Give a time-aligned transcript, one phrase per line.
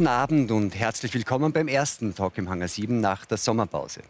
[0.00, 4.00] Guten Abend und herzlich willkommen beim ersten Talk im Hangar 7 nach der Sommerpause.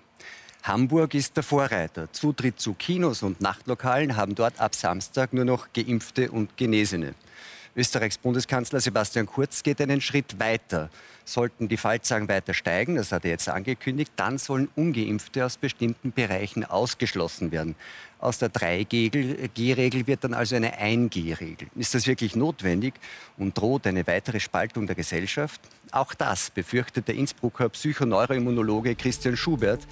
[0.62, 2.12] Hamburg ist der Vorreiter.
[2.12, 7.16] Zutritt zu Kinos und Nachtlokalen haben dort ab Samstag nur noch Geimpfte und Genesene.
[7.74, 10.90] Österreichs Bundeskanzler Sebastian Kurz geht einen Schritt weiter.
[11.24, 16.12] Sollten die Fallzahlen weiter steigen, das hat er jetzt angekündigt, dann sollen ungeimpfte aus bestimmten
[16.12, 17.74] Bereichen ausgeschlossen werden.
[18.20, 21.68] Aus der 3G-Regel wird dann also eine 1G-Regel.
[21.74, 22.92] Ist das wirklich notwendig
[23.38, 25.58] und droht eine weitere Spaltung der Gesellschaft?
[25.90, 29.86] Auch das befürchtet der Innsbrucker Psychoneuroimmunologe Christian Schubert.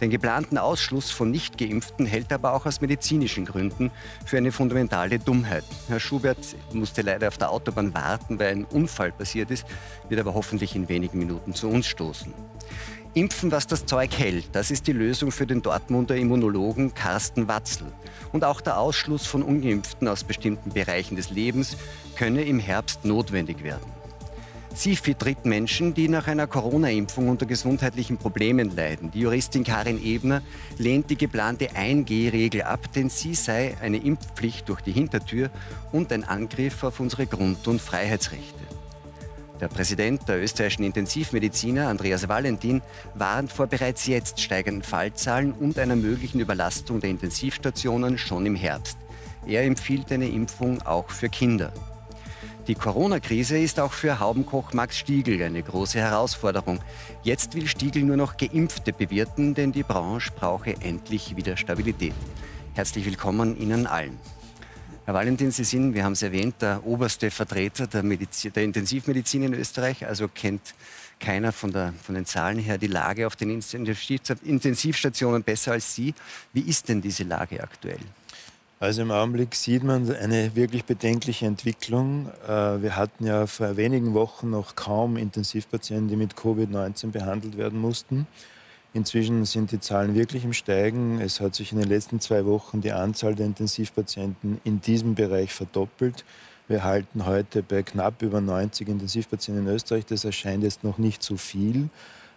[0.00, 3.90] Den geplanten Ausschluss von Nichtgeimpften hält er aber auch aus medizinischen Gründen
[4.24, 5.64] für eine fundamentale Dummheit.
[5.88, 6.38] Herr Schubert
[6.72, 9.66] musste leider auf der Autobahn warten, weil ein Unfall passiert ist,
[10.08, 12.32] wird aber hoffentlich in wenigen Minuten zu uns stoßen.
[13.14, 17.88] Impfen, was das Zeug hält, das ist die Lösung für den Dortmunder Immunologen Carsten Watzel.
[18.32, 21.76] Und auch der Ausschluss von Ungeimpften aus bestimmten Bereichen des Lebens
[22.16, 23.84] könne im Herbst notwendig werden.
[24.74, 29.10] Sie vertritt Menschen, die nach einer Corona-Impfung unter gesundheitlichen Problemen leiden.
[29.10, 30.40] Die Juristin Karin Ebner
[30.78, 35.50] lehnt die geplante 1G-Regel ab, denn sie sei eine Impfpflicht durch die Hintertür
[35.92, 38.81] und ein Angriff auf unsere Grund- und Freiheitsrechte.
[39.62, 42.82] Der Präsident der österreichischen Intensivmediziner, Andreas Valentin,
[43.14, 48.98] warnt vor bereits jetzt steigenden Fallzahlen und einer möglichen Überlastung der Intensivstationen schon im Herbst.
[49.46, 51.72] Er empfiehlt eine Impfung auch für Kinder.
[52.66, 56.80] Die Corona-Krise ist auch für Haubenkoch Max Stiegel eine große Herausforderung.
[57.22, 62.14] Jetzt will Stiegel nur noch Geimpfte bewirten, denn die Branche brauche endlich wieder Stabilität.
[62.74, 64.18] Herzlich willkommen Ihnen allen.
[65.04, 69.42] Herr Valentin, Sie sind, wir haben es erwähnt, der oberste Vertreter der, Medizin, der Intensivmedizin
[69.42, 70.74] in Österreich, also kennt
[71.18, 76.14] keiner von, der, von, den Zahlen her die Lage auf den Intensivstationen besser als Sie.
[76.52, 77.98] Wie ist denn diese Lage aktuell?
[78.78, 82.28] Also im Augenblick sieht man eine wirklich bedenkliche Entwicklung.
[82.46, 87.80] Äh, wir hatten ja vor wenigen Wochen noch kaum Intensivpatienten, die mit Covid-19 behandelt werden
[87.80, 88.28] mussten.
[88.94, 91.18] Inzwischen sind die Zahlen wirklich im Steigen.
[91.20, 95.54] Es hat sich in den letzten zwei Wochen die Anzahl der Intensivpatienten in diesem Bereich
[95.54, 96.26] verdoppelt.
[96.68, 100.04] Wir halten heute bei knapp über 90 Intensivpatienten in Österreich.
[100.04, 101.88] Das erscheint jetzt noch nicht so viel.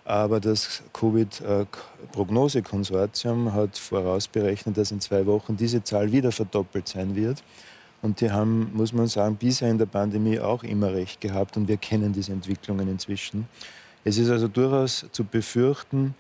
[0.05, 7.43] Aber das Covid-Prognosekonsortium hat vorausberechnet, dass in zwei Wochen diese Zahl wieder verdoppelt sein wird.
[8.01, 11.57] Und die haben, muss man sagen, bisher in der Pandemie auch immer recht gehabt.
[11.57, 13.49] Und wir kennen diese Entwicklungen inzwischen.
[14.05, 16.15] Es ist also durchaus zu befürchten,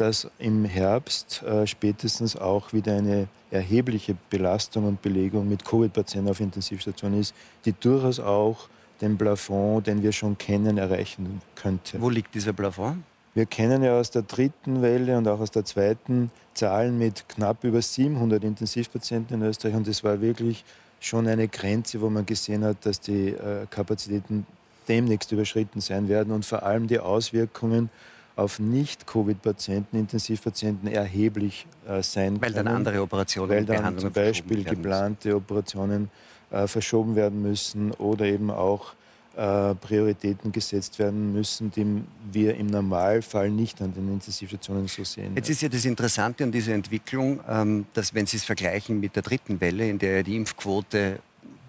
[0.00, 6.40] dass im Herbst äh, spätestens auch wieder eine erhebliche Belastung und Belegung mit Covid-Patienten auf
[6.40, 8.68] Intensivstationen ist, die durchaus auch
[9.00, 12.00] den Plafond, den wir schon kennen, erreichen könnte.
[12.00, 13.02] Wo liegt dieser Plafond?
[13.34, 17.62] Wir kennen ja aus der dritten Welle und auch aus der zweiten Zahlen mit knapp
[17.62, 19.74] über 700 Intensivpatienten in Österreich.
[19.74, 20.64] Und das war wirklich
[21.00, 24.46] schon eine Grenze, wo man gesehen hat, dass die äh, Kapazitäten
[24.88, 27.90] demnächst überschritten sein werden und vor allem die Auswirkungen
[28.38, 32.54] auf Nicht-Covid-Patienten, Intensivpatienten erheblich äh, sein weil können.
[32.56, 36.08] Weil dann andere Operationen Weil dann zum Beispiel geplante Operationen
[36.50, 38.94] äh, verschoben werden müssen oder eben auch
[39.36, 45.32] äh, Prioritäten gesetzt werden müssen, die wir im Normalfall nicht an den Intensivstationen so sehen.
[45.34, 49.16] Jetzt ist ja das Interessante an dieser Entwicklung, ähm, dass wenn Sie es vergleichen mit
[49.16, 51.18] der dritten Welle, in der die Impfquote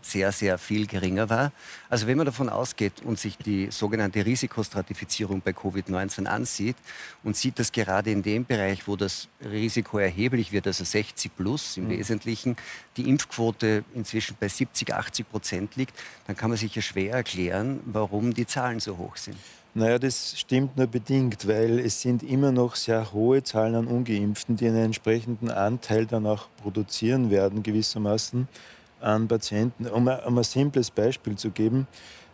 [0.02, 1.52] sehr, sehr viel geringer war.
[1.90, 6.76] Also wenn man davon ausgeht und sich die sogenannte Risikostratifizierung bei Covid-19 ansieht
[7.24, 11.78] und sieht, dass gerade in dem Bereich, wo das Risiko erheblich wird, also 60 plus
[11.78, 11.90] im mhm.
[11.90, 12.56] Wesentlichen,
[12.98, 17.80] die Impfquote inzwischen bei 70, 80 Prozent liegt, dann kann man sich ja schwer erklären,
[17.86, 19.38] warum die Zahlen so hoch sind.
[19.76, 24.58] Naja, das stimmt nur bedingt, weil es sind immer noch sehr hohe Zahlen an Ungeimpften,
[24.58, 28.48] die einen entsprechenden Anteil dann auch produzieren werden, gewissermaßen
[29.02, 29.88] an Patienten.
[29.88, 31.88] Um, um ein simples Beispiel zu geben,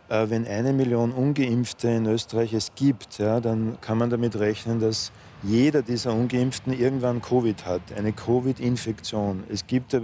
[0.08, 4.80] äh, wenn eine Million Ungeimpfte in Österreich es gibt, ja, dann kann man damit rechnen,
[4.80, 5.12] dass
[5.42, 9.44] jeder dieser Ungeimpften irgendwann Covid hat, eine Covid-Infektion.
[9.50, 9.96] Es gibt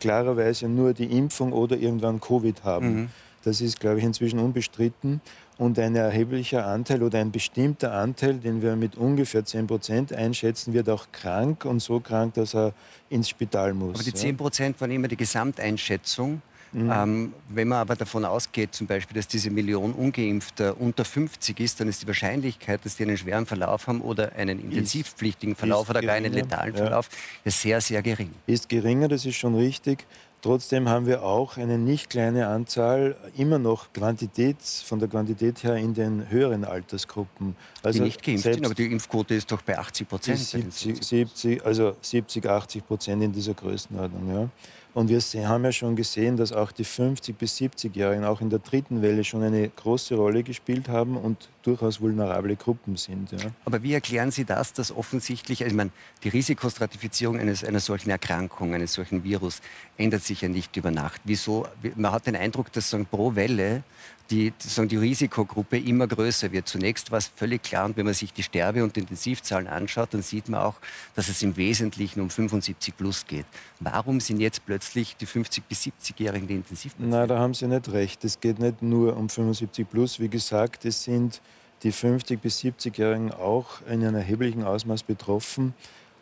[0.00, 2.94] klarerweise nur die Impfung oder irgendwann Covid haben.
[2.94, 3.08] Mhm.
[3.44, 5.20] Das ist, glaube ich, inzwischen unbestritten.
[5.58, 10.72] Und ein erheblicher Anteil oder ein bestimmter Anteil, den wir mit ungefähr 10 Prozent einschätzen,
[10.72, 12.72] wird auch krank und so krank, dass er
[13.10, 13.96] ins Spital muss.
[13.96, 16.42] Aber die 10 Prozent waren immer die Gesamteinschätzung.
[16.72, 16.90] Mhm.
[16.92, 21.80] Ähm, wenn man aber davon ausgeht, zum Beispiel, dass diese Million Ungeimpfter unter 50 ist,
[21.80, 25.90] dann ist die Wahrscheinlichkeit, dass die einen schweren Verlauf haben oder einen intensivpflichtigen Verlauf ist
[25.90, 26.82] oder gar einen letalen ja.
[26.82, 27.08] Verlauf,
[27.44, 28.30] ist sehr, sehr gering.
[28.46, 30.06] Ist geringer, das ist schon richtig.
[30.40, 35.74] Trotzdem haben wir auch eine nicht kleine Anzahl, immer noch Quantität, von der Quantität her
[35.74, 37.56] in den höheren Altersgruppen.
[37.82, 40.38] Also die nicht geimpft sind, aber die Impfquote ist doch bei 80 Prozent.
[40.38, 44.32] 70, 70, also 70, 80 Prozent in dieser Größenordnung.
[44.32, 44.48] Ja.
[44.94, 48.58] Und wir haben ja schon gesehen, dass auch die 50- bis 70-Jährigen auch in der
[48.58, 53.30] dritten Welle schon eine große Rolle gespielt haben und durchaus vulnerable Gruppen sind.
[53.32, 53.38] Ja.
[53.64, 55.90] Aber wie erklären Sie das, dass offensichtlich, also ich meine,
[56.24, 59.60] die Risikostratifizierung eines, einer solchen Erkrankung, eines solchen Virus
[59.96, 61.20] ändert sich ja nicht über Nacht.
[61.24, 61.66] Wieso?
[61.94, 63.82] Man hat den Eindruck, dass sagen, pro Welle
[64.30, 66.68] die, sagen, die Risikogruppe immer größer wird.
[66.68, 70.22] Zunächst war es völlig klar, und wenn man sich die Sterbe- und Intensivzahlen anschaut, dann
[70.22, 70.74] sieht man auch,
[71.14, 73.46] dass es im Wesentlichen um 75 plus geht.
[73.80, 77.18] Warum sind jetzt plötzlich die 50- bis 70-Jährigen die Intensivpatienten?
[77.18, 78.24] Nein, da haben Sie nicht recht.
[78.24, 80.20] Es geht nicht nur um 75 plus.
[80.20, 81.40] Wie gesagt, es sind
[81.82, 85.74] die 50- bis 70-Jährigen auch in einem erheblichen Ausmaß betroffen.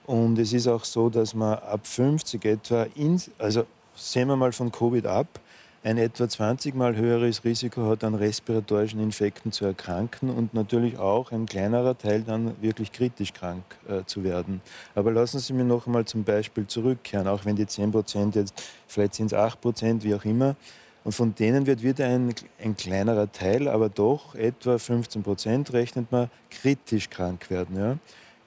[0.05, 3.67] Und es ist auch so, dass man ab 50 etwa, in, also
[3.97, 5.41] sehen wir mal von Covid ab,
[5.87, 11.31] ein etwa 20 Mal höheres Risiko hat, an respiratorischen Infekten zu erkranken und natürlich auch
[11.31, 14.61] ein kleinerer Teil dann wirklich kritisch krank äh, zu werden.
[14.97, 18.61] Aber lassen Sie mich noch einmal zum Beispiel zurückkehren, auch wenn die 10 Prozent jetzt,
[18.89, 20.57] vielleicht sind es 8 Prozent, wie auch immer.
[21.05, 26.11] Und von denen wird wieder ein, ein kleinerer Teil, aber doch etwa 15 Prozent rechnet
[26.11, 27.77] man, kritisch krank werden.
[27.77, 27.97] Ja?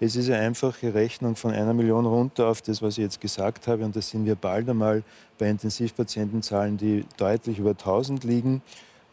[0.01, 3.67] Es ist eine einfache Rechnung von einer Million runter auf das, was ich jetzt gesagt
[3.67, 3.83] habe.
[3.83, 5.03] Und da sind wir bald einmal
[5.37, 8.61] bei Intensivpatientenzahlen, die deutlich über 1000 liegen.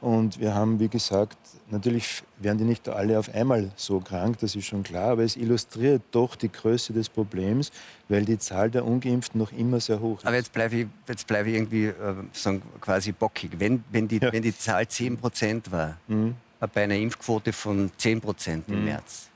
[0.00, 1.38] Und wir haben, wie gesagt,
[1.70, 5.36] natürlich werden die nicht alle auf einmal so krank, das ist schon klar, aber es
[5.36, 7.72] illustriert doch die Größe des Problems,
[8.08, 10.26] weil die Zahl der Ungeimpften noch immer sehr hoch ist.
[10.26, 13.58] Aber jetzt bleibe ich, jetzt bleib ich irgendwie äh, sagen, quasi bockig.
[13.58, 14.30] Wenn, wenn, die, ja.
[14.32, 16.34] wenn die Zahl 10 Prozent war, mhm.
[16.72, 18.84] bei einer Impfquote von 10 Prozent im mhm.
[18.84, 19.30] März,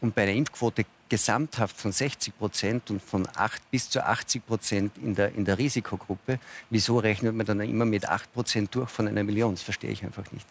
[0.00, 4.92] und bei einer Impfquote gesamthaft von 60 Prozent und von 8 bis zu 80 Prozent
[4.98, 6.38] in der, in der Risikogruppe,
[6.70, 9.54] wieso rechnet man dann immer mit 8 Prozent durch von einer Million?
[9.54, 10.46] Das verstehe ich einfach nicht.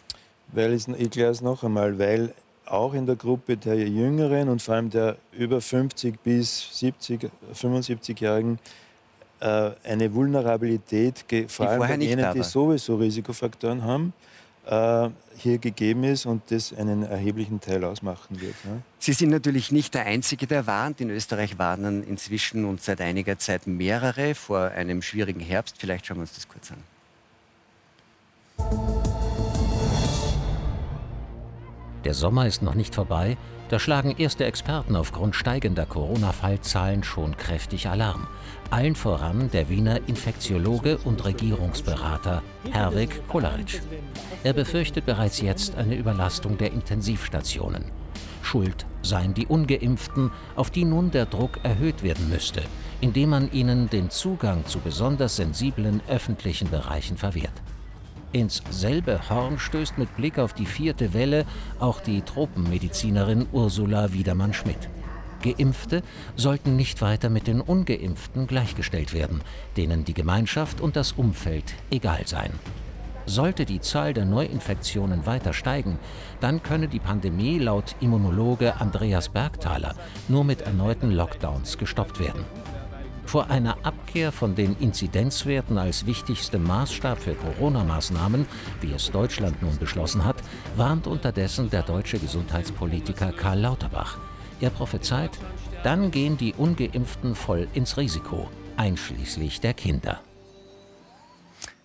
[0.52, 2.34] Weil es, ich kläre es noch einmal, weil
[2.66, 8.60] auch in der Gruppe der Jüngeren und vor allem der über 50 bis 70, 75-Jährigen
[9.40, 14.14] äh, eine Vulnerabilität, vor allem bei denen, die sowieso Risikofaktoren haben,
[14.70, 18.56] hier gegeben ist und das einen erheblichen Teil ausmachen wird.
[18.66, 18.82] Ne?
[19.00, 21.00] Sie sind natürlich nicht der Einzige, der warnt.
[21.00, 25.78] In Österreich warnen inzwischen und seit einiger Zeit mehrere vor einem schwierigen Herbst.
[25.80, 26.84] Vielleicht schauen wir uns das kurz an.
[32.04, 33.38] Der Sommer ist noch nicht vorbei,
[33.70, 38.28] da schlagen erste Experten aufgrund steigender Corona-Fallzahlen schon kräftig Alarm.
[38.70, 43.82] Allen voran der Wiener Infektiologe und Regierungsberater Herwig Kolaric.
[44.44, 47.86] Er befürchtet bereits jetzt eine Überlastung der Intensivstationen.
[48.42, 52.62] Schuld seien die ungeimpften, auf die nun der Druck erhöht werden müsste,
[53.02, 57.52] indem man ihnen den Zugang zu besonders sensiblen öffentlichen Bereichen verwehrt.
[58.34, 61.46] Ins selbe Horn stößt mit Blick auf die vierte Welle
[61.80, 64.90] auch die Tropenmedizinerin Ursula Wiedermann-Schmidt.
[65.42, 66.04] Geimpfte
[66.36, 69.42] sollten nicht weiter mit den ungeimpften gleichgestellt werden,
[69.78, 72.54] denen die Gemeinschaft und das Umfeld egal seien.
[73.26, 76.00] Sollte die Zahl der Neuinfektionen weiter steigen,
[76.40, 79.96] dann könne die Pandemie laut Immunologe Andreas Bergthaler
[80.28, 82.46] nur mit erneuten Lockdowns gestoppt werden.
[83.28, 88.48] Vor einer Abkehr von den Inzidenzwerten als wichtigstem Maßstab für Corona-Maßnahmen,
[88.80, 90.38] wie es Deutschland nun beschlossen hat,
[90.78, 94.18] warnt unterdessen der deutsche Gesundheitspolitiker Karl Lauterbach.
[94.62, 95.32] Er prophezeit,
[95.84, 100.22] dann gehen die ungeimpften voll ins Risiko, einschließlich der Kinder.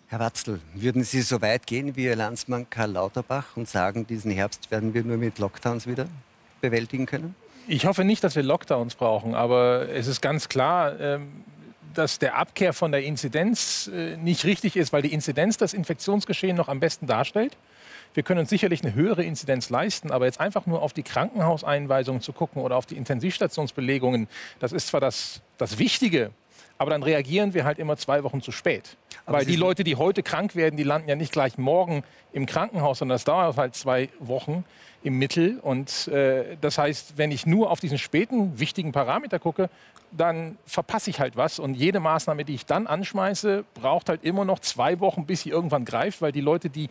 [0.06, 4.30] Herr Watzl, würden Sie so weit gehen wie Ihr Landsmann Karl Lauterbach und sagen, diesen
[4.30, 6.06] Herbst werden wir nur mit Lockdowns wieder
[6.60, 7.34] bewältigen können?
[7.68, 11.44] Ich hoffe nicht, dass wir Lockdowns brauchen, aber es ist ganz klar, ähm,
[11.94, 16.56] dass der Abkehr von der Inzidenz äh, nicht richtig ist, weil die Inzidenz das Infektionsgeschehen
[16.56, 17.56] noch am besten darstellt.
[18.14, 22.20] Wir können uns sicherlich eine höhere Inzidenz leisten, aber jetzt einfach nur auf die Krankenhauseinweisungen
[22.20, 24.28] zu gucken oder auf die Intensivstationsbelegungen,
[24.58, 26.30] das ist zwar das, das Wichtige,
[26.78, 28.96] aber dann reagieren wir halt immer zwei Wochen zu spät.
[29.26, 32.02] Aber Weil die Leute, die heute krank werden, die landen ja nicht gleich morgen
[32.32, 34.64] im Krankenhaus, sondern das dauert halt zwei Wochen
[35.04, 35.58] im Mittel.
[35.60, 39.70] Und äh, das heißt, wenn ich nur auf diesen späten wichtigen Parameter gucke,
[40.10, 41.58] dann verpasse ich halt was.
[41.58, 45.50] Und jede Maßnahme, die ich dann anschmeiße, braucht halt immer noch zwei Wochen, bis sie
[45.50, 46.88] irgendwann greift, weil die Leute, die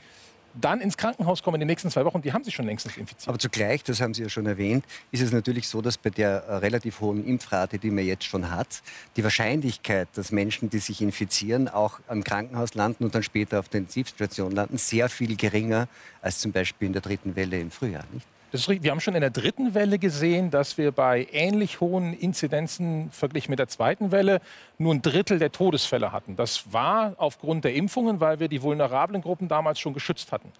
[0.53, 3.27] dann ins Krankenhaus kommen in den nächsten zwei Wochen, die haben sich schon längstens infiziert.
[3.27, 6.43] Aber zugleich, das haben Sie ja schon erwähnt, ist es natürlich so, dass bei der
[6.43, 8.81] äh, relativ hohen Impfrate, die man jetzt schon hat,
[9.15, 13.69] die Wahrscheinlichkeit, dass Menschen, die sich infizieren, auch am Krankenhaus landen und dann später auf
[13.69, 15.87] der Intensivstation landen, sehr viel geringer
[16.21, 18.03] als zum Beispiel in der dritten Welle im Frühjahr.
[18.11, 18.27] Nicht?
[18.53, 23.49] Wir haben schon in der dritten Welle gesehen, dass wir bei ähnlich hohen Inzidenzen verglichen
[23.49, 24.41] mit der zweiten Welle
[24.77, 26.35] nur ein Drittel der Todesfälle hatten.
[26.35, 30.51] Das war aufgrund der Impfungen, weil wir die vulnerablen Gruppen damals schon geschützt hatten.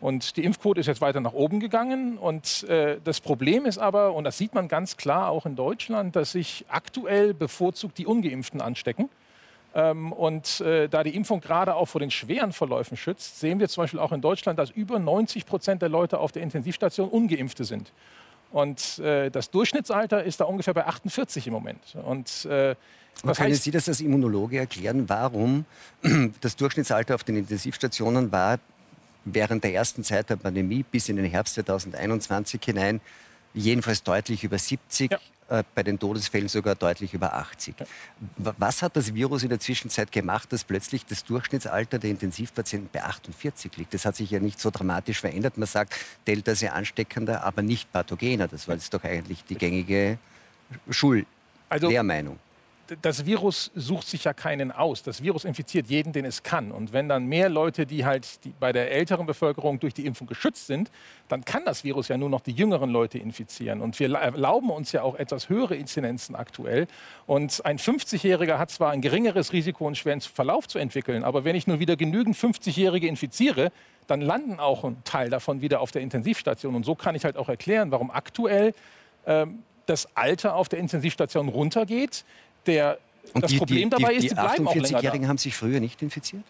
[0.00, 2.18] Und die Impfquote ist jetzt weiter nach oben gegangen.
[2.18, 6.16] Und äh, das Problem ist aber, und das sieht man ganz klar auch in Deutschland,
[6.16, 9.10] dass sich aktuell bevorzugt die Ungeimpften anstecken
[9.74, 13.68] Ähm, und äh, da die Impfung gerade auch vor den schweren Verläufen schützt, sehen wir
[13.68, 17.64] zum Beispiel auch in Deutschland, dass über 90 Prozent der Leute auf der Intensivstation ungeimpfte
[17.64, 17.92] sind.
[18.50, 21.96] Und äh, das Durchschnittsalter ist da ungefähr bei 48 im Moment.
[22.04, 22.74] Und, äh,
[23.22, 25.64] und können Sie das als Immunologe erklären, warum
[26.40, 28.58] das Durchschnittsalter auf den Intensivstationen war
[29.24, 33.00] während der ersten Zeit der Pandemie bis in den Herbst 2021 hinein
[33.52, 35.18] jedenfalls deutlich über 70, ja.
[35.50, 37.74] Äh, bei den Todesfällen sogar deutlich über 80.
[37.80, 37.86] Ja.
[38.36, 43.02] Was hat das Virus in der Zwischenzeit gemacht, dass plötzlich das Durchschnittsalter der Intensivpatienten bei
[43.02, 43.92] 48 liegt?
[43.92, 45.58] Das hat sich ja nicht so dramatisch verändert.
[45.58, 45.94] Man sagt,
[46.28, 48.46] Delta sei ansteckender, aber nicht pathogener.
[48.46, 50.18] Das war jetzt doch eigentlich die gängige
[50.88, 52.38] Schullehrmeinung.
[52.38, 52.49] Also
[53.02, 55.02] das Virus sucht sich ja keinen aus.
[55.02, 56.72] Das Virus infiziert jeden, den es kann.
[56.72, 60.26] Und wenn dann mehr Leute, die halt die bei der älteren Bevölkerung durch die Impfung
[60.26, 60.90] geschützt sind,
[61.28, 63.80] dann kann das Virus ja nur noch die jüngeren Leute infizieren.
[63.80, 66.86] Und wir erlauben uns ja auch etwas höhere Inzidenzen aktuell.
[67.26, 71.56] Und ein 50-Jähriger hat zwar ein geringeres Risiko, einen schweren Verlauf zu entwickeln, aber wenn
[71.56, 73.72] ich nur wieder genügend 50-Jährige infiziere,
[74.06, 76.74] dann landen auch ein Teil davon wieder auf der Intensivstation.
[76.74, 78.74] Und so kann ich halt auch erklären, warum aktuell
[79.26, 82.24] ähm, das Alter auf der Intensivstation runtergeht.
[82.66, 82.98] Der,
[83.32, 86.02] Und das die, Problem die, dabei die, ist, die, die 48-Jährigen haben sich früher nicht
[86.02, 86.44] infiziert?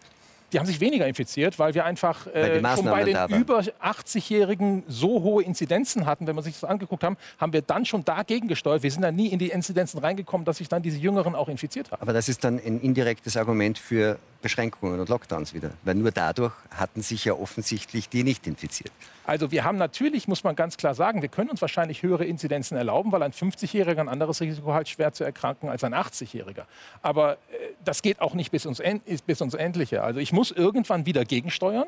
[0.52, 5.23] Die haben sich weniger infiziert, weil wir einfach äh, schon bei den über 80-Jährigen so
[5.23, 8.83] hohe Inzidenzen hatten, wenn wir sich das angeguckt haben, haben wir dann schon dagegen gesteuert.
[8.83, 11.93] Wir sind dann nie in die Inzidenzen reingekommen, dass sich dann diese Jüngeren auch infiziert
[11.93, 12.02] haben.
[12.02, 15.71] Aber das ist dann ein indirektes Argument für Beschränkungen und Lockdowns wieder.
[15.85, 18.93] Weil nur dadurch hatten sich ja offensichtlich die nicht infiziert.
[19.31, 22.77] Also wir haben natürlich, muss man ganz klar sagen, wir können uns wahrscheinlich höhere Inzidenzen
[22.77, 26.65] erlauben, weil ein 50-Jähriger ein anderes Risiko hat, schwer zu erkranken als ein 80-Jähriger.
[27.01, 27.37] Aber äh,
[27.85, 28.83] das geht auch nicht bis uns,
[29.27, 30.03] bis uns Endliche.
[30.03, 31.87] Also ich muss irgendwann wieder gegensteuern.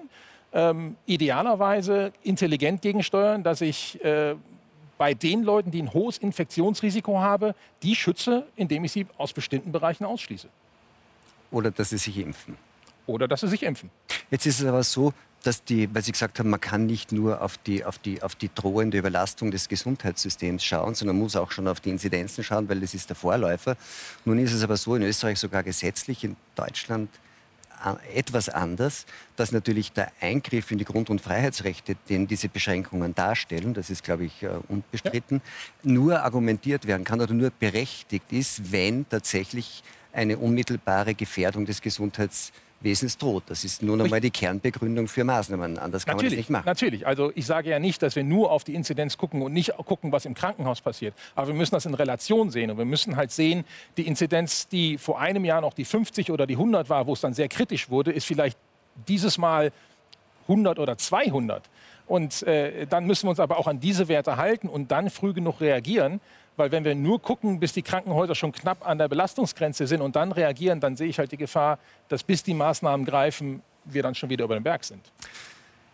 [0.53, 4.37] Ähm, idealerweise intelligent gegensteuern, dass ich äh,
[4.97, 9.73] bei den Leuten, die ein hohes Infektionsrisiko haben, die schütze, indem ich sie aus bestimmten
[9.73, 10.47] Bereichen ausschließe.
[11.51, 12.57] Oder dass sie sich impfen.
[13.05, 13.91] Oder dass sie sich impfen.
[14.31, 17.43] Jetzt ist es aber so, dass die, weil Sie gesagt haben, man kann nicht nur
[17.43, 21.69] auf die, auf, die, auf die drohende Überlastung des Gesundheitssystems schauen, sondern muss auch schon
[21.69, 23.77] auf die Inzidenzen schauen, weil das ist der Vorläufer.
[24.25, 27.11] Nun ist es aber so, in Österreich sogar gesetzlich, in Deutschland
[28.15, 29.07] etwas anders,
[29.37, 34.05] dass natürlich der Eingriff in die Grund- und Freiheitsrechte, den diese Beschränkungen darstellen, das ist,
[34.05, 35.43] glaube ich, äh, unbestritten,
[35.83, 35.91] ja.
[35.91, 39.83] nur argumentiert werden kann oder nur berechtigt ist, wenn tatsächlich
[40.13, 42.53] eine unmittelbare Gefährdung des Gesundheitswesens
[43.19, 43.45] droht.
[43.47, 45.79] Das ist nun einmal die Kernbegründung für Maßnahmen.
[45.79, 46.67] Anders kann natürlich, man das nicht machen.
[46.67, 47.07] Natürlich.
[47.07, 50.13] Also ich sage ja nicht, dass wir nur auf die Inzidenz gucken und nicht gucken,
[50.13, 51.15] was im Krankenhaus passiert.
[51.35, 52.71] Aber wir müssen das in Relation sehen.
[52.71, 53.65] Und wir müssen halt sehen,
[53.97, 57.21] die Inzidenz, die vor einem Jahr noch die 50 oder die 100 war, wo es
[57.21, 58.59] dann sehr kritisch wurde, ist vielleicht
[59.09, 59.73] dieses Mal
[60.49, 61.69] 100 oder 200.
[62.07, 65.33] Und äh, dann müssen wir uns aber auch an diese Werte halten und dann früh
[65.33, 66.21] genug reagieren.
[66.57, 70.17] Weil wenn wir nur gucken, bis die Krankenhäuser schon knapp an der Belastungsgrenze sind und
[70.17, 71.79] dann reagieren, dann sehe ich halt die Gefahr,
[72.09, 75.01] dass bis die Maßnahmen greifen, wir dann schon wieder über den Berg sind.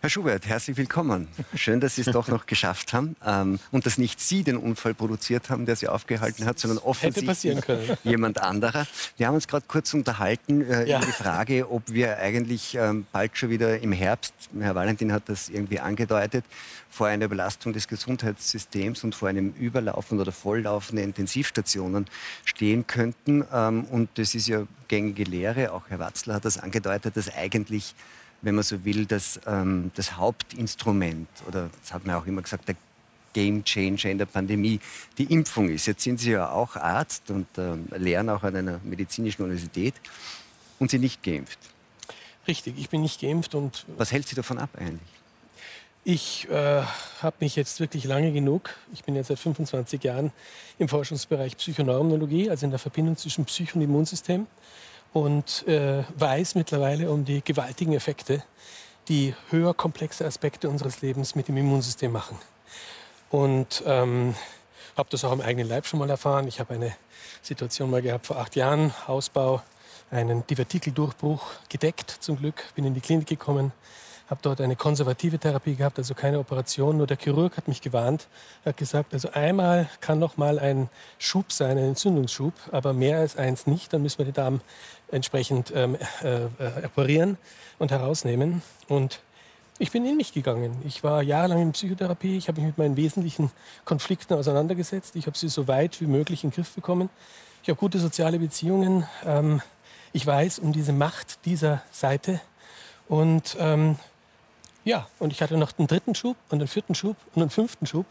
[0.00, 1.26] Herr Schubert, herzlich willkommen.
[1.57, 4.95] Schön, dass Sie es doch noch geschafft haben ähm, und dass nicht Sie den Unfall
[4.95, 7.61] produziert haben, der Sie aufgehalten hat, sondern offensichtlich
[8.05, 8.87] jemand anderer.
[9.17, 10.99] Wir haben uns gerade kurz unterhalten äh, ja.
[10.99, 15.25] über die Frage, ob wir eigentlich ähm, bald schon wieder im Herbst, Herr Valentin hat
[15.26, 16.45] das irgendwie angedeutet,
[16.88, 22.07] vor einer Überlastung des Gesundheitssystems und vor einem Überlaufen oder Volllaufen der Intensivstationen
[22.45, 23.45] stehen könnten.
[23.52, 27.97] Ähm, und das ist ja gängige Lehre, auch Herr Watzler hat das angedeutet, dass eigentlich
[28.42, 32.68] wenn man so will, das, ähm, das Hauptinstrument oder das hat man auch immer gesagt,
[32.68, 32.76] der
[33.33, 34.80] Game Changer in der Pandemie
[35.18, 35.87] die Impfung ist.
[35.87, 39.95] Jetzt sind Sie ja auch Arzt und ähm, lehren auch an einer medizinischen Universität
[40.78, 41.59] und Sie nicht geimpft.
[42.47, 43.85] Richtig, ich bin nicht geimpft und.
[43.97, 45.00] Was hält Sie davon ab eigentlich?
[46.04, 46.83] Ich äh,
[47.21, 50.33] habe mich jetzt wirklich lange genug, ich bin jetzt seit 25 Jahren
[50.78, 54.47] im Forschungsbereich Psychoneurologie, also in der Verbindung zwischen Psycho und Immunsystem
[55.12, 58.43] und äh, weiß mittlerweile um die gewaltigen Effekte,
[59.09, 62.38] die höher komplexe Aspekte unseres Lebens mit dem Immunsystem machen.
[63.31, 64.35] Und ähm,
[64.97, 66.49] habe das auch am eigenen Leib schon mal erfahren.
[66.49, 66.95] Ich habe eine
[67.41, 69.62] Situation mal gehabt vor acht Jahren, Hausbau,
[70.11, 73.73] einen Divertikeldurchbruch gedeckt zum Glück, bin in die Klinik gekommen,
[74.30, 76.99] habe dort eine konservative Therapie gehabt, also keine Operation.
[76.99, 78.28] Nur der Chirurg hat mich gewarnt,
[78.64, 83.37] hat gesagt, also einmal kann noch mal ein Schub sein, ein Entzündungsschub, aber mehr als
[83.37, 83.92] eins nicht.
[83.92, 84.61] Dann müssen wir den Darm
[85.11, 86.49] entsprechend ähm, äh, äh,
[86.85, 87.38] operieren
[87.78, 88.62] und herausnehmen.
[88.88, 89.20] Und
[89.78, 90.76] ich bin in mich gegangen.
[90.85, 92.37] Ich war jahrelang in Psychotherapie.
[92.37, 93.50] Ich habe mich mit meinen wesentlichen
[93.85, 95.16] Konflikten auseinandergesetzt.
[95.16, 97.08] Ich habe sie so weit wie möglich in den Griff bekommen.
[97.62, 99.06] Ich habe gute soziale Beziehungen.
[99.25, 99.62] Ähm,
[100.12, 102.40] ich weiß um diese Macht dieser Seite.
[103.08, 103.97] Und ähm,
[104.88, 107.87] ja, und ich hatte noch den dritten Schub und den vierten Schub und den fünften
[107.87, 108.07] Schub.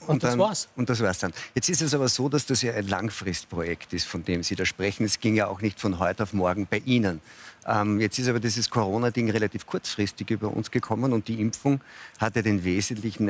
[0.00, 0.68] Und, und das dann, war's.
[0.74, 1.32] Und das war's dann.
[1.54, 4.66] Jetzt ist es aber so, dass das ja ein Langfristprojekt ist, von dem Sie da
[4.66, 5.04] sprechen.
[5.04, 7.20] Es ging ja auch nicht von heute auf morgen bei Ihnen.
[7.64, 11.80] Ähm, jetzt ist aber dieses Corona-Ding relativ kurzfristig über uns gekommen und die Impfung
[12.18, 13.26] hat ja den wesentlichen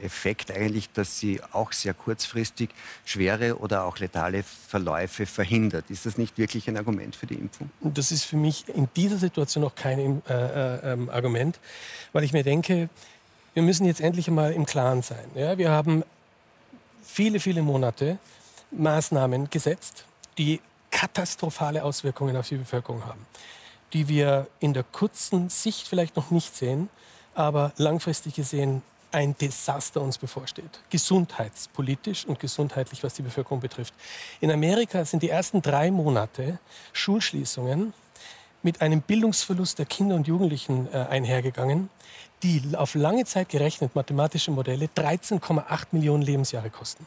[0.00, 2.70] Effekt eigentlich, dass sie auch sehr kurzfristig
[3.04, 5.90] schwere oder auch letale Verläufe verhindert.
[5.90, 7.70] Ist das nicht wirklich ein Argument für die Impfung?
[7.80, 11.58] Das ist für mich in dieser Situation noch kein äh, äh, ähm, Argument,
[12.12, 12.88] weil ich mir denke,
[13.54, 15.24] wir müssen jetzt endlich einmal im Klaren sein.
[15.34, 16.02] Ja, wir haben
[17.02, 18.18] viele, viele Monate
[18.72, 20.04] Maßnahmen gesetzt,
[20.36, 20.60] die
[20.90, 23.26] katastrophale Auswirkungen auf die Bevölkerung haben,
[23.92, 26.88] die wir in der kurzen Sicht vielleicht noch nicht sehen,
[27.34, 28.82] aber langfristig gesehen
[29.14, 30.80] ein Desaster uns bevorsteht.
[30.90, 33.94] Gesundheitspolitisch und gesundheitlich, was die Bevölkerung betrifft.
[34.40, 36.58] In Amerika sind die ersten drei Monate
[36.92, 37.94] Schulschließungen
[38.62, 41.90] mit einem Bildungsverlust der Kinder und Jugendlichen äh, einhergegangen,
[42.42, 47.06] die auf lange Zeit gerechnet, mathematische Modelle, 13,8 Millionen Lebensjahre kosten.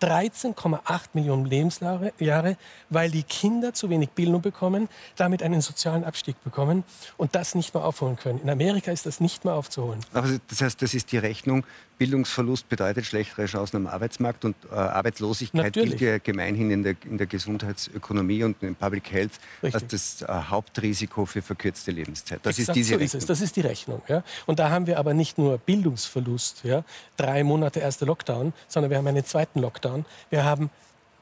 [0.00, 2.56] 13,8 Millionen Lebensjahre,
[2.88, 6.84] weil die Kinder zu wenig Bildung bekommen, damit einen sozialen Abstieg bekommen
[7.16, 8.40] und das nicht mehr aufholen können.
[8.42, 10.00] In Amerika ist das nicht mehr aufzuholen.
[10.12, 11.64] Aber das heißt, das ist die Rechnung,
[12.00, 15.98] Bildungsverlust bedeutet schlechtere Chancen am Arbeitsmarkt und äh, Arbeitslosigkeit Natürlich.
[15.98, 19.74] gilt ja gemeinhin in der, in der Gesundheitsökonomie und in Public Health Richtig.
[19.74, 22.40] als das äh, Hauptrisiko für verkürzte Lebenszeit.
[22.42, 23.18] Das Exakt ist diese so Rechnung.
[23.20, 23.28] Ist.
[23.28, 24.00] Das ist die Rechnung.
[24.08, 24.24] Ja?
[24.46, 26.84] Und da haben wir aber nicht nur Bildungsverlust, ja?
[27.18, 30.04] drei Monate erster Lockdown, sondern wir haben einen zweiten Lockdown.
[30.30, 30.70] Wir haben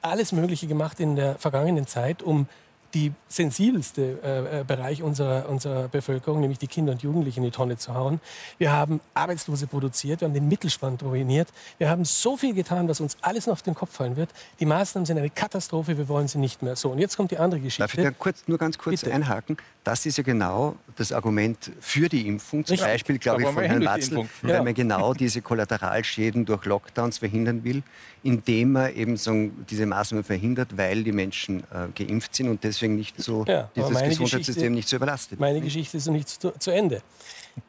[0.03, 2.47] alles Mögliche gemacht in der vergangenen Zeit, um
[2.95, 7.51] die sensibelste äh, äh, Bereich unserer, unserer Bevölkerung, nämlich die Kinder und Jugendlichen, in die
[7.51, 8.21] Tonne zu hauen.
[8.57, 11.49] Wir haben Arbeitslose produziert, wir haben den Mittelspann ruiniert.
[11.77, 14.31] Wir haben so viel getan, was uns alles noch auf den Kopf fallen wird.
[14.61, 16.77] Die Maßnahmen sind eine Katastrophe, wir wollen sie nicht mehr.
[16.77, 17.83] So, und jetzt kommt die andere Geschichte.
[17.83, 19.15] Darf ich da kurz, nur ganz kurz Bitte.
[19.15, 19.59] einhaken?
[19.85, 22.65] Das ist ja genau das Argument für die Impfung.
[22.65, 22.89] Zum Richtig.
[22.89, 24.63] Beispiel, glaube ich, von Herrn Watzel, weil ja.
[24.63, 27.83] man genau diese Kollateralschäden durch Lockdowns verhindern will,
[28.23, 32.97] indem man eben so diese Maßnahmen verhindert, weil die Menschen äh, geimpft sind und deswegen
[32.97, 35.41] nicht so ja, dieses Gesundheitssystem nicht so überlastet.
[35.41, 37.03] Meine Geschichte ist noch nicht zu, zu Ende.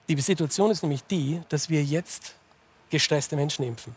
[0.07, 2.35] Die Situation ist nämlich die, dass wir jetzt
[2.89, 3.95] gestresste Menschen impfen.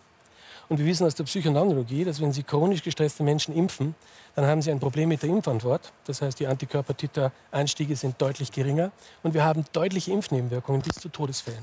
[0.68, 3.94] Und wir wissen aus der Psychoneurologie, dass wenn Sie chronisch gestresste Menschen impfen,
[4.34, 5.92] dann haben Sie ein Problem mit der Impfantwort.
[6.06, 8.90] Das heißt, die Antikörpertiteranstiege sind deutlich geringer
[9.22, 11.62] und wir haben deutliche Impfnebenwirkungen bis zu Todesfällen.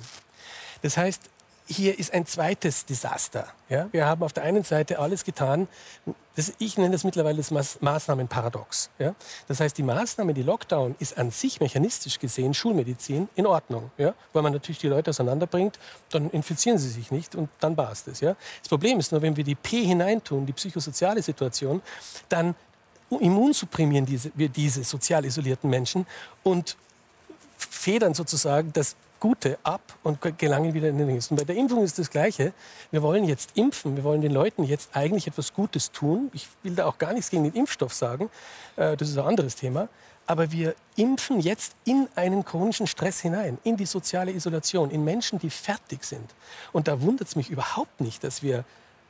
[0.83, 1.23] Das heißt,
[1.69, 3.47] hier ist ein zweites Desaster.
[3.69, 3.87] Ja?
[3.91, 5.67] Wir haben auf der einen Seite alles getan,
[6.35, 7.51] das, ich nenne das mittlerweile das
[7.81, 8.89] Maßnahmenparadox.
[8.97, 9.13] Ja?
[9.47, 13.91] Das heißt, die Maßnahme, die Lockdown, ist an sich mechanistisch gesehen, Schulmedizin, in Ordnung.
[13.97, 14.15] Ja?
[14.33, 15.77] Weil man natürlich die Leute auseinanderbringt,
[16.09, 18.19] dann infizieren sie sich nicht und dann war es das.
[18.19, 18.35] Ja?
[18.61, 21.81] Das Problem ist nur, wenn wir die P hineintun, die psychosoziale Situation,
[22.29, 22.55] dann
[23.11, 26.07] immunsupprimieren diese, wir diese sozial isolierten Menschen
[26.43, 26.77] und
[27.57, 31.35] federn sozusagen das Gute ab und gelangen wieder in den nächsten.
[31.35, 32.53] Bei der Impfung ist das Gleiche.
[32.91, 36.29] Wir wollen jetzt impfen, wir wollen den Leuten jetzt eigentlich etwas Gutes tun.
[36.33, 38.29] Ich will da auch gar nichts gegen den Impfstoff sagen,
[38.75, 39.89] äh, das ist ein anderes Thema.
[40.25, 45.39] Aber wir impfen jetzt in einen chronischen Stress hinein, in die soziale Isolation, in Menschen,
[45.39, 46.35] die fertig sind.
[46.71, 48.63] Und da wundert es mich überhaupt nicht, dass wir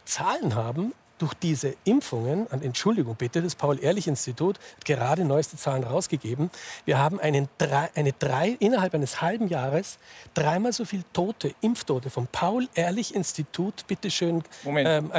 [0.06, 6.50] Zahlen haben, durch diese Impfungen, und Entschuldigung bitte, das Paul-Ehrlich-Institut hat gerade neueste Zahlen rausgegeben.
[6.86, 10.00] Wir haben einen drei, eine drei, innerhalb eines halben Jahres
[10.34, 14.44] dreimal so viele Tote, Impftote vom Paul-Ehrlich-Institut, bitte schön.
[14.64, 14.88] Moment.
[14.88, 15.12] Ähm,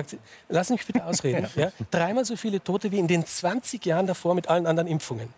[0.48, 1.46] lass mich bitte ausreden.
[1.54, 1.70] ja?
[1.90, 5.28] Dreimal so viele Tote wie in den 20 Jahren davor mit allen anderen Impfungen.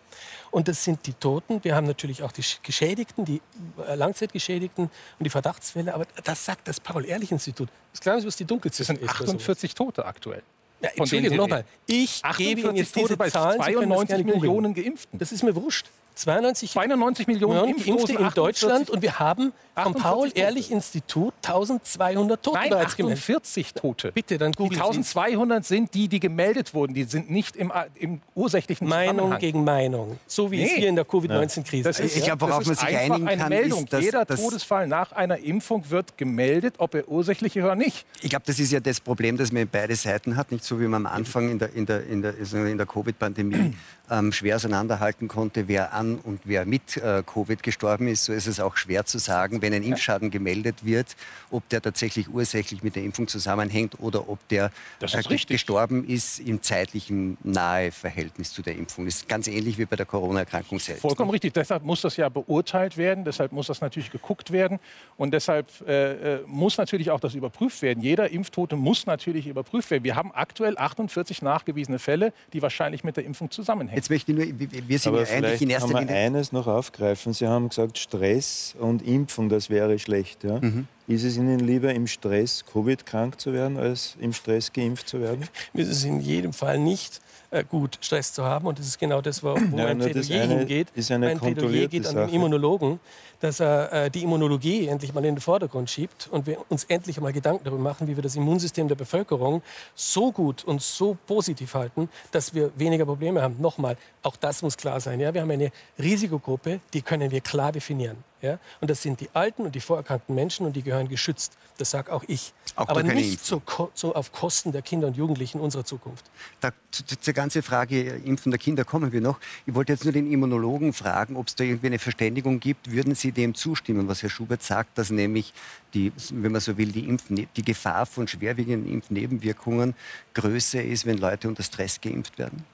[0.51, 1.63] Und das sind die Toten.
[1.63, 3.41] Wir haben natürlich auch die Geschädigten, die
[3.87, 5.93] äh, Langzeitgeschädigten und die Verdachtsfälle.
[5.93, 7.69] Aber das sagt das Paul-Ehrlich-Institut.
[7.91, 9.09] Das Kleine, was die Dunkelziffer ist.
[9.09, 10.43] 48 Tote aktuell.
[10.83, 11.65] Ja, Entschuldigung, nochmal.
[11.87, 13.61] Ich gebe Ihnen jetzt diese Zahlen.
[13.61, 15.17] 92 Millionen Geimpften.
[15.17, 15.87] Das ist mir wurscht.
[16.15, 22.93] 92, 92 Millionen Geimpfte in Deutschland und wir haben vom Paul-Ehrlich-Institut 1200 Tote Nein, bereits
[22.93, 24.11] 48 Tote.
[24.11, 26.93] Bitte, dann googeln Die 1200 sind die, die gemeldet wurden.
[26.93, 30.19] Die sind nicht im, im ursächlichen Meinung gegen Meinung.
[30.27, 30.65] So wie nee.
[30.65, 32.17] es hier in der Covid-19-Krise ist.
[32.17, 33.83] Ich glaube, worauf man sich einigen kann, Meldung.
[33.85, 37.75] ist, dass Jeder das Todesfall nach einer Impfung wird gemeldet, ob er ursächlich ist oder
[37.75, 38.05] nicht.
[38.21, 40.51] Ich glaube, das ist ja das Problem, das man beide Seiten hat.
[40.51, 43.73] Nicht so, wie man am Anfang in der, in der, in der, in der Covid-Pandemie
[44.11, 48.25] ähm, schwer auseinanderhalten konnte, wer an und wer mit äh, Covid gestorben ist.
[48.25, 51.15] So ist es auch schwer zu sagen, wenn ein Impfschaden gemeldet wird,
[51.51, 56.61] ob der tatsächlich ursächlich mit der Impfung zusammenhängt oder ob der äh, gestorben ist im
[56.61, 59.05] zeitlichen nahe Verhältnis zu der Impfung.
[59.05, 61.01] Das ist ganz ähnlich wie bei der Corona-Erkrankung selbst.
[61.01, 61.53] Vollkommen richtig.
[61.53, 64.79] Deshalb muss das ja beurteilt werden, deshalb muss das natürlich geguckt werden
[65.17, 68.01] und deshalb äh, äh muss natürlich auch das überprüft werden.
[68.01, 70.03] Jeder Impftote muss natürlich überprüft werden.
[70.03, 73.95] Wir haben aktuell 48 nachgewiesene Fälle, die wahrscheinlich mit der Impfung zusammenhängen.
[73.95, 76.15] Jetzt möchte ich nur, wir sind ja eigentlich in erster Linie...
[76.15, 77.33] eines noch aufgreifen.
[77.33, 80.43] Sie haben gesagt, Stress und Impfung, das wäre schlecht.
[80.43, 80.59] Ja?
[80.59, 80.87] Mhm.
[81.07, 85.19] Ist es Ihnen lieber, im Stress Covid krank zu werden, als im Stress geimpft zu
[85.19, 85.47] werden?
[85.73, 87.19] Mir ist es in jedem Fall nicht
[87.51, 88.67] äh, gut, Stress zu haben.
[88.67, 90.87] Und das ist genau das, wo, Ja, mein Plädoyer eine hingeht.
[90.95, 92.25] ist eine mein Plädoyer geht an Sache.
[92.27, 92.99] den Immunologen,
[93.41, 97.19] dass er äh, die Immunologie endlich mal in den Vordergrund schiebt und wir uns endlich
[97.19, 99.61] mal Gedanken darüber machen, wie wir das Immunsystem der Bevölkerung
[99.95, 103.57] so gut und so positiv halten, dass wir weniger Probleme haben.
[103.59, 105.19] Nochmal, auch das muss klar sein.
[105.19, 105.33] Ja?
[105.33, 108.17] Wir haben eine Risikogruppe, die können wir klar definieren.
[108.43, 108.59] Ja?
[108.81, 111.57] Und das sind die alten und die vorerkrankten Menschen und die gehören geschützt.
[111.77, 112.53] Das sage auch ich.
[112.75, 113.61] Auch Aber nicht so,
[113.93, 116.25] so auf Kosten der Kinder und Jugendlichen unserer Zukunft.
[116.59, 119.39] Da, zu, zu, zur ganzen Frage äh, Impfen der Kinder kommen wir noch.
[119.65, 122.91] Ich wollte jetzt nur den Immunologen fragen, ob es da irgendwie eine Verständigung gibt.
[122.91, 125.53] Würden Sie dem zustimmen, was Herr Schubert sagt, dass nämlich
[125.93, 129.95] die, wenn man so will, die, Impfne die Gefahr von schwerwiegenden Impfnebenwirkungen
[130.33, 132.65] größer ist, wenn Leute unter Stress geimpft werden?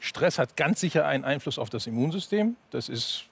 [0.00, 2.56] Stress hat ganz sicher einen Einfluss auf das Immunsystem.
[2.70, 3.24] Das ist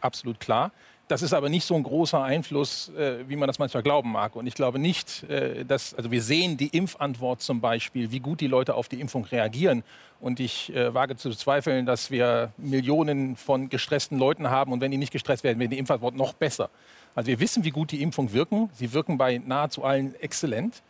[0.00, 0.72] absolut klar.
[1.08, 4.36] Das ist aber nicht so ein großer Einfluss, äh, wie man das manchmal glauben mag.
[4.36, 8.42] Und ich glaube nicht, äh, dass, also wir sehen die Impfantwort zum Beispiel, wie gut
[8.42, 9.84] die Leute auf die Impfung reagieren.
[10.20, 14.70] Und ich äh, wage zu bezweifeln, dass wir Millionen von gestressten Leuten haben.
[14.70, 16.68] Und wenn die nicht gestresst werden, wäre die Impfantwort noch besser.
[17.14, 18.68] Also wir wissen, wie gut die Impfungen wirken.
[18.74, 20.82] Sie wirken bei nahezu allen exzellent.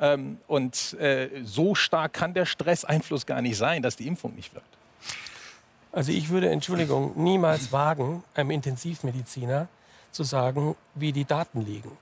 [0.00, 0.96] Ähm, und
[1.44, 4.68] so stark kann der Stresseinfluss gar nicht sein, dass die Impfung nicht wirkt.
[5.94, 9.68] Also ich würde, Entschuldigung, niemals wagen, einem Intensivmediziner
[10.10, 11.92] zu sagen, wie die Daten liegen.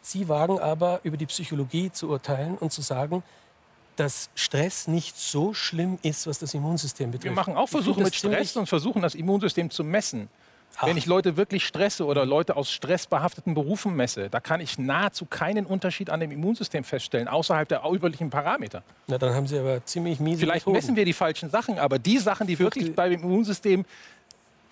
[0.00, 3.22] Sie wagen aber, über die Psychologie zu urteilen und zu sagen,
[3.96, 7.24] dass Stress nicht so schlimm ist, was das Immunsystem betrifft.
[7.24, 10.30] Wir machen auch Versuche mit Stress und versuchen das Immunsystem zu messen.
[10.80, 10.86] Ach.
[10.86, 15.26] Wenn ich Leute wirklich stresse oder Leute aus stressbehafteten Berufen messe, da kann ich nahezu
[15.26, 18.82] keinen Unterschied an dem Immunsystem feststellen, außerhalb der üblichen Parameter.
[19.08, 20.76] Na, dann haben Sie aber ziemlich miese Vielleicht Methoden.
[20.76, 23.84] messen wir die falschen Sachen, aber die Sachen, die wirklich beim Immunsystem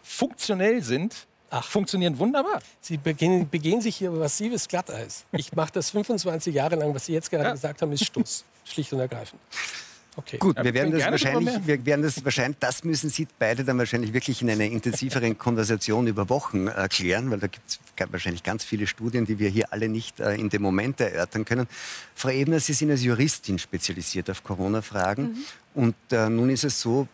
[0.03, 1.65] funktionell sind, Ach.
[1.65, 2.61] funktionieren wunderbar.
[2.81, 5.25] Sie begehen, begehen sich hier massives Glatteis.
[5.33, 6.95] Ich mache das 25 Jahre lang.
[6.95, 7.53] Was Sie jetzt gerade Ja.
[7.53, 8.45] gesagt haben, ist Stuss.
[8.65, 9.41] Schlicht und ergreifend.
[10.19, 10.39] Okay.
[10.39, 14.15] Gut, wir werden das wahrscheinlich, wir werden das wahrscheinlich, das müssen Sie beide dann wahrscheinlich
[14.15, 17.79] wirklich in einer intensiveren Konversation über Wochen erklären, weil da gibt es
[18.11, 21.67] wahrscheinlich ganz viele Studien, die wir hier alle nicht äh, in dem Moment erörtern können.
[22.15, 25.37] Frau Ebner, Sie sind als Juristin spezialisiert auf Corona-Fragen.
[25.75, 27.07] Und äh, nun ist es so,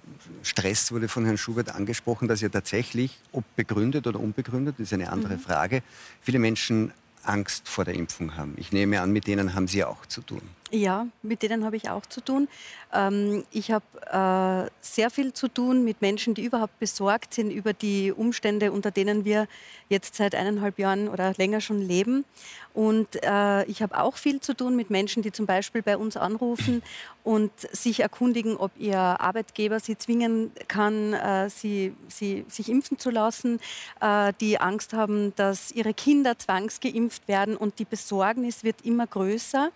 [0.45, 5.11] Stress wurde von Herrn Schubert angesprochen, dass ja tatsächlich, ob begründet oder unbegründet, ist eine
[5.11, 5.83] andere Frage,
[6.21, 6.93] viele Menschen
[7.25, 8.55] Angst vor der Impfung haben.
[8.57, 10.43] Ich nehme an, mit denen haben Sie auch zu tun.
[10.75, 12.49] Ja, mit denen habe ich auch zu tun.
[12.95, 17.75] Ähm, ich habe äh, sehr viel zu tun mit Menschen, die überhaupt besorgt sind über
[17.75, 19.49] die Umstände, unter denen wir
[19.91, 22.25] jetzt seit eineinhalb Jahren oder länger schon leben.
[22.73, 26.17] Und äh, ich habe auch viel zu tun mit Menschen, die zum Beispiel bei uns
[26.17, 26.83] anrufen
[27.23, 33.11] und sich erkundigen, ob ihr Arbeitgeber sie zwingen kann, äh, sie, sie, sich impfen zu
[33.11, 33.61] lassen,
[34.01, 39.71] äh, die Angst haben, dass ihre Kinder zwangsgeimpft werden und die Besorgnis wird immer größer.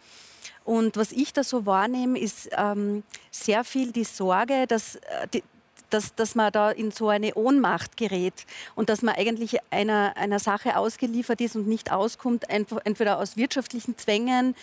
[0.67, 5.45] Und was ich da so wahrnehme, ist ähm, sehr viel die Sorge, dass, äh, die,
[5.91, 10.41] dass, dass man da in so eine Ohnmacht gerät und dass man eigentlich einer, einer
[10.41, 14.57] Sache ausgeliefert ist und nicht auskommt, entweder aus wirtschaftlichen Zwängen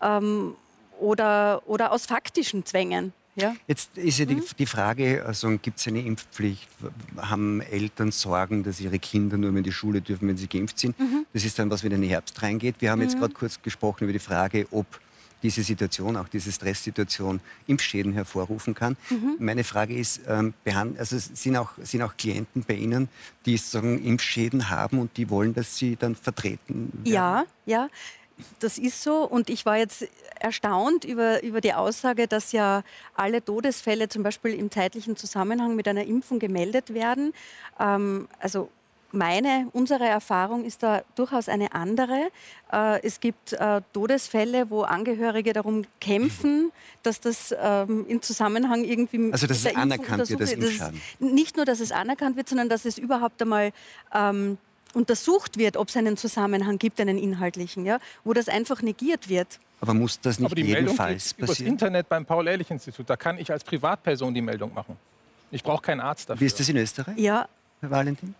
[0.00, 0.54] ähm,
[0.98, 3.12] oder, oder aus faktischen Zwängen.
[3.34, 3.54] Ja?
[3.66, 6.70] Jetzt ist ja die, die Frage, also gibt es eine Impfpflicht?
[7.18, 10.78] Haben Eltern Sorgen, dass ihre Kinder nur mehr in die Schule dürfen, wenn sie geimpft
[10.78, 10.96] sind?
[11.34, 12.76] Das ist dann, was wieder in den Herbst reingeht.
[12.78, 14.86] Wir haben jetzt gerade kurz gesprochen über die Frage, ob
[15.42, 18.96] diese Situation, auch diese Stresssituation, Impfschäden hervorrufen kann.
[19.38, 20.54] Meine Frage ist, ähm,
[20.98, 23.08] also sind auch, sind auch Klienten bei Ihnen,
[23.46, 27.12] die sagen, Impfschäden haben und die wollen, dass sie dann vertreten werden?
[27.12, 27.88] Ja, ja,
[28.58, 29.24] das ist so.
[29.24, 30.06] Und ich war jetzt
[30.38, 32.82] erstaunt über, über die Aussage, dass ja
[33.14, 37.32] alle Todesfälle zum Beispiel im zeitlichen Zusammenhang mit einer Impfung gemeldet werden.
[37.78, 38.70] Ähm, also
[39.12, 42.30] meine, unsere Erfahrung ist da durchaus eine andere.
[42.72, 49.32] Äh, es gibt äh, Todesfälle, wo Angehörige darum kämpfen, dass das ähm, in Zusammenhang irgendwie
[49.32, 50.70] Also, dass mit es der Impfung anerkannt wird untersucht wird.
[50.70, 51.00] Impfschaden.
[51.18, 53.72] Das ist Nicht nur, dass es anerkannt wird, sondern dass es überhaupt einmal
[54.14, 54.58] ähm,
[54.94, 59.58] untersucht wird, ob es einen Zusammenhang gibt, einen inhaltlichen, ja, wo das einfach negiert wird.
[59.80, 61.72] Aber muss das nicht Aber die Meldung jedenfalls übers passieren?
[61.72, 63.08] Internet beim Paul-Ehrlich-Institut.
[63.08, 64.96] Da kann ich als Privatperson die Meldung machen.
[65.50, 66.40] Ich brauche keinen Arzt dafür.
[66.40, 67.48] Wie ist das in Österreich, Ja,
[67.80, 68.34] Herr Valentin?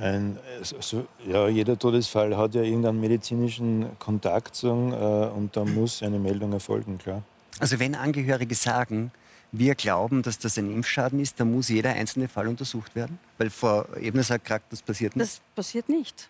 [0.00, 5.64] Ein, also, so- ja, jeder Todesfall hat ja irgendeinen medizinischen Kontakt sagen, äh, und da
[5.64, 7.22] muss eine Meldung erfolgen, klar.
[7.58, 9.10] Also wenn Angehörige sagen,
[9.52, 13.18] wir glauben, dass das ein Impfschaden ist, dann muss jeder einzelne Fall untersucht werden?
[13.38, 15.22] Weil Frau Ebner sagt gerade, das passiert nicht.
[15.26, 16.28] das passiert nicht.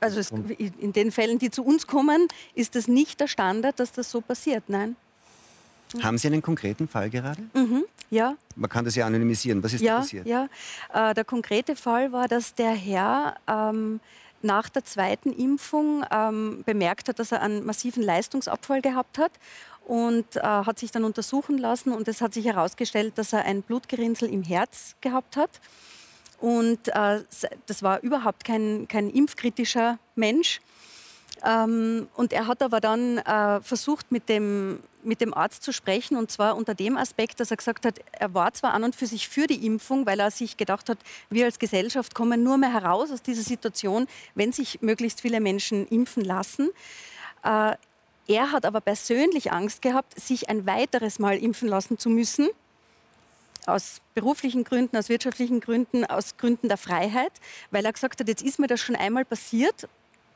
[0.00, 3.90] Also es, in den Fällen, die zu uns kommen, ist das nicht der Standard, dass
[3.90, 4.62] das so passiert.
[4.68, 4.94] Nein.
[6.02, 7.42] Haben Sie einen konkreten Fall gerade?
[8.10, 9.62] Ja, Man kann das ja anonymisieren.
[9.62, 10.26] Was ist da ja, passiert?
[10.26, 10.48] ja.
[10.92, 14.00] Äh, der konkrete Fall war, dass der Herr ähm,
[14.40, 19.32] nach der zweiten Impfung ähm, bemerkt hat, dass er einen massiven Leistungsabfall gehabt hat
[19.84, 23.62] und äh, hat sich dann untersuchen lassen und es hat sich herausgestellt, dass er ein
[23.62, 25.50] Blutgerinnsel im Herz gehabt hat.
[26.40, 27.22] Und äh,
[27.66, 30.60] das war überhaupt kein, kein impfkritischer Mensch.
[31.44, 36.16] Ähm, und er hat aber dann äh, versucht, mit dem, mit dem Arzt zu sprechen,
[36.16, 39.06] und zwar unter dem Aspekt, dass er gesagt hat, er war zwar an und für
[39.06, 40.98] sich für die Impfung, weil er sich gedacht hat,
[41.30, 45.86] wir als Gesellschaft kommen nur mehr heraus aus dieser Situation, wenn sich möglichst viele Menschen
[45.88, 46.70] impfen lassen.
[47.44, 47.74] Äh,
[48.30, 52.48] er hat aber persönlich Angst gehabt, sich ein weiteres Mal impfen lassen zu müssen
[53.66, 57.32] aus beruflichen Gründen, aus wirtschaftlichen Gründen, aus Gründen der Freiheit,
[57.70, 59.88] weil er gesagt hat, jetzt ist mir das schon einmal passiert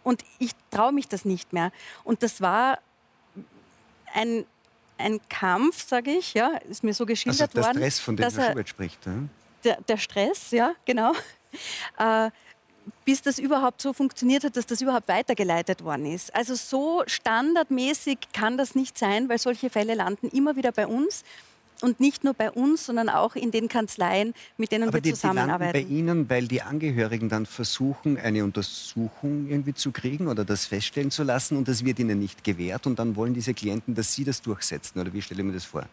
[0.03, 1.73] und ich traue mich das nicht mehr.
[2.05, 2.79] Und das war
[4.15, 4.45] ein,
[4.99, 7.81] ein Kampf, sage ich, ja, ist mir so geschildert also der worden.
[7.81, 9.07] Der Stress, von dem Herr Schubert spricht.
[9.07, 9.13] Ja?
[9.65, 11.13] Der, der, Stress, ja, genau.
[11.99, 12.31] Äh,
[13.05, 16.35] bis das überhaupt so funktioniert hat, dass das überhaupt weitergeleitet worden ist.
[16.35, 21.23] Also so standardmäßig kann das nicht sein, weil solche Fälle landen immer wieder bei uns
[21.83, 25.11] und nicht nur bei uns, sondern auch in den Kanzleien, mit denen Aber wir die,
[25.11, 25.79] zusammenarbeiten.
[25.79, 30.67] Die bei Ihnen, weil die Angehörigen dann versuchen, eine Untersuchung irgendwie zu kriegen oder das
[30.67, 34.15] feststellen zu lassen und das wird ihnen nicht gewährt und dann wollen diese Klienten, dass
[34.15, 35.85] Sie das durchsetzen oder wie stelle ich mir das vor?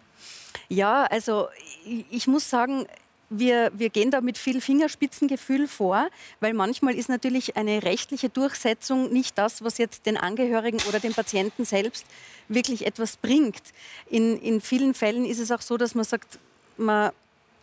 [0.68, 1.48] Ja, also
[1.86, 2.86] ich muss sagen,
[3.30, 9.12] wir, wir gehen da mit viel Fingerspitzengefühl vor, weil manchmal ist natürlich eine rechtliche Durchsetzung
[9.12, 12.06] nicht das, was jetzt den Angehörigen oder dem Patienten selbst
[12.48, 13.62] wirklich etwas bringt.
[14.10, 16.40] In, in vielen Fällen ist es auch so, dass man sagt,
[16.78, 17.12] man,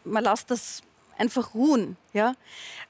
[0.05, 0.83] man lässt das
[1.19, 2.35] einfach ruhen, ja?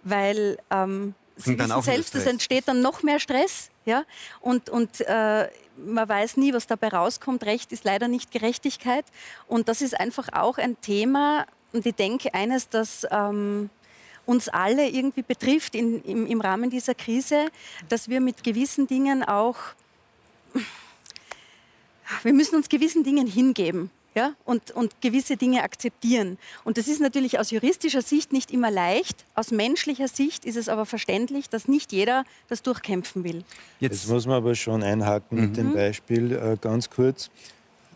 [0.03, 3.71] weil ähm, Sie wissen selbst, es entsteht dann noch mehr Stress.
[3.85, 4.05] Ja?
[4.41, 7.45] Und, und äh, man weiß nie, was dabei rauskommt.
[7.45, 9.05] Recht ist leider nicht Gerechtigkeit.
[9.47, 13.71] Und das ist einfach auch ein Thema, und ich denke eines, das ähm,
[14.25, 17.47] uns alle irgendwie betrifft in, im, im Rahmen dieser Krise,
[17.89, 19.57] dass wir mit gewissen Dingen auch,
[22.23, 23.91] wir müssen uns gewissen Dingen hingeben.
[24.15, 26.39] Ja, und, und gewisse Dinge akzeptieren.
[26.65, 29.27] Und das ist natürlich aus juristischer Sicht nicht immer leicht.
[29.35, 33.45] Aus menschlicher Sicht ist es aber verständlich, dass nicht jeder das durchkämpfen will.
[33.79, 35.45] Jetzt muss man aber schon einhaken mhm.
[35.45, 37.29] mit dem Beispiel äh, ganz kurz.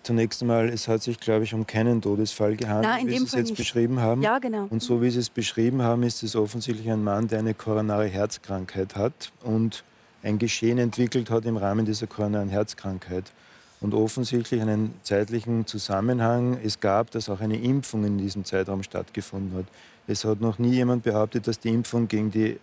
[0.02, 3.32] Zunächst einmal, es hat sich, glaube ich, um keinen Todesfall gehandelt, Nein, wie Sie es
[3.32, 3.56] jetzt nicht.
[3.58, 4.22] beschrieben haben.
[4.22, 4.66] Ja, genau.
[4.70, 8.06] Und so wie Sie es beschrieben haben, ist es offensichtlich ein Mann, der eine koronare
[8.06, 9.84] Herzkrankheit hat und
[10.22, 13.24] ein Geschehen entwickelt hat im Rahmen dieser koronaren Herzkrankheit.
[13.82, 19.56] Und offensichtlich einen zeitlichen Zusammenhang es gab, dass auch eine Impfung in diesem Zeitraum stattgefunden
[19.56, 19.64] hat.
[20.06, 22.58] Es hat noch nie jemand behauptet, dass die Impfung gegen die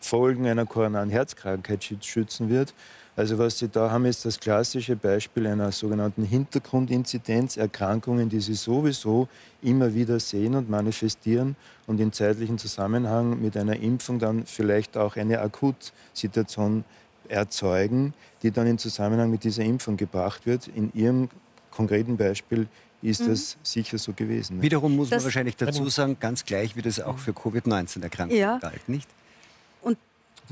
[0.00, 2.74] Folgen einer koronaren Herzkrankheit schützen wird.
[3.14, 8.54] Also was Sie da haben, ist das klassische Beispiel einer sogenannten Hintergrundinzidenz, Erkrankungen, die Sie
[8.54, 9.28] sowieso
[9.60, 15.16] immer wieder sehen und manifestieren und in zeitlichen Zusammenhang mit einer Impfung dann vielleicht auch
[15.16, 16.84] eine Akutsituation
[17.28, 20.68] erzeugen, die dann in Zusammenhang mit dieser Impfung gebracht wird.
[20.68, 21.28] In Ihrem
[21.70, 22.66] konkreten Beispiel
[23.02, 23.28] ist mhm.
[23.28, 24.62] das sicher so gewesen.
[24.62, 28.58] Wiederum muss das man wahrscheinlich dazu sagen, ganz gleich wie das auch für Covid-19-Erkrankungen ja.
[28.58, 29.08] galt, nicht?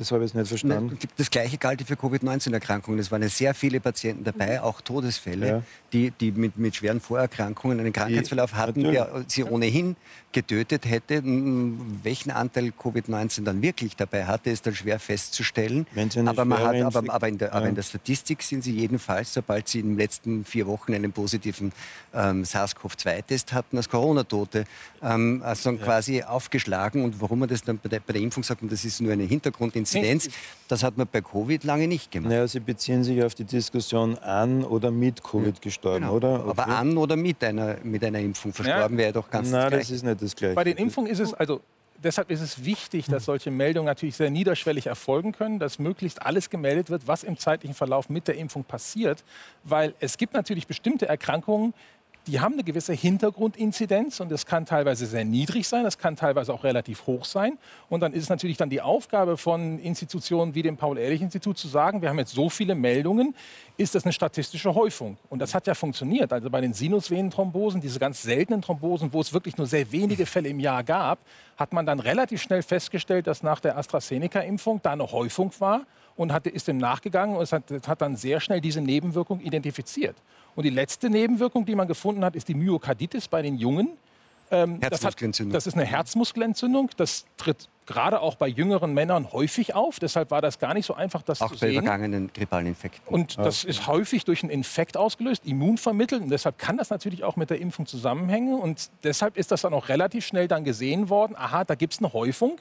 [0.01, 0.99] Das habe ich jetzt nicht verstanden.
[1.19, 2.99] Das Gleiche galt für Covid-19-Erkrankungen.
[2.99, 5.63] Es waren sehr viele Patienten dabei, auch Todesfälle, ja.
[5.93, 9.97] die, die mit, mit schweren Vorerkrankungen einen Krankheitsverlauf hatten, der sie ohnehin
[10.33, 11.23] getötet hätte.
[11.23, 15.87] Welchen Anteil Covid-19 dann wirklich dabei hatte, ist dann schwer festzustellen.
[16.25, 17.55] Aber, man hat, aber, aber, in der, ja.
[17.55, 21.13] aber in der Statistik sind sie jedenfalls, sobald sie in den letzten vier Wochen einen
[21.13, 21.73] positiven
[22.15, 24.65] ähm, SARS-CoV-2-Test hatten, als Corona-Tote
[25.03, 25.77] ähm, also ja.
[25.77, 27.05] quasi aufgeschlagen.
[27.05, 29.25] Und warum man das dann bei der, bei der Impfung sagt, das ist nur eine
[29.25, 29.90] Hintergrundinzidenz,
[30.69, 32.31] das hat man bei Covid lange nicht gemacht.
[32.31, 35.61] Naja, Sie beziehen sich auf die Diskussion an oder mit Covid ja.
[35.61, 36.15] gestorben, genau.
[36.15, 36.41] oder?
[36.41, 36.51] Okay.
[36.51, 40.05] Aber an oder mit einer, mit einer Impfung verstorben wäre doch ganz Nein, das ist
[40.05, 40.55] nicht das Gleiche.
[40.55, 41.61] Bei den Impfungen ist es, also
[42.03, 46.51] deshalb ist es wichtig, dass solche Meldungen natürlich sehr niederschwellig erfolgen können, dass möglichst alles
[46.51, 49.25] gemeldet wird, was im zeitlichen Verlauf mit der Impfung passiert.
[49.65, 51.75] Weil es gibt natürlich bestimmte Erkrankungen,
[52.27, 56.53] die haben eine gewisse Hintergrundinzidenz und das kann teilweise sehr niedrig sein, das kann teilweise
[56.53, 57.59] auch relativ hoch sein.
[57.89, 62.03] Und dann ist es natürlich dann die Aufgabe von Institutionen wie dem Paul-Ehrlich-Institut zu sagen,
[62.03, 63.35] wir haben jetzt so viele Meldungen,
[63.77, 65.17] ist das eine statistische Häufung?
[65.31, 66.33] Und das hat ja funktioniert.
[66.33, 70.51] Also bei den Sinusvenenthrombosen, diese ganz seltenen Thrombosen, wo es wirklich nur sehr wenige Fälle
[70.51, 71.19] im Jahr gab,
[71.57, 75.87] hat man dann relativ schnell festgestellt, dass nach der AstraZeneca-Impfung da eine Häufung war
[76.21, 80.17] und hat, ist dem nachgegangen und hat, hat dann sehr schnell diese Nebenwirkung identifiziert.
[80.55, 83.89] Und die letzte Nebenwirkung, die man gefunden hat, ist die Myokarditis bei den Jungen.
[84.51, 85.55] Ähm, Herzmuskelentzündung.
[85.55, 86.91] Das, hat, das, ist eine Herzmuskelentzündung.
[86.99, 89.99] Das tritt gerade auch bei jüngeren Männern häufig auf.
[89.99, 91.71] Deshalb war das gar nicht so einfach, das auch zu sehen.
[91.71, 93.15] Auch bei übergangenen grippalen Infekten.
[93.15, 96.21] Und das ist häufig durch einen Infekt ausgelöst, immunvermittelt.
[96.21, 98.61] Und deshalb kann das natürlich auch mit der Impfung zusammenhängen.
[98.61, 101.35] Und deshalb ist das dann auch relativ schnell dann gesehen worden.
[101.35, 102.59] Aha, da gibt es eine Häufung.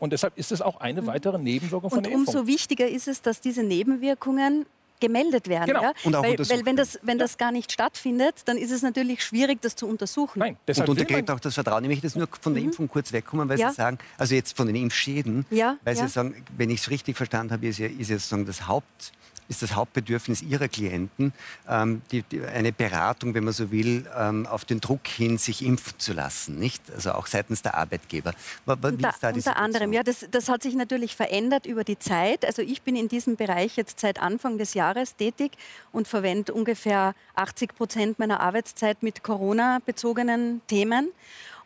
[0.00, 2.34] Und deshalb ist es auch eine weitere Nebenwirkung von Und der Impfung.
[2.36, 4.66] umso wichtiger ist es, dass diese Nebenwirkungen
[4.98, 5.66] gemeldet werden.
[5.66, 5.82] Genau.
[5.82, 5.92] Ja?
[6.04, 9.24] Und auch weil, weil wenn, das, wenn das gar nicht stattfindet, dann ist es natürlich
[9.24, 10.38] schwierig, das zu untersuchen.
[10.40, 11.82] Nein, Und deshalb man, untergräbt auch das Vertrauen.
[11.84, 13.62] Ich möchte jetzt nur von der Impfung kurz wegkommen, weil Mhm.
[13.62, 13.70] Ja.
[13.70, 16.02] Sie sagen, also jetzt von den Impfschäden, Ja, weil ja.
[16.06, 19.12] Sie sagen, wenn ich es richtig verstanden habe, ist ja, ist ja sozusagen das Haupt
[19.50, 21.32] ist das Hauptbedürfnis Ihrer Klienten
[21.68, 25.64] ähm, die, die, eine Beratung, wenn man so will, ähm, auf den Druck hin, sich
[25.64, 26.82] impfen zu lassen, nicht?
[26.92, 28.32] Also auch seitens der Arbeitgeber.
[28.64, 32.44] Wie Unter, da unter anderem, ja, das, das hat sich natürlich verändert über die Zeit.
[32.44, 35.52] Also ich bin in diesem Bereich jetzt seit Anfang des Jahres tätig
[35.90, 41.10] und verwende ungefähr 80 Prozent meiner Arbeitszeit mit Corona-bezogenen Themen.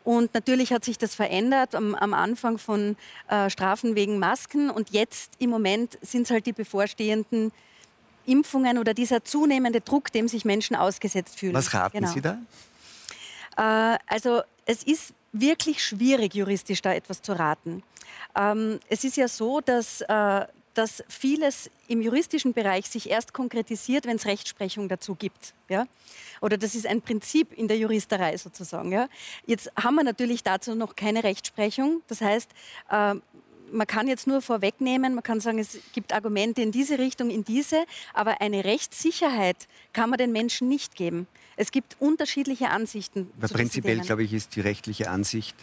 [0.03, 2.95] Und natürlich hat sich das verändert am, am Anfang von
[3.27, 4.69] äh, Strafen wegen Masken.
[4.69, 7.51] Und jetzt im Moment sind es halt die bevorstehenden
[8.25, 11.53] Impfungen oder dieser zunehmende Druck, dem sich Menschen ausgesetzt fühlen.
[11.53, 12.11] Was raten Genau.
[12.11, 12.37] Sie da?
[13.57, 17.83] Äh, also es ist wirklich schwierig, juristisch da etwas zu raten.
[18.35, 24.05] Ähm, es ist ja so, dass, äh, dass vieles im juristischen Bereich sich erst konkretisiert,
[24.05, 25.53] wenn es Rechtsprechung dazu gibt.
[25.69, 25.85] Ja?
[26.41, 28.91] Oder das ist ein Prinzip in der Juristerei sozusagen.
[28.91, 29.07] Ja?
[29.45, 32.01] Jetzt haben wir natürlich dazu noch keine Rechtsprechung.
[32.07, 32.49] Das heißt,
[32.89, 33.15] äh,
[33.75, 37.43] man kann jetzt nur vorwegnehmen, man kann sagen, es gibt Argumente in diese Richtung, in
[37.43, 41.27] diese, aber eine Rechtssicherheit kann man den Menschen nicht geben.
[41.57, 43.31] Es gibt unterschiedliche Ansichten.
[43.41, 45.55] Diesen prinzipiell, glaube ich, ist die rechtliche Ansicht,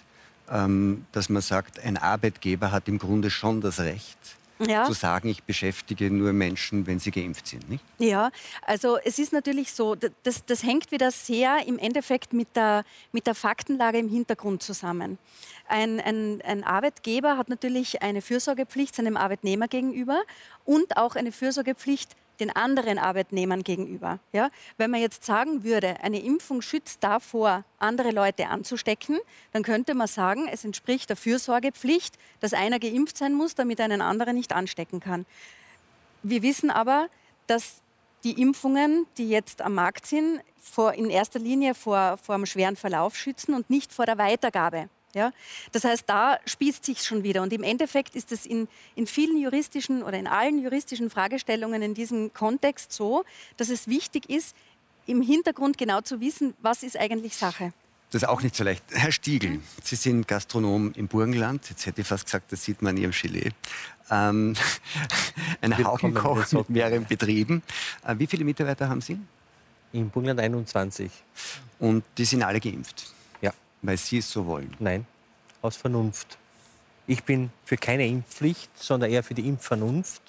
[0.50, 4.18] ähm, dass man sagt, ein Arbeitgeber hat im Grunde schon das Recht,
[4.68, 4.84] Ja.
[4.84, 7.68] zu sagen, ich beschäftige nur Menschen, wenn sie geimpft sind.
[7.68, 7.84] Nicht?
[7.98, 8.30] Ja,
[8.66, 13.26] also es ist natürlich so, das, das hängt wieder sehr im Endeffekt mit der, mit
[13.26, 15.18] der Faktenlage im Hintergrund zusammen.
[15.68, 20.22] Ein, ein, ein Arbeitgeber hat natürlich eine Fürsorgepflicht seinem Arbeitnehmer gegenüber
[20.64, 24.18] und auch eine Fürsorgepflicht den anderen Arbeitnehmern gegenüber.
[24.32, 24.50] Ja?
[24.76, 29.18] Wenn man jetzt sagen würde, eine Impfung schützt davor, andere Leute anzustecken,
[29.52, 34.00] dann könnte man sagen, es entspricht der Fürsorgepflicht, dass einer geimpft sein muss, damit einen
[34.00, 35.24] anderen nicht anstecken kann.
[36.22, 37.08] Wir wissen aber,
[37.46, 37.80] dass
[38.24, 42.76] die Impfungen, die jetzt am Markt sind, vor, in erster Linie vor, vor einem schweren
[42.76, 44.88] Verlauf schützen und nicht vor der Weitergabe.
[45.14, 45.32] Ja?
[45.72, 47.42] Das heißt, da spießt sich schon wieder.
[47.42, 51.94] Und im Endeffekt ist es in, in vielen juristischen oder in allen juristischen Fragestellungen in
[51.94, 53.24] diesem Kontext so,
[53.56, 54.56] dass es wichtig ist,
[55.06, 57.72] im Hintergrund genau zu wissen, was ist eigentlich Sache.
[58.12, 58.84] Das ist auch nicht so leicht.
[58.90, 61.70] Herr Stiegel, Sie sind Gastronom im Burgenland.
[61.70, 63.52] Jetzt hätte ich fast gesagt, das sieht man in Ihrem Gelee.
[64.10, 64.54] Ähm,
[65.62, 67.62] ein Haubenkoch mit mehreren Betrieben.
[68.06, 69.18] Äh, wie viele Mitarbeiter haben Sie?
[69.94, 71.10] Im Burgenland 21.
[71.78, 73.14] Und die sind alle geimpft,
[73.82, 74.74] weil Sie es so wollen.
[74.78, 75.06] nein,
[75.60, 76.38] aus Vernunft.
[77.06, 80.22] Ich bin für keine Impfpflicht, sondern eher für die Impfvernunft.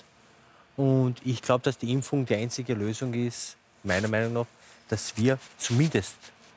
[0.76, 4.46] Und ich glaube, dass die Impfung die einzige Lösung ist, meiner Meinung nach,
[4.90, 6.16] dass wir zumindest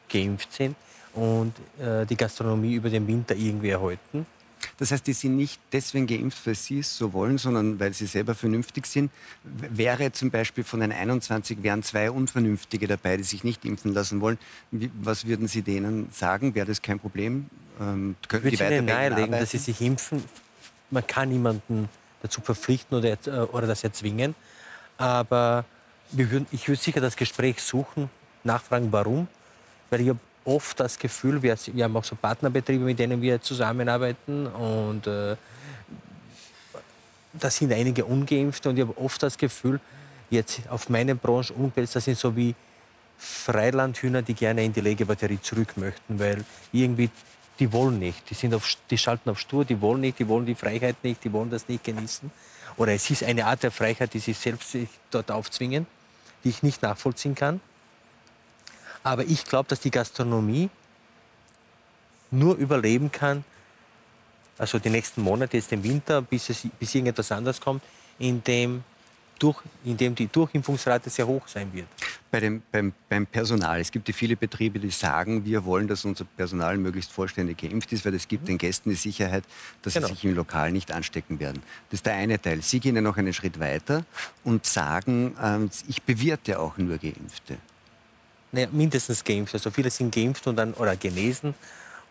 [0.08, 0.76] geimpft sind
[1.14, 4.26] und äh, die Gastronomie über den Winter irgendwie erhalten.
[4.78, 8.06] Das heißt, die sind nicht deswegen geimpft, weil Sie es so wollen, sondern weil sie
[8.06, 9.10] selber vernünftig sind.
[9.44, 14.20] Wäre zum Beispiel von den 21 wären zwei Unvernünftige dabei, die sich nicht impfen lassen
[14.20, 14.38] wollen.
[15.00, 16.54] Was würden Sie denen sagen?
[16.54, 17.46] Wäre das kein Problem?
[17.80, 20.22] Ähm, Ich könnten würde die Ihnen nahelegen, dass Sie sich impfen.
[20.90, 21.88] Man kann niemanden
[22.22, 24.34] dazu verpflichten oder, äh, oder das erzwingen.
[24.98, 25.64] Aber
[26.12, 28.10] würden, ich würde sicher das Gespräch suchen,
[28.44, 29.28] nachfragen, warum.
[29.90, 33.40] Weil ich habe oft das Gefühl, wir, wir haben auch so Partnerbetriebe, mit denen wir
[33.40, 34.46] zusammenarbeiten.
[34.46, 35.36] Und äh,
[37.32, 38.70] da sind einige Ungeimpfte.
[38.70, 39.80] Und ich habe oft das Gefühl,
[40.30, 42.54] jetzt auf meine Branche umgesetzt, das sind so wie
[43.18, 47.10] Freilandhühner, die gerne in die Legebatterie zurück möchten, weil irgendwie
[47.58, 50.44] die wollen nicht, die, sind auf, die schalten auf stur, die wollen nicht, die wollen
[50.44, 52.30] die Freiheit nicht, die wollen das nicht genießen.
[52.76, 54.76] Oder es ist eine Art der Freiheit, die sie selbst
[55.10, 55.86] dort aufzwingen,
[56.44, 57.60] die ich nicht nachvollziehen kann.
[59.06, 60.68] Aber ich glaube, dass die Gastronomie
[62.32, 63.44] nur überleben kann,
[64.58, 67.84] also die nächsten Monate, jetzt im Winter, bis, es, bis irgendetwas anderes kommt,
[68.18, 68.82] indem,
[69.38, 71.86] durch, indem die Durchimpfungsrate sehr hoch sein wird.
[72.32, 73.80] Bei dem, beim, beim Personal.
[73.80, 77.92] Es gibt ja viele Betriebe, die sagen, wir wollen, dass unser Personal möglichst vollständig geimpft
[77.92, 79.44] ist, weil es gibt den Gästen die Sicherheit,
[79.82, 80.08] dass Genau.
[80.08, 81.62] sie sich im Lokal nicht anstecken werden.
[81.90, 82.60] Das ist der eine Teil.
[82.60, 84.04] Sie gehen ja noch einen Schritt weiter
[84.42, 87.58] und sagen, ähm, ich bewirte auch nur Geimpfte.
[88.56, 89.52] Naja, mindestens geimpft.
[89.54, 91.54] Also viele sind geimpft und dann, oder genesen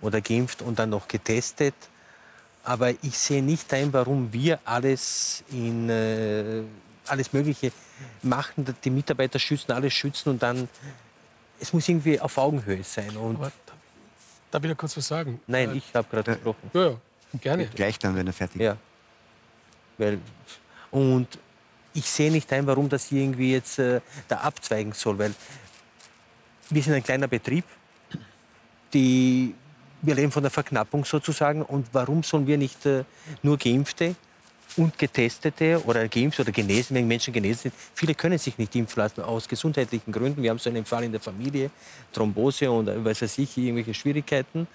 [0.01, 1.73] oder geimpft und dann noch getestet.
[2.63, 6.61] Aber ich sehe nicht ein, warum wir alles in äh,
[7.07, 7.71] alles Mögliche
[8.21, 10.67] machen, die Mitarbeiter schützen, alles schützen und dann
[11.59, 13.15] es muss irgendwie auf Augenhöhe sein.
[13.17, 13.77] Und Aber darf,
[14.51, 15.39] darf ich da kurz was sagen?
[15.47, 16.69] nein, Äh, ich habe gerade gesprochen.
[16.73, 16.97] Ja, ja,
[17.41, 17.65] gerne.
[17.67, 18.65] Gleich dann, wenn er fertig ist.
[18.65, 18.77] Ja.
[19.97, 20.19] Weil,
[20.91, 21.27] und
[21.93, 25.33] ich sehe nicht ein, warum das irgendwie jetzt äh, da abzweigen soll, weil
[26.69, 27.65] wir sind ein kleiner Betrieb.
[28.93, 29.53] Die,
[30.01, 31.61] wir leben von der Verknappung sozusagen.
[31.61, 33.03] Und warum sollen wir nicht äh,
[33.43, 34.15] nur Geimpfte
[34.77, 37.73] und Getestete oder geimpft oder genesen, wenn Menschen genesen sind.
[37.93, 40.41] Viele können sich nicht impfen lassen aus gesundheitlichen Gründen.
[40.43, 41.69] Wir haben so einen Fall in der Familie,
[42.13, 44.67] Thrombose und äh, weiß was ich, irgendwelche Schwierigkeiten.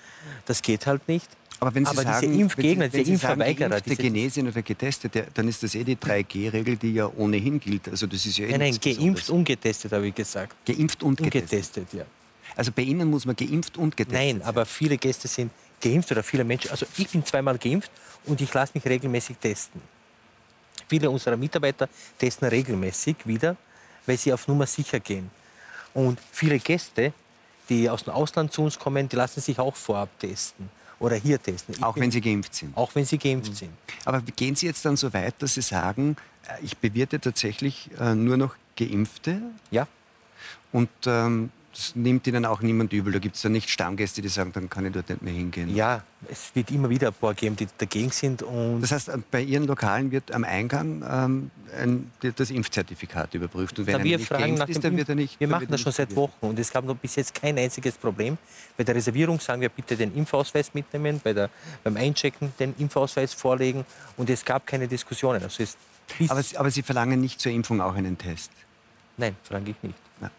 [0.46, 1.28] Das geht halt nicht.
[1.60, 3.96] Aber wenn Sie Aber sagen, diese Impfgegner, wenn Sie, wenn diese Sie sagen, Impfverweigerer, geimpfte,
[3.96, 7.88] genesen oder getestet, dann ist das eh die 3G-Regel, die ja ohnehin gilt.
[7.88, 9.30] Also das ist ja eh Nein, nein, geimpft, Besonderes.
[9.30, 10.56] ungetestet, habe ich gesagt.
[10.66, 11.42] Geimpft und getestet.
[11.42, 12.04] Ungetestet, ja.
[12.56, 14.48] Also bei Ihnen muss man geimpft und getestet Nein, sein.
[14.48, 16.70] aber viele Gäste sind geimpft oder viele Menschen.
[16.70, 17.90] Also ich bin zweimal geimpft
[18.26, 19.80] und ich lasse mich regelmäßig testen.
[20.88, 23.56] Viele unserer Mitarbeiter testen regelmäßig wieder,
[24.06, 25.30] weil sie auf Nummer sicher gehen.
[25.94, 27.12] Und viele Gäste,
[27.68, 30.68] die aus dem Ausland zu uns kommen, die lassen sich auch vorab testen
[30.98, 31.74] oder hier testen.
[31.76, 32.76] Ich Auch bin- wenn Sie geimpft sind.
[32.76, 33.70] auch wenn sie geimpft sind.
[34.04, 36.16] Aber gehen Sie jetzt dann so weit, dass Sie sagen,
[36.48, 39.40] äh, ich bewirte tatsächlich äh, nur noch Geimpfte
[39.70, 39.86] Ja,
[40.72, 43.12] und ähm, das nimmt Ihnen auch niemand übel.
[43.12, 45.74] Da gibt es dann nicht Stammgäste, die sagen, dann kann ich dort nicht mehr hingehen.
[45.74, 48.44] ja, es wird immer wieder ein paar geben, die dagegen sind.
[48.80, 51.50] Das heißt, bei Ihren Lokalen wird am Eingang ähm,
[51.80, 53.78] ein, das Impfzertifikat überprüft.
[53.78, 55.38] Und wenn Na, wir nicht fragen nach ist, dann wird er nicht.
[55.38, 56.14] Wir machen das schon seit.
[56.16, 58.36] Wochen und es gab noch bis jetzt kein einziges Problem.
[58.76, 61.48] Bei der Reservierung sagen wir bitte den Impfausweis mitnehmen, bei der,
[61.84, 63.84] beim Einchecken den Impfausweis vorlegen
[64.16, 65.42] und es gab keine Diskussionen.
[65.42, 65.62] Also
[66.28, 68.50] Aber, Sie- aber Sie verlangen nicht zur Impfung auch einen Test.
[69.16, 69.94] nein, verlange ich nicht.
[70.20, 70.30] Ja.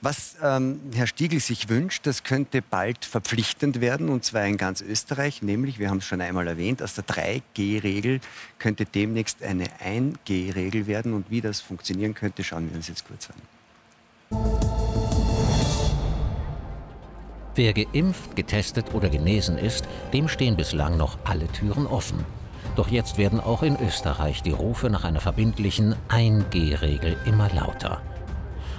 [0.00, 4.80] Was ähm, Herr Stiegel sich wünscht, das könnte bald verpflichtend werden, und zwar in ganz
[4.80, 8.20] Österreich, nämlich, wir haben es schon einmal erwähnt, aus der 3G-Regel
[8.60, 11.14] könnte demnächst eine 1G-Regel werden.
[11.14, 13.36] Und wie das funktionieren könnte, schauen wir uns jetzt kurz an.
[17.56, 22.24] Wer geimpft, getestet oder genesen ist, dem stehen bislang noch alle Türen offen.
[22.76, 28.00] Doch jetzt werden auch in Österreich die Rufe nach einer verbindlichen 1G-Regel immer lauter.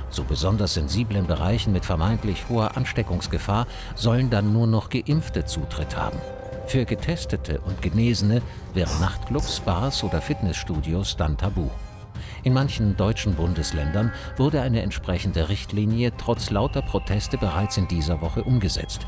[0.09, 6.17] Zu besonders sensiblen Bereichen mit vermeintlich hoher Ansteckungsgefahr sollen dann nur noch Geimpfte Zutritt haben.
[6.67, 8.41] Für Getestete und Genesene
[8.73, 11.69] wären Nachtclubs, Bars oder Fitnessstudios dann tabu.
[12.43, 18.43] In manchen deutschen Bundesländern wurde eine entsprechende Richtlinie trotz lauter Proteste bereits in dieser Woche
[18.43, 19.05] umgesetzt.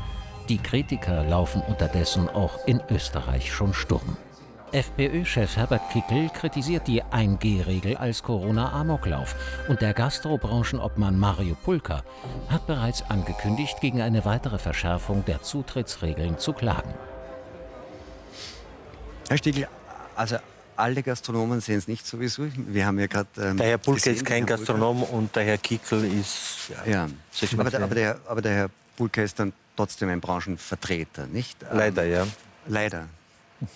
[0.48, 4.16] Die Kritiker laufen unterdessen auch in Österreich schon Sturm.
[4.72, 9.34] FPÖ-Chef Herbert Kickel kritisiert die 1G-Regel als Corona-Amoklauf
[9.68, 12.02] und der Gastrobranchenobmann Mario Pulka
[12.48, 16.94] hat bereits angekündigt, gegen eine weitere Verschärfung der Zutrittsregeln zu klagen.
[19.28, 19.68] Herr Stiegel,
[20.16, 20.36] also
[20.76, 22.44] alle Gastronomen sehen es nicht sowieso.
[22.56, 23.28] Wir haben ja gerade.
[23.38, 24.46] Ähm, Der Herr Pulke gesehen, ist kein.
[24.46, 26.70] Gastronom und der Herr Kickel ist...
[26.86, 27.08] Ja,
[27.56, 31.62] mal aber der, aber, der, aber der Herr Pulke ist dann trotzdem ein Branchenvertreter, nicht?
[31.62, 32.26] Ähm, Leider, ja.
[32.66, 33.06] Leider.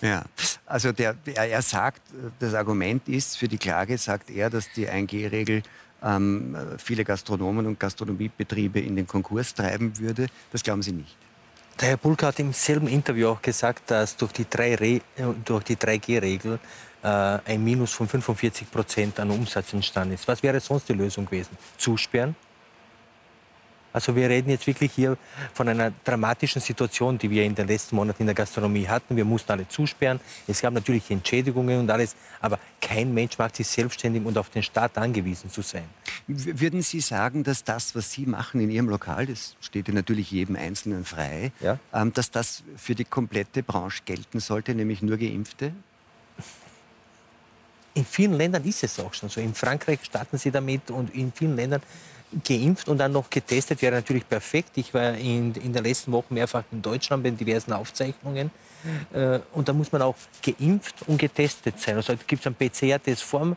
[0.01, 0.23] Ja,
[0.65, 2.01] also der, er, er sagt,
[2.39, 5.63] das Argument ist, für die Klage sagt er, dass die 1G-Regel
[6.03, 10.27] ähm, viele Gastronomen und Gastronomiebetriebe in den Konkurs treiben würde.
[10.51, 11.15] Das glauben Sie nicht.
[11.79, 15.01] Der Herr Pulke hat im selben Interview auch gesagt, dass durch die, 3 Re äh,
[15.45, 16.59] durch die 3G-Regel
[17.03, 20.27] äh, ein Minus von 45 Prozent an Umsatz entstanden ist.
[20.27, 21.55] Was wäre sonst die Lösung gewesen?
[21.77, 22.35] Zusperren?
[23.97, 25.17] Also wir reden jetzt wirklich hier
[25.55, 29.15] von einer dramatischen Situation, die wir in den letzten Monaten in der Gastronomie hatten.
[29.15, 30.19] Wir mussten alle zusperren.
[30.47, 34.61] Es gab natürlich Entschädigungen und alles, aber kein Mensch macht sich selbstständig und auf den
[34.61, 35.85] Staat angewiesen zu sein.
[36.27, 40.29] Würden Sie sagen, dass das, was Sie machen in Ihrem Lokal, das steht ja natürlich
[40.29, 41.79] jedem Einzelnen frei, Ja.
[41.91, 45.71] ähm, dass das für die komplette Branche gelten sollte, nämlich nur Geimpfte?
[47.95, 49.41] In vielen Ländern ist es auch schon so.
[49.41, 51.81] In Frankreich starten sie damit und in vielen Ländern
[52.43, 54.71] geimpft und dann noch getestet wäre natürlich perfekt.
[54.75, 58.51] Ich war in, in der letzten Woche mehrfach in Deutschland bei diversen Aufzeichnungen.
[59.13, 61.95] Äh, und da muss man auch geimpft und getestet sein.
[61.95, 63.55] Also gibt es einen PCR-Test vor,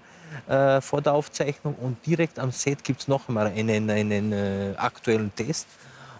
[0.49, 4.75] äh, vor der Aufzeichnung und direkt am Set gibt es noch einmal einen, einen äh,
[4.77, 5.67] aktuellen Test.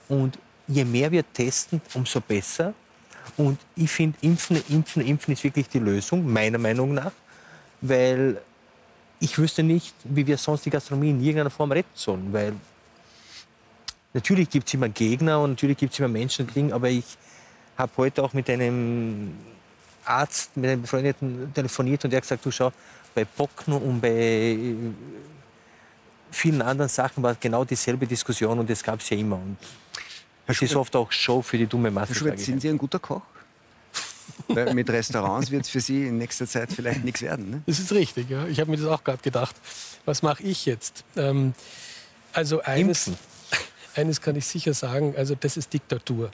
[0.09, 2.75] Und je mehr wir testen, umso besser.
[3.37, 7.13] Und ich finde, impfen, impfen, impfen ist wirklich die Lösung, meiner Meinung nach.
[7.81, 8.41] Weil
[9.21, 12.33] ich wüsste nicht, wie wir sonst die Gastronomie in irgendeiner Form retten sollen.
[12.33, 12.55] Weil
[14.15, 17.05] natürlich gibt es immer Gegner und natürlich gibt es immer Menschen, die kriegen, aber ich
[17.77, 19.35] habe heute auch mit einem
[20.05, 22.73] Arzt, mit einem Befreundeten telefoniert und der hat gesagt, du schau,
[23.15, 24.75] bei Pocken und bei äh,
[26.31, 29.37] vielen anderen Sachen war genau dieselbe Diskussion und das gab es ja immer.
[29.37, 29.57] Und
[30.47, 32.13] es ist oft auch Show für die dumme Masse.
[32.13, 33.23] Herr Schubert, sind Sie ein guter Koch?
[34.55, 37.51] Weil mit Restaurants wird es für Sie in nächster Zeit vielleicht nichts werden.
[37.51, 37.63] Ne?
[37.67, 38.47] Das ist richtig, ja.
[38.47, 39.57] Ich habe mir das auch gerade gedacht.
[40.05, 41.05] Was mache ich jetzt?
[41.17, 41.55] Ähm,
[42.33, 43.25] also eines, Impfen.
[43.95, 46.31] eines kann ich sicher sagen, also das ist Diktatur.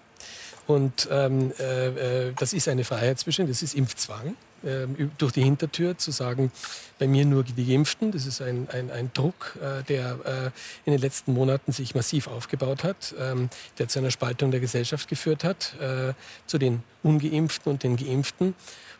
[0.66, 4.36] Und ähm, äh, äh, das ist eine Freiheitszwischen, das ist Impfzwang.
[4.66, 6.50] Ähm, durch die Hintertür zu sagen,
[6.98, 8.10] bei mir nur die Geimpften.
[8.12, 10.50] Das ist ein, ein, ein Druck, äh, der äh,
[10.84, 13.48] in den letzten Monaten sich massiv aufgebaut hat, ähm,
[13.78, 16.14] der zu einer Spaltung der Gesellschaft geführt hat, äh,
[16.46, 18.54] zu den Ungeimpften und den Geimpften.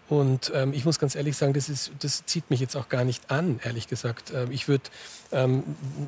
[0.09, 3.05] Und ähm, ich muss ganz ehrlich sagen, das, ist, das zieht mich jetzt auch gar
[3.05, 4.33] nicht an, ehrlich gesagt.
[4.33, 4.85] Ähm, ich würde
[5.33, 5.65] ähm,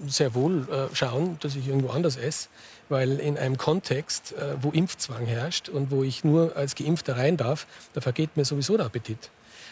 [0.06, 2.48] sehr wohl äh, schauen, dass ich irgendwo anders esse,
[2.88, 7.36] weil in einem Kontext, äh, wo Impfzwang herrscht und wo ich nur als Geimpfter rein
[7.36, 9.30] darf, da vergeht mir sowieso der Appetit.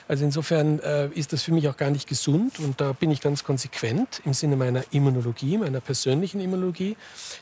[0.09, 3.20] Also insofern äh, ist das für mich auch gar nicht gesund und da bin ich
[3.20, 6.96] ganz konsequent im Sinne meiner Immunologie, meiner persönlichen Immunologie,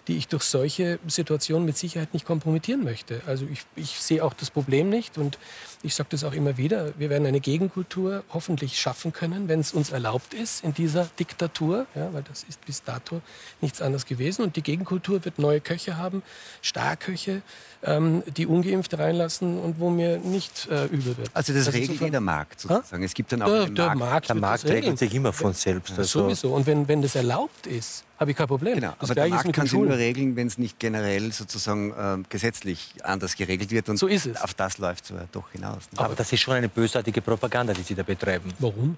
[0.09, 3.21] die ich durch solche Situationen mit Sicherheit nicht kompromittieren möchte.
[3.27, 5.39] Also ich, ich sehe auch das Problem nicht und
[5.83, 9.75] ich sage das auch immer wieder, wir werden eine Gegenkultur hoffentlich schaffen können, wenn es
[9.75, 13.21] uns erlaubt ist in dieser Diktatur, ja, weil das ist bis dato
[13.61, 14.43] nichts anderes gewesen.
[14.43, 16.23] Und die Gegenkultur wird neue Köche haben,
[16.63, 17.43] Starköche,
[17.85, 21.31] ähm, die Ungeimpfte reinlassen und wo mir nicht äh, übel wird.
[21.35, 23.03] Also das also regelt jeder Markt sozusagen.
[23.03, 23.07] Ha?
[23.07, 23.99] Es gibt dann auch der, der Markt.
[23.99, 25.99] Markt der Markt regelt sich immer von selbst.
[25.99, 26.23] Also.
[26.23, 26.55] Sowieso.
[26.55, 28.77] Und wenn, wenn das erlaubt ist, habe ich kein Problem.
[28.77, 32.23] Genau, das aber der Markt kann sich nur regeln, wenn es nicht generell sozusagen äh,
[32.29, 33.89] gesetzlich anders geregelt wird.
[33.89, 34.41] Und so ist es.
[34.41, 35.89] auf das läuft es ja doch hinaus.
[35.93, 36.01] Ne?
[36.01, 38.53] Aber das ist schon eine bösartige Propaganda, die Sie da betreiben.
[38.59, 38.97] Warum?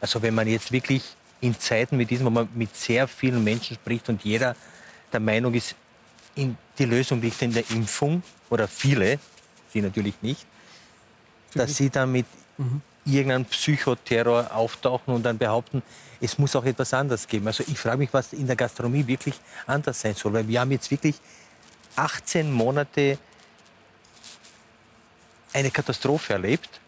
[0.00, 1.02] Also wenn man jetzt wirklich
[1.40, 4.56] in Zeiten wie diesen, wo man mit sehr vielen Menschen spricht und jeder
[5.12, 5.76] der Meinung ist,
[6.36, 9.18] die Lösung liegt in der Impfung, oder viele,
[9.72, 10.46] Sie natürlich nicht,
[11.54, 12.26] dass Sie dann mit
[12.58, 12.80] mhm.
[13.04, 15.82] irgendeinem Psychoterror auftauchen und dann behaupten,
[16.20, 17.46] es muss auch etwas anderes geben.
[17.46, 19.34] Also ich frage mich, was in der Gastronomie wirklich
[19.66, 20.32] anders sein soll.
[20.32, 21.16] Weil wir haben jetzt wirklich
[21.96, 23.18] 18 Monate
[25.52, 26.80] eine Katastrophe erlebt.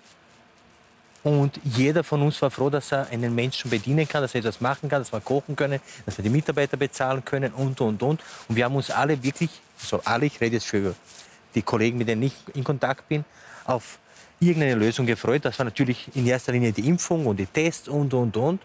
[1.27, 4.61] Und jeder von uns war froh, dass er einen Menschen bedienen kann, dass er etwas
[4.61, 8.21] machen kann, dass wir kochen können, dass wir die Mitarbeiter bezahlen können und, und, und.
[8.49, 10.95] Und wir haben uns alle wirklich, so also alle, ich rede jetzt für
[11.57, 13.25] die Kollegen, mit denen ich in Kontakt bin,
[13.65, 13.99] auf
[14.39, 15.45] irgendeine Lösung gefreut.
[15.45, 18.63] Das war natürlich in erster Linie die Impfung und die Tests und, und, und.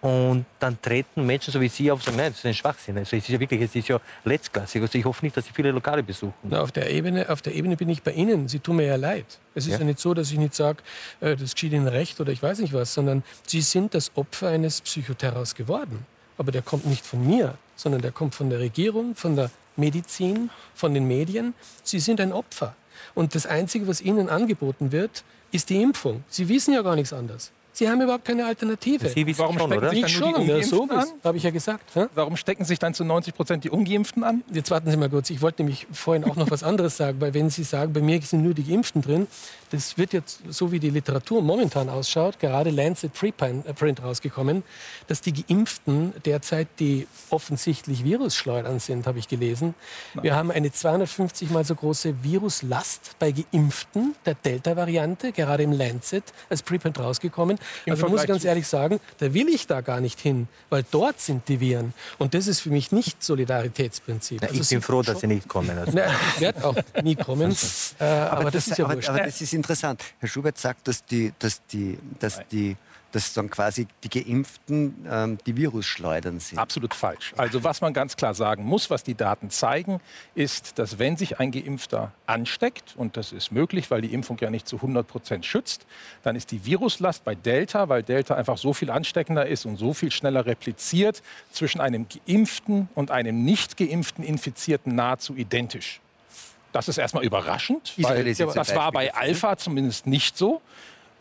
[0.00, 2.96] Und dann treten Menschen so wie Sie auf und sagen, nein, das ist ein Schwachsinn.
[2.96, 4.80] Also es ist ja wirklich, es ist ja letztklassig.
[4.80, 6.32] Also ich hoffe nicht, dass Sie viele Lokale besuchen.
[6.42, 8.48] Na, auf, der Ebene, auf der Ebene bin ich bei Ihnen.
[8.48, 9.26] Sie tun mir ja leid.
[9.54, 10.78] Es ist ja, ja nicht so, dass ich nicht sage,
[11.20, 14.48] äh, das geschieht Ihnen recht oder ich weiß nicht was, sondern Sie sind das Opfer
[14.48, 16.06] eines Psychoterrors geworden.
[16.38, 20.48] Aber der kommt nicht von mir, sondern der kommt von der Regierung, von der Medizin,
[20.74, 21.52] von den Medien.
[21.82, 22.74] Sie sind ein Opfer.
[23.14, 26.24] Und das Einzige, was Ihnen angeboten wird, ist die Impfung.
[26.28, 27.52] Sie wissen ja gar nichts anderes.
[27.80, 29.08] Sie haben überhaupt keine Alternative.
[29.08, 29.88] Sie wissen Warum schon, oder?
[29.88, 31.82] Sich dann schon, die Ungeimpften ja, Habe ich ja gesagt.
[31.94, 32.10] Ja?
[32.14, 34.44] Warum stecken sich dann zu 90 Prozent die Ungeimpften an?
[34.52, 35.30] Jetzt warten Sie mal kurz.
[35.30, 38.20] Ich wollte nämlich vorhin auch noch was anderes sagen, weil wenn Sie sagen, bei mir
[38.20, 39.28] sind nur die Geimpften drin,
[39.70, 44.62] das wird jetzt, so wie die Literatur momentan ausschaut, gerade Lancet Preprint äh, rausgekommen,
[45.06, 49.74] dass die Geimpften derzeit die offensichtlich Virusschleudern sind, habe ich gelesen.
[50.14, 50.24] Nein.
[50.24, 56.24] Wir haben eine 250 mal so große Viruslast bei Geimpften der Delta-Variante, gerade im Lancet
[56.50, 57.58] als Preprint rausgekommen.
[57.86, 60.84] Im also muss ich ganz ehrlich sagen, da will ich da gar nicht hin, weil
[60.90, 61.94] dort sind die Viren.
[62.18, 64.40] Und das ist für mich nicht Solidaritätsprinzip.
[64.42, 65.76] Na, also ich bin froh, dass Sie nicht kommen.
[65.78, 65.92] Also.
[65.94, 67.50] Na, ich werde auch nie kommen.
[68.00, 70.02] äh, aber, aber, das, das, ist ja aber, aber das ist interessant.
[70.18, 72.76] Herr Schubert sagt, dass die, dass die, dass die
[73.12, 76.58] dass dann quasi die Geimpften ähm, die Virusschleudern sind.
[76.58, 77.32] Absolut falsch.
[77.36, 80.00] Also was man ganz klar sagen muss, was die Daten zeigen,
[80.34, 84.50] ist, dass wenn sich ein Geimpfter ansteckt, und das ist möglich, weil die Impfung ja
[84.50, 85.86] nicht zu 100 Prozent schützt,
[86.22, 89.92] dann ist die Viruslast bei Delta, weil Delta einfach so viel ansteckender ist und so
[89.92, 96.00] viel schneller repliziert, zwischen einem Geimpften und einem nicht geimpften Infizierten nahezu identisch.
[96.72, 100.60] Das ist erstmal überraschend, weil das war bei Alpha zumindest nicht so.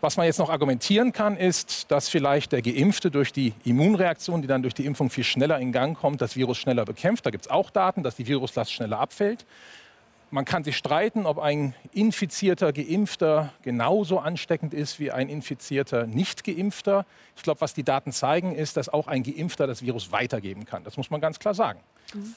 [0.02, 4.47] Was man jetzt noch argumentieren kann, ist, dass vielleicht der Geimpfte durch die Immunreaktion, die
[4.47, 7.26] dann durch die Impfung viel schneller in Gang kommt, das Virus schneller bekämpft.
[7.26, 9.45] Da gibt es auch Daten, dass die Viruslast schneller abfällt.
[10.32, 17.06] Man kann sich streiten, ob ein infizierter Geimpfter genauso ansteckend ist wie ein infizierter Nicht-Geimpfter.
[17.36, 20.84] Ich glaube, was die Daten zeigen, ist, dass auch ein Geimpfter das Virus weitergeben kann.
[20.84, 21.80] Das muss man ganz klar sagen.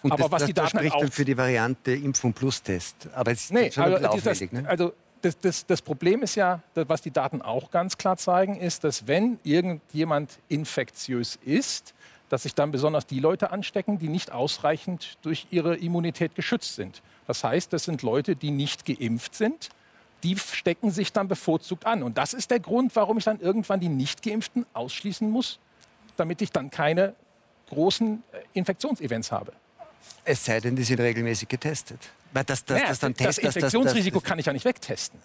[0.03, 2.63] Und Aber das, was das, die Daten das spricht dann für die Variante Impfung plus
[2.63, 3.09] Test.
[3.15, 4.65] Aber es ist nee, schon also, das, ne?
[4.67, 4.93] also
[5.23, 9.07] das, das, das, Problem ist ja, was die Daten auch ganz klar zeigen, ist, dass
[9.07, 11.95] wenn irgendjemand infektiös ist,
[12.29, 17.03] dass sich dann besonders die Leute anstecken, die nicht ausreichend durch ihre Immunität geschützt sind.
[17.27, 19.69] Das heißt, das sind Leute, die nicht geimpft sind,
[20.23, 22.03] die stecken sich dann bevorzugt an.
[22.03, 25.59] Und das ist der Grund, warum ich dann irgendwann die Nicht-Geimpften ausschließen muss,
[26.17, 27.15] damit ich dann keine
[27.69, 29.53] großen äh, Infektionsevents habe.
[30.25, 32.01] Es sei denn, die sind regelmäßig getestet.
[32.33, 35.19] Weil das, das, naja, das, dann das Infektionsrisiko kann ich ja nicht wegtesten.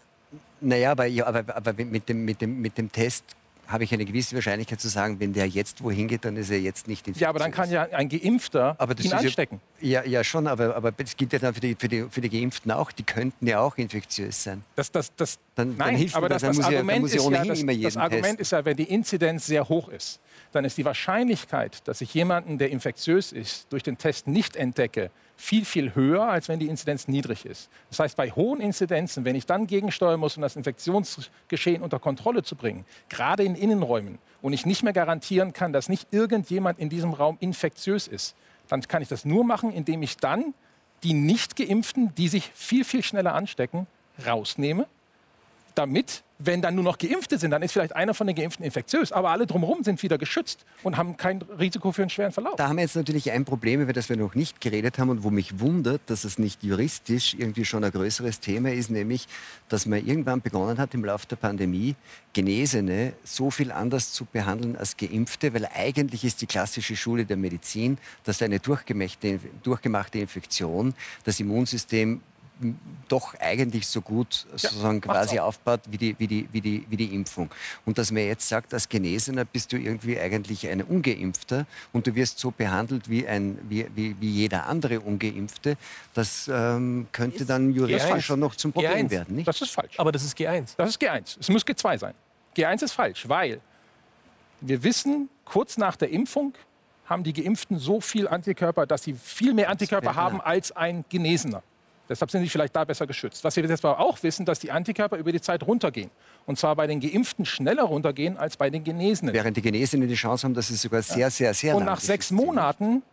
[0.59, 3.23] Naja, aber, ja, aber, aber mit, dem, mit, dem, mit dem Test
[3.67, 6.59] habe ich eine gewisse Wahrscheinlichkeit zu sagen, wenn der jetzt wohin geht, dann ist er
[6.59, 7.21] jetzt nicht infektiös.
[7.21, 9.59] Ja, aber dann kann ja ein Geimpfter aber ihn anstecken.
[9.81, 12.29] Ja, ja, schon, aber, aber das gilt ja dann für die, für, die, für die
[12.29, 12.91] Geimpften auch.
[12.91, 14.63] Die könnten ja auch infektiös sein.
[14.75, 17.15] Das, das, das, Dann- dann nein, hilft aber das, das, dann das dann Argument ja
[17.17, 18.39] ist ja, das, das Argument testen.
[18.39, 20.21] ist ja, wenn die Inzidenz sehr hoch ist,
[20.53, 25.11] dann ist die Wahrscheinlichkeit, dass ich jemanden, der infektiös ist, durch den Test nicht entdecke,
[25.37, 27.69] viel, viel höher, als wenn die Inzidenz niedrig ist.
[27.89, 32.43] Das heißt, bei hohen Inzidenzen, wenn ich dann gegensteuern muss, um das Infektionsgeschehen unter Kontrolle
[32.43, 36.89] zu bringen, gerade in Innenräumen, und ich nicht mehr garantieren kann, dass nicht irgendjemand in
[36.89, 38.35] diesem Raum infektiös ist,
[38.67, 40.53] dann kann ich das nur machen, indem ich dann
[41.03, 43.87] die Nicht-Geimpften, die sich viel, viel schneller anstecken,
[44.25, 44.87] rausnehme
[45.75, 49.11] damit, wenn dann nur noch Geimpfte sind, dann ist vielleicht einer von den Geimpften infektiös,
[49.11, 52.55] aber alle drumherum sind wieder geschützt und haben kein Risiko für einen schweren Verlauf.
[52.57, 55.23] Da haben wir jetzt natürlich ein Problem, über das wir noch nicht geredet haben und
[55.23, 59.27] wo mich wundert, dass es nicht juristisch irgendwie schon ein größeres Thema ist, nämlich,
[59.69, 61.95] dass man irgendwann begonnen hat im Laufe der Pandemie,
[62.33, 67.37] Genesene so viel anders zu behandeln als Geimpfte, weil eigentlich ist die klassische Schule der
[67.37, 69.39] Medizin, dass eine durchgemachte,
[70.19, 72.21] Infektion das Immunsystem
[73.07, 77.13] doch eigentlich so gut sozusagen quasi aufbaut wie die, wie, die, wie, die, wie die
[77.13, 77.49] Impfung.
[77.85, 82.15] Und dass man jetzt sagt, als Genesener bist du irgendwie eigentlich ein Ungeimpfter und du
[82.15, 85.77] wirst so behandelt wie, ein, wie, wie, wie jeder andere Ungeimpfte,
[86.13, 88.21] das ähm, könnte dann juristisch G1.
[88.21, 89.11] schon noch zum Problem G1.
[89.11, 89.35] werden.
[89.35, 89.47] Nicht?
[89.47, 89.99] Das ist falsch.
[89.99, 90.75] Aber das ist G1.
[90.77, 91.37] Das ist G1.
[91.39, 92.13] Es muss G2 sein.
[92.55, 93.61] G1 ist falsch, weil
[94.61, 96.53] wir wissen, kurz nach der Impfung
[97.05, 101.63] haben die Geimpften so viel Antikörper, dass sie viel mehr Antikörper haben als ein Genesener.
[102.09, 103.43] Deshalb sind sie vielleicht da besser geschützt.
[103.43, 106.09] Was wir jetzt aber auch wissen, dass die Antikörper über die Zeit runtergehen.
[106.45, 109.33] Und zwar bei den Geimpften schneller runtergehen als bei den Genesenen.
[109.33, 112.31] Während die Genesenen die Chance haben, dass sie sogar sehr, sehr, sehr Und nach sechs.
[112.31, 113.03] Monaten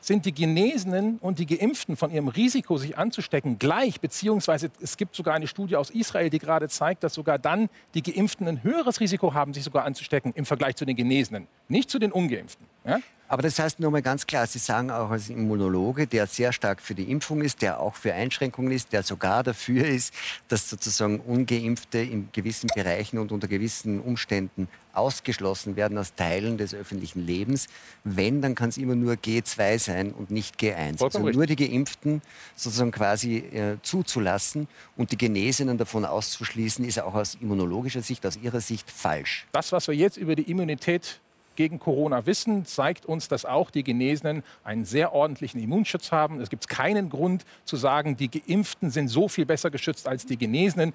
[0.00, 4.00] sind die Genesenen und die Geimpften von ihrem Risiko, sich anzustecken, gleich.
[4.00, 8.02] Beziehungsweise es gibt sogar eine Studie aus Israel, die gerade zeigt, dass sogar dann die
[8.02, 11.48] Geimpften ein höheres Risiko haben, sich sogar anzustecken im Vergleich zu den Genesenen.
[11.68, 12.66] Nicht zu den Ungeimpften.
[12.84, 13.00] Ja?
[13.28, 16.80] Aber das heißt nur mal ganz klar, Sie sagen auch als Immunologe, der sehr stark
[16.80, 20.14] für die Impfung ist, der auch für Einschränkungen ist, der sogar dafür ist,
[20.48, 26.72] dass sozusagen Ungeimpfte in gewissen Bereichen und unter gewissen Umständen ausgeschlossen werden aus Teilen des
[26.72, 27.66] öffentlichen Lebens.
[28.04, 30.98] Wenn, dann kann es immer nur G2 sein und nicht G1.
[30.98, 32.22] Vollkommen Also nur die Geimpften
[32.54, 38.36] sozusagen quasi äh, zuzulassen und die Genesenen davon auszuschließen, ist auch aus immunologischer Sicht, aus
[38.36, 39.46] Ihrer Sicht falsch.
[39.52, 41.20] Das, was wir jetzt über die Immunität
[41.56, 46.40] gegen Corona wissen, zeigt uns, dass auch die Genesenen einen sehr ordentlichen Immunschutz haben.
[46.40, 50.36] Es gibt keinen Grund zu sagen, die Geimpften sind so viel besser geschützt als die
[50.36, 50.92] Genesenen.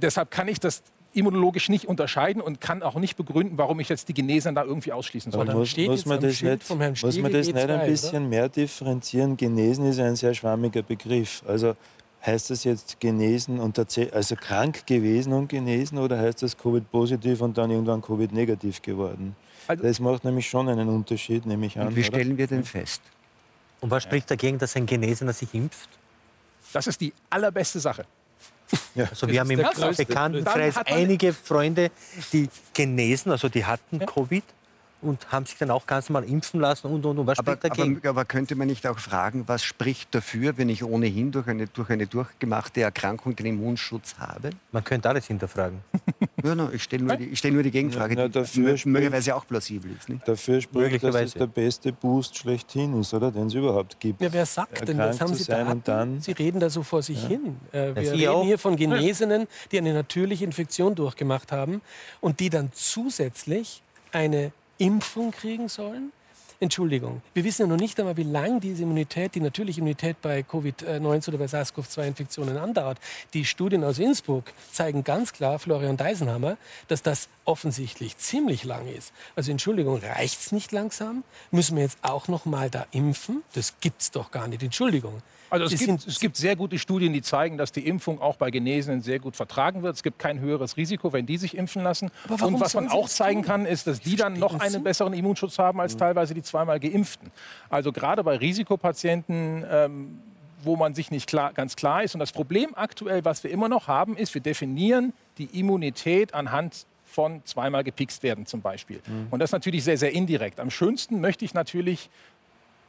[0.00, 0.82] Deshalb kann ich das
[1.16, 4.92] immunologisch nicht unterscheiden und kann auch nicht begründen, warum ich jetzt die Genesenen da irgendwie
[4.92, 5.46] ausschließen soll.
[5.46, 7.70] Muss, steht muss man das Schild nicht, vom Herrn muss man das nicht G2, ein
[7.70, 7.86] oder?
[7.86, 9.36] bisschen mehr differenzieren?
[9.36, 11.42] Genesen ist ein sehr schwammiger Begriff.
[11.46, 11.74] Also
[12.24, 17.40] heißt das jetzt genesen und tatsächlich, also krank gewesen und genesen oder heißt das Covid-positiv
[17.40, 19.36] und dann irgendwann Covid-negativ geworden?
[19.66, 21.88] Also- das macht nämlich schon einen Unterschied, nehme ich an.
[21.88, 22.08] Und wie oder?
[22.08, 23.02] stellen wir den fest?
[23.80, 25.88] Und was spricht dagegen, dass ein Genesener sich impft?
[26.72, 28.04] Das ist die allerbeste Sache.
[28.96, 29.62] Also wir haben im
[29.96, 31.90] Bekanntenkreis einige Freunde,
[32.32, 34.42] die genesen, also die hatten Covid
[35.02, 37.26] und haben sich dann auch ganz normal impfen lassen und, und, und.
[37.26, 37.98] Was Aber, spricht dagegen?
[37.98, 41.66] aber, aber könnte man nicht auch fragen, was spricht dafür, wenn ich ohnehin durch eine,
[41.66, 44.50] durch eine durchgemachte Erkrankung den Immunschutz habe?
[44.72, 45.80] Man könnte alles hinterfragen.
[46.44, 48.86] Ja, no, ich stelle nur, die- ich stell nur die Gegenfrage, Ja, na, die spricht-
[48.86, 50.08] möglicherweise auch plausibel ist.
[50.08, 50.28] Nicht?
[50.28, 53.32] Dafür spricht, dass es der beste Boost schlechthin ist, oder?
[53.32, 54.20] Den es überhaupt gibt.
[54.20, 55.20] Ja, wer sagt denn das?
[55.20, 55.82] Haben Sie Daten?
[55.84, 57.56] dann- Sie reden da so vor sich hin.
[57.72, 58.44] Äh, wir Sie reden auch.
[58.44, 61.80] hier von Genesenen, die eine natürliche Infektion durchgemacht haben
[62.20, 63.82] und die dann zusätzlich
[64.12, 66.12] eine Impfung kriegen sollen.
[66.58, 70.40] Entschuldigung, wir wissen ja noch nicht einmal, wie lange diese Immunität, die natürliche Immunität bei
[70.40, 72.98] Covid-19 oder bei SARS-CoV-2-Infektionen andauert.
[73.34, 76.56] Die Studien aus Innsbruck zeigen ganz klar, Florian Deisenhammer,
[76.88, 79.12] dass das offensichtlich ziemlich lang ist.
[79.34, 81.24] Also Entschuldigung, reicht es nicht langsam?
[81.50, 83.42] Müssen wir jetzt auch noch mal da impfen?
[83.52, 84.62] Das gibt's doch gar nicht.
[84.62, 85.20] Entschuldigung.
[85.50, 88.50] Also es gibt, es gibt sehr gute Studien, die zeigen, dass die Impfung auch bei
[88.50, 89.96] Genesenen sehr gut vertragen wird.
[89.96, 92.10] Es gibt kein höheres Risiko, wenn die sich impfen lassen.
[92.28, 93.46] Und was man auch zeigen tun?
[93.48, 97.30] kann, ist, dass die dann noch einen besseren Immunschutz haben als teilweise die zweimal Geimpften.
[97.70, 100.18] Also gerade bei Risikopatienten, ähm,
[100.62, 102.14] wo man sich nicht klar, ganz klar ist.
[102.14, 106.86] Und das Problem aktuell, was wir immer noch haben, ist, wir definieren die Immunität anhand
[107.04, 109.00] von zweimal gepikst werden zum Beispiel.
[109.30, 110.60] Und das ist natürlich sehr, sehr indirekt.
[110.60, 112.10] Am schönsten möchte ich natürlich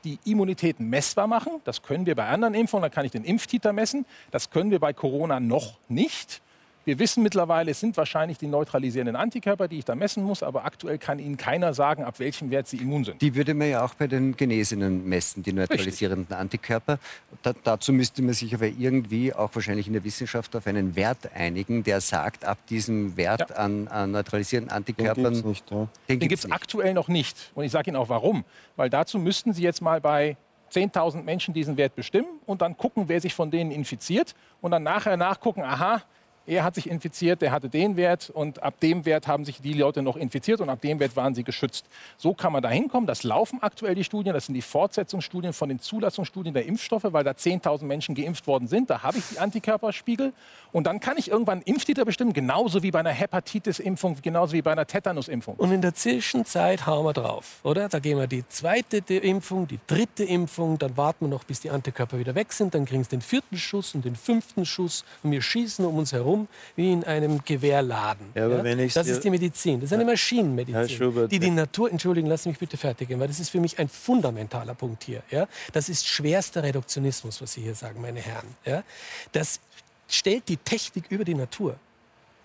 [0.08, 1.62] die Immunität messbar machen.
[1.66, 4.06] Das können wir bei anderen Impfungen, da kann ich den Impftiter messen.
[4.32, 6.42] Das können wir bei Corona noch nicht.
[6.88, 10.64] Wir wissen mittlerweile, es sind wahrscheinlich die neutralisierenden Antikörper, die ich da messen muss, aber
[10.64, 13.22] aktuell kann Ihnen keiner sagen, ab welchem Wert sie immun sind.
[13.22, 16.38] Die würde man ja auch bei den Genesenen messen, die neutralisierenden Richtig.
[16.38, 16.98] Antikörper.
[17.44, 21.30] Da, dazu müsste man sich aber irgendwie auch wahrscheinlich in der Wissenschaft auf einen Wert
[21.36, 23.56] einigen, der sagt, ab diesem Wert ja.
[23.58, 25.34] an, an, neutralisierenden Antikörpern.
[25.34, 25.88] Den gibt es ja.
[26.08, 27.52] Den gibt es aktuell noch nicht.
[27.54, 28.46] Und ich sage Ihnen auch warum.
[28.78, 30.38] Weil dazu müssten Sie jetzt mal bei
[30.72, 34.84] 10.000 Menschen diesen Wert bestimmen und dann gucken, wer sich von denen infiziert und dann
[34.84, 36.02] nachher nachgucken, aha,
[36.48, 39.74] er hat sich infiziert, der hatte den Wert und ab dem Wert haben sich die
[39.74, 41.86] Leute noch infiziert und ab dem Wert waren sie geschützt.
[42.18, 43.06] So kann man da hinkommen.
[43.06, 44.34] Das laufen aktuell die Studien.
[44.34, 48.68] Das sind die Fortsetzungsstudien von den Zulassungsstudien der Impfstoffe, weil da 10.000 Menschen geimpft worden
[48.68, 48.90] sind.
[48.90, 50.32] Da habe ich die Antikörperspiegel
[50.72, 54.62] und dann kann ich irgendwann einen Impftiter bestimmen, genauso wie bei einer Hepatitis-Impfung, genauso wie
[54.62, 55.56] bei einer Tetanus-Impfung.
[55.56, 57.90] Und in der Zwischenzeit hauen wir drauf, oder?
[57.90, 61.72] Da gehen wir die zweite Impfung, die dritte Impfung, dann warten wir noch, bis die
[61.72, 65.32] Antikörper wieder weg sind, dann kriegen sie den vierten Schuss und den fünften Schuss und
[65.32, 68.28] wir schießen um uns herum herum wie in einem Gewehrladen.
[68.36, 68.88] Ja, ja?
[68.88, 69.80] das ist die Medizin.
[69.80, 71.90] Das ist eine Maschinenmedizin, die die Natur.
[71.92, 75.24] Entschuldigen, lassen Sie mich bitte fertigen, weil das ist für mich ein fundamentaler Punkt hier.
[75.32, 75.48] Ja?
[75.74, 78.56] Das ist schwerster Reduktionismus, was Sie hier sagen, meine Herren.
[78.66, 78.84] Ja?
[79.32, 79.60] Das
[80.08, 81.76] stellt die Technik über die Natur.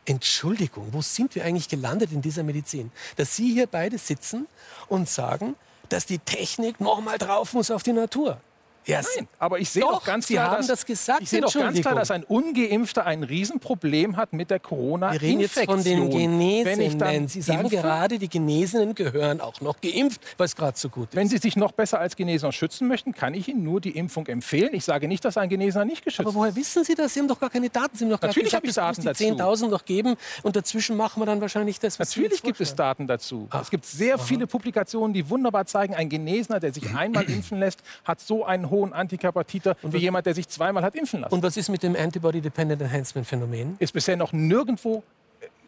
[0.04, 2.90] Entschuldigung, wo sind wir eigentlich gelandet in dieser Medizin?
[3.16, 4.48] Dass Sie hier beide sitzen
[4.88, 5.54] und sagen,
[5.88, 8.40] dass die Technik noch mal drauf muss auf die Natur.
[8.86, 11.80] Ja, Nein, aber ich sehe doch, ganz klar, dass, das gesagt, ich sehe doch ganz
[11.80, 15.20] klar, dass ein Ungeimpfter ein Riesenproblem hat mit der Corona-Infektion.
[15.20, 17.28] Wir reden jetzt von den Genesenen.
[17.28, 21.16] Sie sagen impfe, gerade, die Genesenen gehören auch noch geimpft, es gerade so gut ist.
[21.16, 24.26] Wenn Sie sich noch besser als Genesener schützen möchten, kann ich Ihnen nur die Impfung
[24.26, 24.70] empfehlen.
[24.72, 26.26] Ich sage nicht, dass ein Genesener nicht geschützt ist.
[26.26, 27.14] Aber woher wissen Sie das?
[27.14, 27.96] Sie haben doch gar keine Daten.
[27.96, 29.24] Sie haben doch Natürlich habe ich Daten dazu.
[29.24, 33.06] 10.000 noch geben und dazwischen machen wir dann wahrscheinlich das, was Natürlich gibt es Daten
[33.06, 33.46] dazu.
[33.50, 33.62] Ach.
[33.62, 34.22] Es gibt sehr Aha.
[34.22, 38.70] viele Publikationen, die wunderbar zeigen, ein Genesener, der sich einmal impfen lässt, hat so einen
[38.72, 41.32] hohen Antikörper Titer und wie jemand, der sich zweimal hat impfen lassen.
[41.32, 43.76] Und was ist mit dem Antibody-Dependent Enhancement-Phänomen?
[43.78, 45.04] Ist bisher noch nirgendwo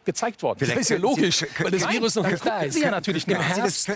[0.05, 0.59] gezeigt worden.
[0.59, 2.73] Vielleicht das ist ja logisch, Sie, weil das Nein, Virus noch nicht da ist.
[2.75, 3.39] Sie ja natürlich nicht.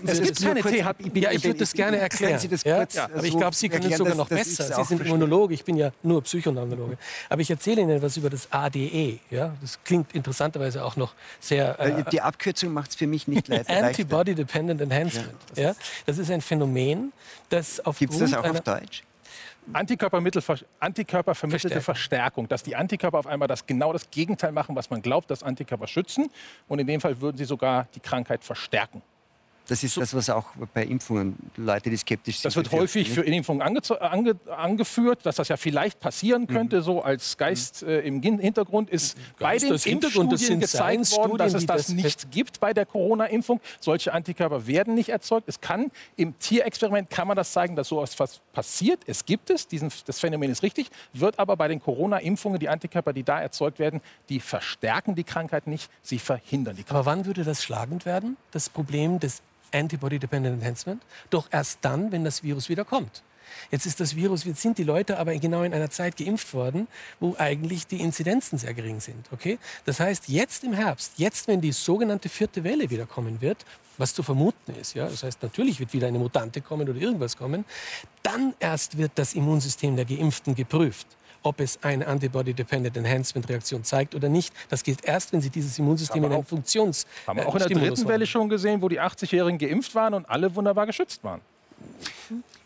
[0.04, 1.18] Es gibt keine THP.
[1.18, 2.40] Ja, ich würde das gerne erklären.
[2.50, 2.86] Das ja?
[2.92, 4.64] Ja, aber ich glaube, Sie können es sogar noch besser.
[4.76, 6.98] Sie sind Immunologe, ich bin ja nur Psychoneurologe.
[7.30, 9.20] Aber ich erzähle Ihnen etwas über das ADE.
[9.30, 9.56] Ja?
[9.62, 11.80] Das klingt interessanterweise auch noch sehr...
[11.80, 13.70] Äh, Die Abkürzung macht es für mich nicht leid.
[13.70, 15.30] Antibody Dependent Enhancement.
[15.56, 17.14] Ja, das ist ein Phänomen,
[17.50, 19.04] das aufgrund Gibt es das auch auf Deutsch?
[19.74, 25.30] Antikörpervermittelte Verstärkung, dass die Antikörper auf einmal das, genau das Gegenteil machen, was man glaubt,
[25.30, 26.30] dass Antikörper schützen.
[26.68, 29.02] Und in dem Fall würden sie sogar die Krankheit verstärken.
[29.70, 32.46] Das ist das, was auch bei Impfungen Leute, die skeptisch sind.
[32.46, 36.48] Das wird häufig für Impfungen ange ange angeführt, dass das ja vielleicht passieren mhm.
[36.48, 36.82] könnte, mhm.
[36.82, 41.68] so als Geist äh, im Hintergrund ist Geist bei den Impfstudien gezeigt worden, dass es
[41.68, 43.62] das, das nicht gibt bei der Corona-Impfung.
[43.80, 45.48] Solche Antikörper werden nicht erzeugt.
[45.48, 49.02] Es kann im Tierexperiment kann man das zeigen, dass so etwas passiert.
[49.06, 53.14] Es gibt es, diesen, das Phänomen ist richtig, wird aber bei den Corona-Impfungen die Antikörper,
[53.14, 57.08] die da erzeugt werden, die verstärken die Krankheit nicht, sie verhindern die Krankheit.
[57.08, 58.36] Aber wann würde das schlagend werden?
[58.52, 63.24] Das Problem des Antibody-Dependent Enhancement, doch erst dann, wenn das Virus wieder kommt.
[63.72, 66.88] Jetzt ist das Virus, jetzt sind die Leute aber genau in einer Zeit geimpft worden,
[67.20, 69.26] wo eigentlich die Inzidenzen sehr gering sind.
[69.32, 69.58] Okay?
[69.86, 73.58] Das heißt, jetzt im Herbst, jetzt, wenn die sogenannte vierte Welle wieder kommen wird,
[73.98, 77.36] was zu vermuten ist, ja, das heißt, natürlich wird wieder eine Mutante kommen oder irgendwas
[77.36, 77.66] kommen,
[78.24, 81.08] dann erst wird das Immunsystem der Geimpften geprüft
[81.44, 84.54] ob es eine Antibody-Dependent Enhancement-Reaktion zeigt oder nicht.
[84.70, 87.06] Das geht erst, wenn Sie dieses Immunsystem in einem Funktions...
[87.28, 90.30] Haben wir auch in der dritten Welle schon gesehen, wo die 80-Jährigen geimpft waren und
[90.30, 91.42] alle wunderbar geschützt waren.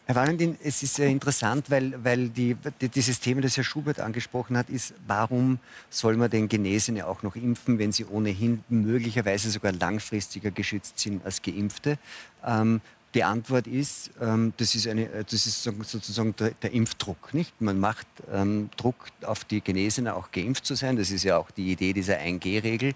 [0.05, 4.01] Herr Valentin, es ist sehr interessant, weil, weil die, die, dieses Thema, das Herr Schubert
[4.01, 5.59] angesprochen hat, ist, warum
[5.89, 11.25] soll man den Genesene auch noch impfen, wenn sie ohnehin möglicherweise sogar langfristiger geschützt sind
[11.25, 11.97] als Geimpfte?
[12.45, 12.81] Ähm,
[13.13, 17.33] die Antwort ist, ähm, das ist, eine, äh, das ist sozusagen der, der Impfdruck.
[17.33, 17.59] Nicht?
[17.61, 20.95] Man macht ähm, Druck auf die Genesenen, auch geimpft zu sein.
[20.95, 22.93] Das ist ja auch die Idee dieser 1G-Regel,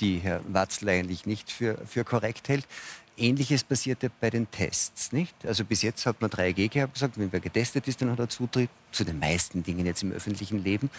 [0.00, 2.66] die Herr Watzler eigentlich nicht für, für korrekt hält.
[3.18, 5.12] Ähnliches passierte bei den Tests.
[5.12, 5.34] Nicht?
[5.44, 8.28] Also bis jetzt hat man 3G gehabt, gesagt, wenn wer getestet ist, dann hat er
[8.28, 10.90] Zutritt zu den meisten Dingen jetzt im öffentlichen Leben.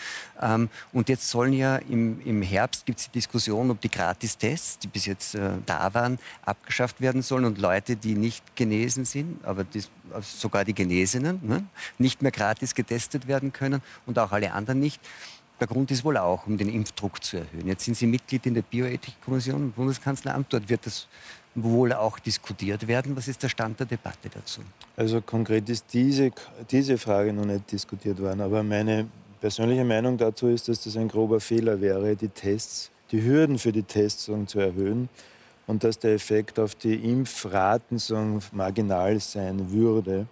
[0.41, 4.79] Ähm, und jetzt sollen ja im, im Herbst gibt es die Diskussion, ob die Gratistests,
[4.79, 9.43] die bis jetzt äh, da waren, abgeschafft werden sollen und Leute, die nicht genesen sind,
[9.43, 11.65] aber die, also sogar die Genesenen, ne,
[11.97, 15.01] nicht mehr gratis getestet werden können und auch alle anderen nicht.
[15.59, 17.67] Der Grund ist wohl auch, um den Impfdruck zu erhöhen.
[17.67, 20.53] Jetzt sind Sie Mitglied in der Bioethikkommission im Bundeskanzleramt.
[20.53, 21.07] Dort wird das
[21.63, 23.15] wohl auch diskutiert werden.
[23.15, 24.61] Was ist der Stand der Debatte dazu?
[24.95, 26.31] Also konkret ist diese,
[26.69, 28.41] diese Frage noch nicht diskutiert worden.
[28.41, 29.07] Aber meine
[29.39, 33.71] persönliche Meinung dazu ist, dass das ein grober Fehler wäre, die Tests, die Hürden für
[33.71, 35.09] die Tests zu erhöhen
[35.67, 37.99] und dass der Effekt auf die Impfraten
[38.51, 40.27] marginal sein würde.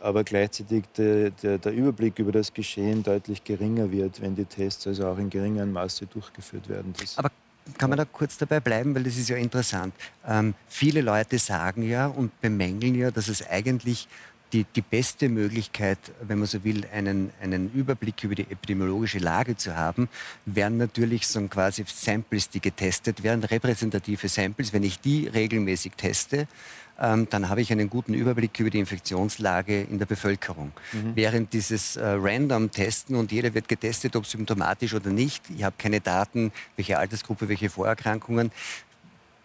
[0.00, 4.86] aber gleichzeitig der, der, der, Überblick über das Geschehen deutlich geringer wird, wenn die Tests
[4.86, 6.92] also auch in geringem Maße durchgeführt werden.
[6.98, 7.30] Das aber
[7.78, 9.94] kann man da kurz dabei bleiben, weil das ist ja interessant.
[10.26, 14.08] Ähm, viele Leute sagen ja und bemängeln ja, dass es eigentlich
[14.52, 19.56] die, die beste Möglichkeit, wenn man so will, einen, einen Überblick über die epidemiologische Lage
[19.56, 20.08] zu haben,
[20.44, 24.72] wären natürlich so quasi Samples, die getestet werden, repräsentative Samples.
[24.72, 26.46] Wenn ich die regelmäßig teste,
[27.02, 30.70] dann habe ich einen guten Überblick über die Infektionslage in der Bevölkerung.
[30.92, 31.16] Mhm.
[31.16, 36.00] Während dieses äh, Random-Testen und jeder wird getestet, ob symptomatisch oder nicht, ich habe keine
[36.00, 38.52] Daten, welche Altersgruppe, welche Vorerkrankungen,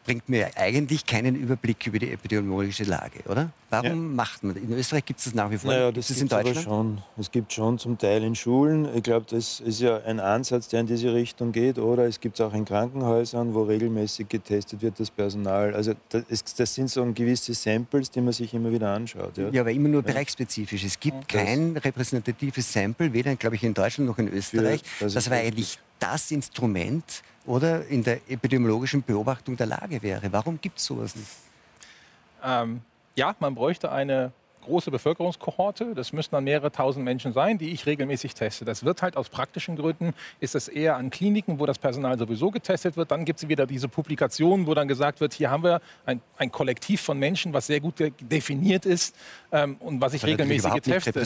[0.08, 3.52] bringt mir eigentlich keinen Überblick über die epidemiologische Lage, oder?
[3.70, 4.16] Warum ja.
[4.16, 4.64] macht man das?
[4.64, 5.70] In Österreich gibt es das nach wie vor.
[5.70, 6.62] Naja, das ist in Deutschland?
[6.62, 7.02] schon.
[7.18, 8.88] Es gibt schon zum Teil in Schulen.
[8.96, 11.78] Ich glaube, das ist ja ein Ansatz, der in diese Richtung geht.
[11.78, 15.76] Oder es gibt es auch in Krankenhäusern, wo regelmäßig getestet wird, das Personal.
[15.76, 16.24] Also das,
[16.56, 19.38] das sind so gewisse Samples, die man sich immer wieder anschaut.
[19.38, 20.14] Ja, ja aber immer nur ja.
[20.14, 20.86] bereichsspezifisch.
[20.86, 24.82] Es gibt das kein repräsentatives Sample, weder, glaube ich, in Deutschland noch in Österreich.
[24.86, 30.32] Für, das war eigentlich das Instrument, oder in der epidemiologischen Beobachtung der Lage wäre.
[30.32, 31.32] Warum gibt es sowas nicht?
[32.44, 32.82] Ähm,
[33.16, 34.32] ja, man bräuchte eine
[34.68, 35.94] große Bevölkerungskohorte.
[35.96, 38.66] Das müssten dann mehrere tausend Menschen sein, die ich regelmäßig teste.
[38.66, 42.52] Das wird halt aus praktischen Gründen, ist es eher an Kliniken, wo das Personal sowieso
[42.52, 43.12] getestet wird.
[43.12, 46.52] Dann gibt es wieder diese Publikationen, wo dann gesagt wird, hier haben wir ein, ein
[46.52, 49.16] Kollektiv von Menschen, was sehr gut definiert ist
[49.52, 51.26] ähm, und was ich Aber regelmäßig geteste.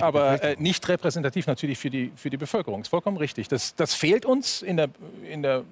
[0.00, 2.80] Aber äh, nicht repräsentativ natürlich für die, für die Bevölkerung.
[2.80, 3.48] Das ist vollkommen richtig.
[3.48, 4.88] Das, das fehlt uns in der,
[5.28, 5.64] in der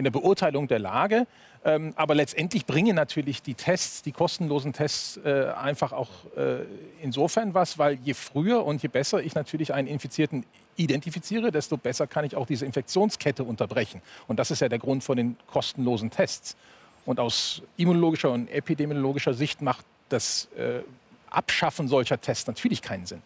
[0.00, 1.26] in der Beurteilung der Lage.
[1.62, 6.64] Ähm, aber letztendlich bringen natürlich die Tests, die kostenlosen Tests, äh, einfach auch äh,
[7.02, 10.46] insofern was, weil je früher und je besser ich natürlich einen Infizierten
[10.76, 14.00] identifiziere, desto besser kann ich auch diese Infektionskette unterbrechen.
[14.26, 16.56] Und das ist ja der Grund von den kostenlosen Tests.
[17.04, 20.80] Und aus immunologischer und epidemiologischer Sicht macht das äh,
[21.28, 23.22] Abschaffen solcher Tests natürlich keinen Sinn.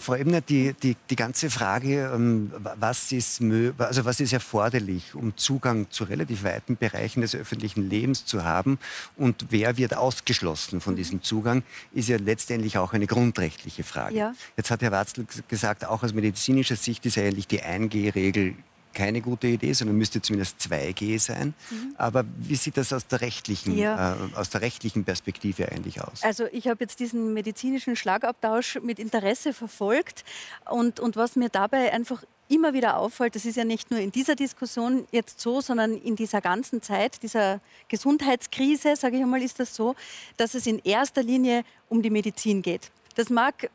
[0.00, 3.42] Frau Ebner, die, die, die ganze Frage, ähm, was ist,
[3.78, 8.78] also was ist erforderlich, um Zugang zu relativ weiten Bereichen des öffentlichen Lebens zu haben
[9.16, 14.16] und wer wird ausgeschlossen von diesem Zugang, ist ja letztendlich auch eine grundrechtliche Frage.
[14.16, 14.34] Ja.
[14.56, 18.54] Jetzt hat Herr Watzl gesagt, auch aus medizinischer Sicht ist ja eigentlich die 1G-Regel
[18.98, 21.54] keine gute Idee, sondern müsste zumindest 2G sein.
[21.70, 21.94] Mhm.
[21.96, 24.14] Aber wie sieht das aus der, rechtlichen, ja.
[24.14, 26.24] äh, aus der rechtlichen Perspektive eigentlich aus?
[26.24, 30.24] Also ich habe jetzt diesen medizinischen Schlagabtausch mit Interesse verfolgt
[30.68, 34.10] und, und was mir dabei einfach immer wieder auffällt, das ist ja nicht nur in
[34.10, 39.60] dieser Diskussion jetzt so, sondern in dieser ganzen Zeit, dieser Gesundheitskrise, sage ich einmal, ist
[39.60, 39.94] das so,
[40.38, 42.90] dass es in erster Linie um die Medizin geht.
[43.14, 43.70] Das mag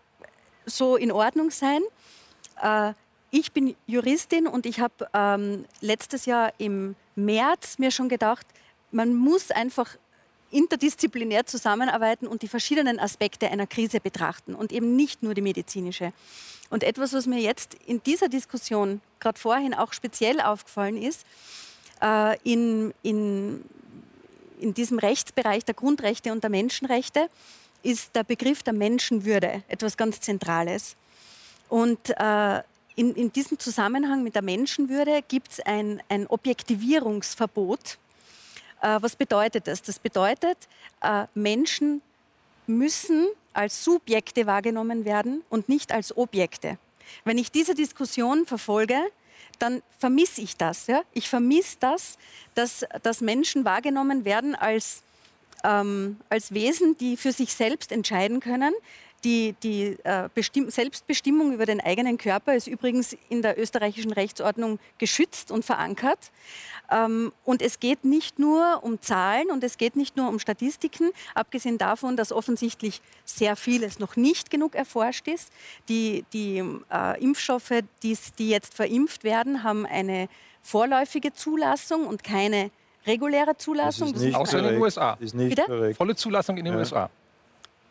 [0.65, 1.82] so in Ordnung sein.
[2.61, 2.93] Äh,
[3.34, 8.45] ich bin Juristin und ich habe ähm, letztes Jahr im März mir schon gedacht,
[8.91, 9.97] man muss einfach
[10.51, 16.13] interdisziplinär zusammenarbeiten und die verschiedenen Aspekte einer Krise betrachten und eben nicht nur die medizinische.
[16.69, 21.25] Und etwas, was mir jetzt in dieser Diskussion gerade vorhin auch speziell aufgefallen ist,
[22.03, 23.65] äh, in, in,
[24.59, 27.29] in diesem Rechtsbereich der Grundrechte und der Menschenrechte,
[27.81, 30.95] ist der Begriff der Menschenwürde etwas ganz Zentrales.
[31.67, 32.61] Und äh,
[32.95, 37.97] in, in diesem Zusammenhang mit der Menschenwürde gibt es ein, ein Objektivierungsverbot.
[38.81, 39.81] Äh, was bedeutet das?
[39.81, 40.57] Das bedeutet,
[41.01, 42.01] äh, Menschen
[42.67, 46.77] müssen als Subjekte wahrgenommen werden und nicht als Objekte.
[47.25, 48.97] Wenn ich diese Diskussion verfolge,
[49.59, 50.87] dann vermisse ich das.
[50.87, 51.03] Ja?
[51.13, 52.17] Ich vermisse das,
[52.55, 55.03] dass, dass Menschen wahrgenommen werden als,
[55.63, 58.73] ähm, als Wesen, die für sich selbst entscheiden können,
[59.24, 60.30] die, die äh,
[60.67, 66.32] Selbstbestimmung über den eigenen Körper ist übrigens in der österreichischen Rechtsordnung geschützt und verankert.
[66.91, 71.11] Ähm, und es geht nicht nur um Zahlen und es geht nicht nur um Statistiken,
[71.36, 75.51] abgesehen davon, dass offensichtlich sehr vieles noch nicht genug erforscht ist.
[75.89, 80.28] Die, die äh, Impfstoffe, die, die jetzt verimpft werden, haben eine
[80.61, 82.71] vorläufige Zulassung und keine
[83.05, 84.13] reguläre Zulassung.
[84.13, 85.17] Das ist nicht Außer in den USA.
[85.19, 85.61] Ist nicht
[85.97, 86.80] Volle Zulassung in den ja.
[86.80, 87.09] USA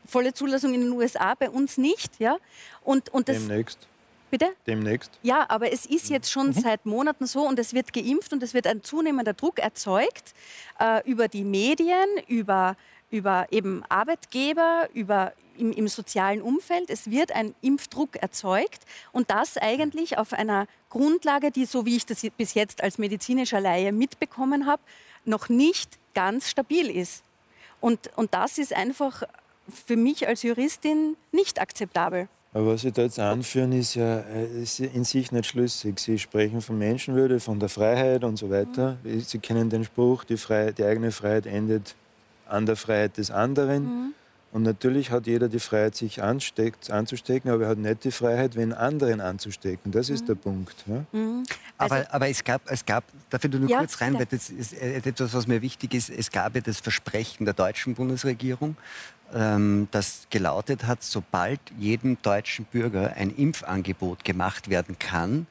[0.04, 2.18] volle Zulassung in den USA, bei uns nicht.
[2.18, 2.36] Ja?
[2.82, 3.88] Und, und das, Demnächst.
[4.32, 4.46] Bitte?
[4.66, 5.10] Demnächst.
[5.22, 6.52] Ja, aber es ist jetzt schon mhm.
[6.54, 10.32] seit Monaten so und es wird geimpft und es wird ein zunehmender Druck erzeugt
[10.80, 12.76] äh, über die Medien, über,
[13.10, 16.88] über eben Arbeitgeber, über im, im, sozialen Umfeld.
[16.88, 22.06] Es wird ein Impfdruck erzeugt und das eigentlich auf einer Grundlage, die, so wie ich
[22.06, 24.80] das bis jetzt als medizinischer Laie mitbekommen habe,
[25.26, 27.22] noch nicht ganz stabil ist.
[27.82, 29.24] Und, und das ist einfach
[29.72, 32.28] für mich als Juristin nicht akzeptabel.
[32.54, 35.98] Aber was Sie da jetzt anführen, ist ja äh, ist in sich nicht schlüssig.
[35.98, 38.98] Sie sprechen von Menschenwürde, von der Freiheit und so weiter.
[39.02, 39.20] Mhm.
[39.20, 41.94] Sie kennen den Spruch, die, Freiheit, die eigene Freiheit endet
[42.46, 43.84] an der Freiheit des anderen.
[43.84, 44.14] Mhm.
[44.52, 48.54] Und natürlich hat jeder die Freiheit, sich ansteckt, anzustecken, aber er hat nicht die Freiheit,
[48.54, 49.90] wen anderen anzustecken.
[49.90, 50.26] Das ist mhm.
[50.26, 50.84] der Punkt.
[50.86, 51.04] Ja?
[51.18, 51.44] Mhm.
[51.78, 54.50] Also aber, aber es, gab, es gab, darf ich nur ja, kurz rein, weil das
[54.50, 58.76] ist etwas, was mir wichtig ist, es gab ja das Versprechen der deutschen Bundesregierung,
[59.34, 65.46] ähm, das gelautet hat, sobald jedem deutschen Bürger ein Impfangebot gemacht werden kann,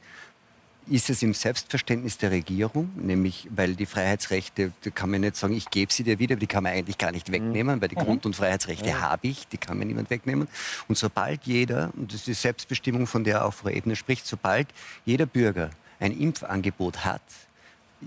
[0.87, 5.53] ist es im Selbstverständnis der Regierung, nämlich weil die Freiheitsrechte, da kann man nicht sagen,
[5.53, 8.01] ich gebe sie dir wieder, die kann man eigentlich gar nicht wegnehmen, weil die mhm.
[8.01, 8.99] Grund- und Freiheitsrechte ja.
[9.01, 10.47] habe ich, die kann mir niemand wegnehmen.
[10.87, 14.67] Und sobald jeder, und das ist die Selbstbestimmung, von der auch Frau Ebner spricht, sobald
[15.05, 15.69] jeder Bürger
[15.99, 17.21] ein Impfangebot hat,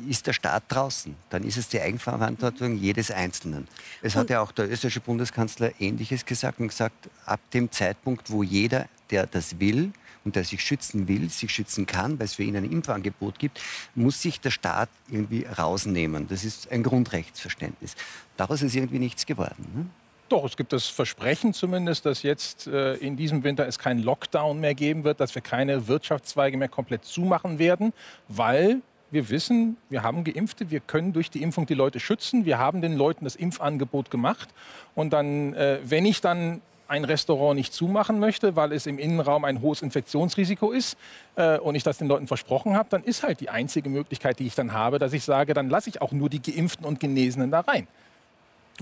[0.08, 1.14] ist der Staat draußen.
[1.30, 3.68] Dann ist es die Eigenverantwortung jedes Einzelnen.
[4.02, 8.42] Es hat ja auch der österreichische Bundeskanzler Ähnliches gesagt und gesagt, ab dem Zeitpunkt, wo
[8.42, 9.92] jeder, der das will,
[10.24, 13.60] und der sich schützen will, sich schützen kann, weil es für ihn ein Impfangebot gibt,
[13.94, 16.26] muss sich der Staat irgendwie rausnehmen.
[16.28, 17.94] Das ist ein Grundrechtsverständnis.
[18.36, 19.66] Daraus ist irgendwie nichts geworden.
[19.74, 19.86] Ne?
[20.30, 24.58] Doch, es gibt das Versprechen zumindest, dass jetzt äh, in diesem Winter es keinen Lockdown
[24.58, 27.92] mehr geben wird, dass wir keine Wirtschaftszweige mehr komplett zumachen werden,
[28.28, 28.80] weil
[29.14, 32.82] wir wissen, wir haben Geimpfte, wir können durch die Impfung die Leute schützen, wir haben
[32.82, 34.48] den Leuten das Impfangebot gemacht.
[34.94, 39.44] Und dann, äh, wenn ich dann ein Restaurant nicht zumachen möchte, weil es im Innenraum
[39.44, 40.98] ein hohes Infektionsrisiko ist
[41.36, 44.46] äh, und ich das den Leuten versprochen habe, dann ist halt die einzige Möglichkeit, die
[44.46, 47.50] ich dann habe, dass ich sage, dann lasse ich auch nur die Geimpften und Genesenen
[47.50, 47.88] da rein.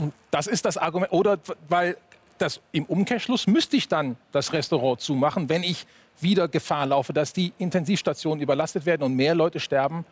[0.01, 1.13] Und das ist das Argument.
[1.13, 1.97] Oder weil
[2.39, 5.87] das im Umkehrschluss müsste ich dann das Restaurant zumachen, wenn ich
[6.21, 10.05] wieder Gefahr laufe, dass die Intensivstationen überlastet werden und mehr Leute sterben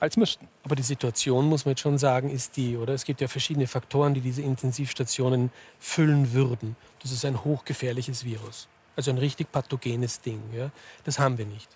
[0.00, 0.48] als müssten.
[0.62, 2.94] Aber die Situation, muss man jetzt schon sagen, ist die, oder?
[2.94, 6.76] Es gibt ja verschiedene Faktoren, die diese Intensivstationen füllen würden.
[7.02, 8.68] Das ist ein hochgefährliches Virus.
[8.96, 10.40] Also ein richtig pathogenes Ding.
[10.54, 10.70] Ja?
[11.04, 11.68] Das haben wir nicht.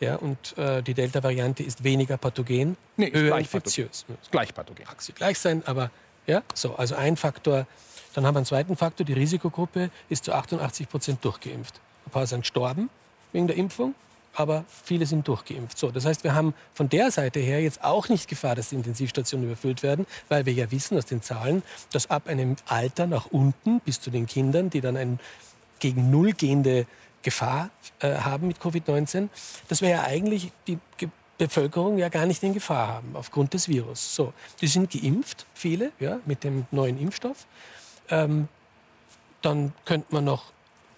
[0.00, 4.02] Ja, und äh, die Delta-Variante ist weniger pathogen, nee, ist höher infektiös.
[4.02, 4.18] Pathogen.
[4.20, 4.84] Ist gleich pathogen.
[4.84, 5.92] Mag sie gleich sein, aber
[6.26, 6.74] ja, so.
[6.74, 7.66] Also ein Faktor.
[8.14, 9.06] Dann haben wir einen zweiten Faktor.
[9.06, 11.80] Die Risikogruppe ist zu 88 Prozent durchgeimpft.
[12.06, 12.90] Ein paar sind gestorben
[13.32, 13.94] wegen der Impfung
[14.34, 15.78] aber viele sind durchgeimpft.
[15.78, 18.76] So, das heißt, wir haben von der Seite her jetzt auch nicht Gefahr, dass die
[18.76, 21.62] Intensivstationen überfüllt werden, weil wir ja wissen aus den Zahlen,
[21.92, 25.18] dass ab einem Alter nach unten bis zu den Kindern, die dann eine
[25.78, 26.86] gegen Null gehende
[27.22, 27.70] Gefahr
[28.00, 29.28] äh, haben mit Covid-19,
[29.68, 31.08] dass wir ja eigentlich die Ge
[31.38, 34.14] Bevölkerung ja gar nicht in Gefahr haben aufgrund des Virus.
[34.14, 37.46] So, die sind geimpft, viele, ja, mit dem neuen Impfstoff.
[38.10, 38.46] Ähm,
[39.40, 40.52] dann könnte man noch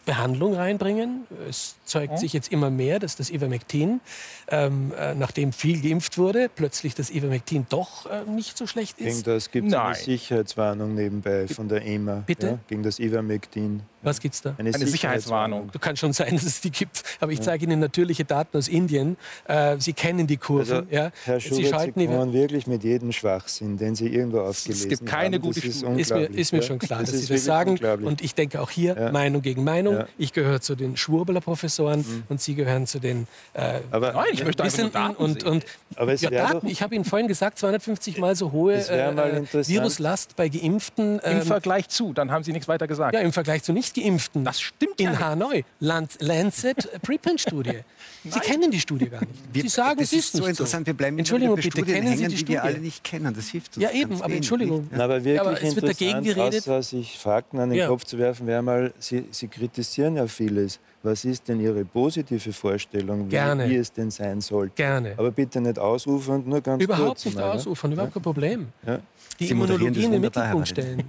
[0.05, 1.27] Behandlung reinbringen.
[1.49, 4.01] Es zeigt sich jetzt immer mehr, dass das Ivermectin,
[4.49, 9.07] ähm, äh, nachdem viel geimpft wurde, plötzlich das Ivermectin doch äh, nicht so schlecht ist.
[9.07, 12.23] Gegen das gibt es eine Sicherheitswarnung nebenbei von der EMA.
[12.27, 12.47] Bitte?
[12.47, 13.83] Ja, gegen das Ivermectin.
[14.05, 14.55] Was gibt es da?
[14.59, 15.71] Eine, Eine Sicherheitswarnung.
[15.73, 18.69] Du kann schon sein, dass es die gibt, aber ich zeige Ihnen natürliche Daten aus
[18.69, 19.17] Indien.
[19.47, 20.75] Äh, Sie kennen die Kurven.
[20.75, 21.11] Also, ja.
[21.25, 24.93] Herr Schubert, Sie, schalten Sie kommen wirklich mit jedem Schwachsinn, den Sie irgendwo aufgelesen haben.
[24.93, 25.43] Es gibt keine haben.
[25.43, 27.79] gute ist, ist, mir, ist mir schon klar, das dass Sie das sagen.
[28.05, 29.13] Und ich denke auch hier ja.
[29.13, 29.95] Meinung gegen Meinung.
[29.95, 30.07] Ja.
[30.19, 32.23] Ich gehöre zu den Schwurbler-Professoren mhm.
[32.29, 35.15] und Sie gehören zu den äh, aber, Nein, ich möchte Wissenden.
[35.17, 35.65] Und, und,
[35.97, 40.49] aber ja, Daten, ich habe Ihnen vorhin gesagt, 250 Mal so hohe äh, Viruslast bei
[40.49, 41.21] Geimpften.
[41.21, 43.15] Im ähm, Vergleich zu, dann haben Sie nichts weiter gesagt.
[43.15, 44.45] Ja, im Vergleich zu Nicht-Geimpften.
[44.45, 47.81] Das stimmt In ja Hanoi, Lancet Preprint-Studie.
[48.25, 49.33] Sie kennen die Studie gar nicht.
[49.53, 50.87] Wir, Sie sagen, das ist so interessant.
[50.87, 52.45] Wir bleiben Entschuldigung, bitte Studien kennen hängen, Sie die Studie?
[52.47, 53.35] die wir alle nicht kennen.
[53.35, 53.83] Das hilft uns.
[53.83, 54.89] Ja, eben, aber Entschuldigung.
[54.91, 55.05] Ja.
[55.05, 56.63] Aber wirklich aber es wird dagegen geredet.
[56.63, 57.89] Außer sich Fakten an den ja.
[57.89, 60.81] Kopf zu werfen, wäre mal, Sie, Sie kritisieren ja vieles.
[61.03, 63.37] Was ist denn Ihre positive Vorstellung, wie,
[63.71, 64.75] wie, es denn sein sollte?
[64.77, 65.13] Gerne.
[65.19, 67.25] Aber bitte nicht ausufern, nur ganz Überhaupt kurz.
[67.27, 67.95] nicht mal, ausufern, ja?
[67.95, 68.69] überhaupt kein Problem.
[68.87, 69.01] Ja.
[69.39, 71.03] Die Immunologie in den Mittelpunkt stellen.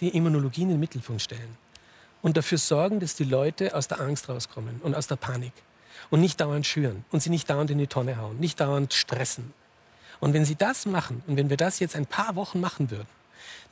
[0.00, 1.56] Die Immunologie in den Mittelpunkt stellen
[2.22, 5.52] und dafür sorgen, dass die Leute aus der Angst rauskommen und aus der Panik
[6.10, 9.52] und nicht dauernd schüren und sie nicht dauernd in die Tonne hauen, nicht dauernd stressen.
[10.20, 13.08] Und wenn sie das machen und wenn wir das jetzt ein paar Wochen machen würden,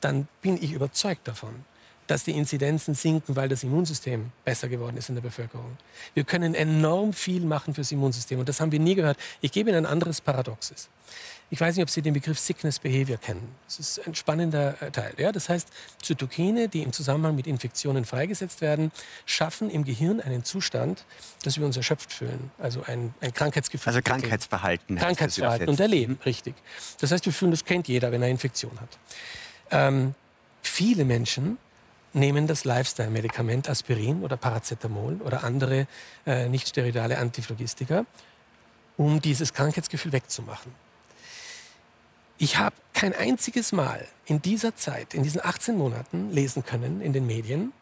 [0.01, 1.65] dann bin ich überzeugt davon,
[2.09, 5.77] dass die Inzidenzen sinken, weil das Immunsystem besser geworden ist in der Bevölkerung.
[6.15, 9.19] Wir können enorm viel machen fürs Immunsystem und das haben wir nie gehört.
[9.41, 10.89] Ich gebe Ihnen ein anderes Paradoxes.
[11.51, 13.55] Ich weiß nicht, ob Sie den Begriff Sickness Behavior kennen.
[13.67, 15.15] Das ist ein spannender äh, Teil.
[15.17, 15.33] Ja?
[15.33, 15.69] Das heißt,
[16.03, 18.91] Zytokine, die im Zusammenhang mit Infektionen freigesetzt werden,
[19.25, 21.05] schaffen im Gehirn einen Zustand,
[21.45, 22.51] dass wir uns erschöpft fühlen.
[22.59, 23.89] Also ein, ein Krankheitsgefühl.
[23.89, 24.97] Also Krankheitsverhalten.
[24.97, 26.55] Krankheitsverhalten und Erleben, richtig.
[27.01, 28.99] Das heißt, wir fühlen, das kennt jeder, wenn er eine Infektion hat.
[29.71, 30.15] Ähm,
[30.63, 31.57] viele Menschen
[32.19, 35.87] nehmen das Lifestyle-Medikament Aspirin oder Paracetamol oder andere
[36.27, 38.05] äh, nicht steroidale Antiphlogistika,
[38.97, 40.73] um dieses Krankheitsgefühl wegzumachen.
[42.39, 47.13] Ich habe kein einziges Mal in dieser Zeit, in diesen 18 Monaten lesen können in
[47.13, 47.73] den Medien,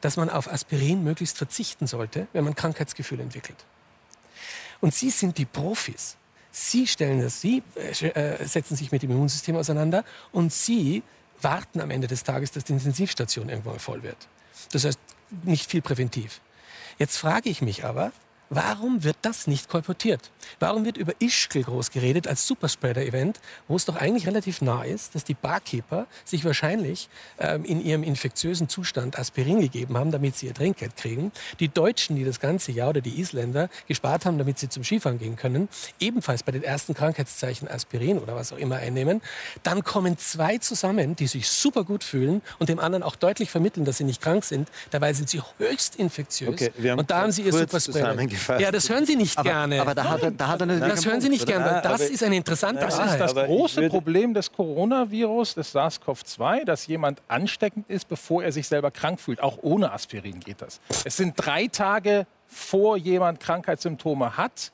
[0.00, 3.58] dass man auf Aspirin möglichst verzichten sollte, wenn man Krankheitsgefühle entwickelt.
[4.80, 6.16] Und Sie sind die Profis.
[6.50, 11.02] Sie stellen das, Sie äh, äh setzen sich mit dem Immunsystem auseinander und Sie
[11.42, 14.28] warten am Ende des Tages, dass die Intensivstation irgendwann voll wird.
[14.72, 14.98] Das heißt,
[15.44, 16.40] nicht viel präventiv.
[16.98, 18.12] Jetzt frage ich mich aber,
[18.52, 20.32] Warum wird das nicht kolportiert?
[20.58, 23.38] Warum wird über Ischgl groß geredet als Superspreader-Event,
[23.68, 28.02] wo es doch eigentlich relativ nah ist, dass die Barkeeper sich wahrscheinlich ähm, in ihrem
[28.02, 31.30] infektiösen Zustand Aspirin gegeben haben, damit sie ihr Trinkgeld kriegen.
[31.60, 35.20] Die Deutschen, die das ganze Jahr oder die Isländer gespart haben, damit sie zum Skifahren
[35.20, 35.68] gehen können,
[36.00, 39.22] ebenfalls bei den ersten Krankheitszeichen Aspirin oder was auch immer einnehmen.
[39.62, 43.84] Dann kommen zwei zusammen, die sich super gut fühlen und dem anderen auch deutlich vermitteln,
[43.84, 44.68] dass sie nicht krank sind.
[44.90, 46.50] Dabei sind sie höchst infektiös.
[46.50, 48.60] Okay, und da haben sie ihr Superspreader gefasst.
[48.60, 49.80] Ja, das hören Sie nicht aber, gerne.
[49.80, 52.22] Aber da hat er, da hat er Das hören Sie nicht gerne, weil das ist
[52.22, 58.08] ein interessanter Das ist das große Problem des Coronavirus, des SARS-CoV-2, dass jemand ansteckend ist,
[58.08, 59.42] bevor er sich selber krank fühlt.
[59.42, 60.80] Auch ohne Aspirin geht das.
[61.04, 64.72] Es sind drei Tage, vor jemand Krankheitssymptome hat,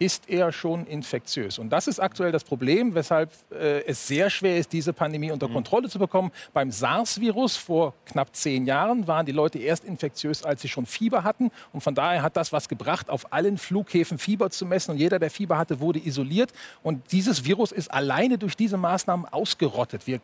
[0.00, 1.58] ist er schon infektiös.
[1.58, 5.46] Und das ist aktuell das Problem, weshalb äh, es sehr schwer ist, diese Pandemie unter
[5.46, 5.52] mhm.
[5.52, 6.32] Kontrolle zu bekommen.
[6.54, 11.22] Beim SARS-Virus vor knapp zehn Jahren waren die Leute erst infektiös, als sie schon Fieber
[11.22, 11.50] hatten.
[11.74, 14.92] Und von daher hat das was gebracht, auf allen Flughäfen Fieber zu messen.
[14.92, 16.50] Und jeder, der Fieber hatte, wurde isoliert.
[16.82, 20.06] Und dieses Virus ist alleine durch diese Maßnahmen ausgerottet.
[20.06, 20.20] Wir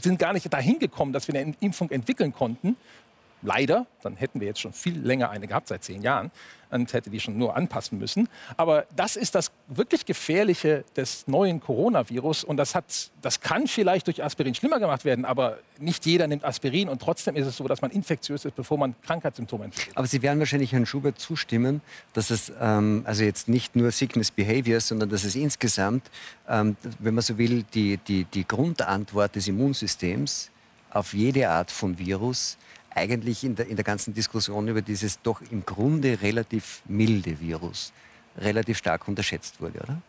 [0.00, 2.76] sind gar nicht dahin gekommen, dass wir eine Impfung entwickeln konnten.
[3.46, 6.32] Leider, dann hätten wir jetzt schon viel länger eine gehabt, seit zehn Jahren,
[6.68, 8.28] und hätte die schon nur anpassen müssen.
[8.56, 12.42] Aber das ist das wirklich Gefährliche des neuen Coronavirus.
[12.42, 16.44] Und das, hat, das kann vielleicht durch Aspirin schlimmer gemacht werden, aber nicht jeder nimmt
[16.44, 16.88] Aspirin.
[16.88, 19.96] Und trotzdem ist es so, dass man infektiös ist, bevor man Krankheitssymptome entwickelt.
[19.96, 21.82] Aber Sie werden wahrscheinlich Herrn Schubert zustimmen,
[22.14, 26.10] dass es ähm, also jetzt nicht nur Sickness Behavior, sondern dass es insgesamt,
[26.48, 30.50] ähm, wenn man so will, die, die, die Grundantwort des Immunsystems
[30.90, 32.56] auf jede Art von Virus
[32.96, 37.92] eigentlich in der, in der ganzen Diskussion über dieses doch im Grunde relativ milde Virus
[38.38, 40.02] relativ stark unterschätzt wurde, oder?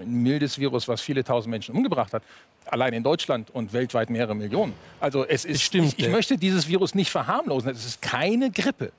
[0.00, 2.22] Ein mildes Virus, was viele tausend Menschen umgebracht hat.
[2.66, 4.72] Allein in Deutschland und weltweit mehrere Millionen.
[4.98, 7.70] Also es ist, stimmt, ich, ich möchte dieses Virus nicht verharmlosen.
[7.70, 8.92] Es ist keine Grippe.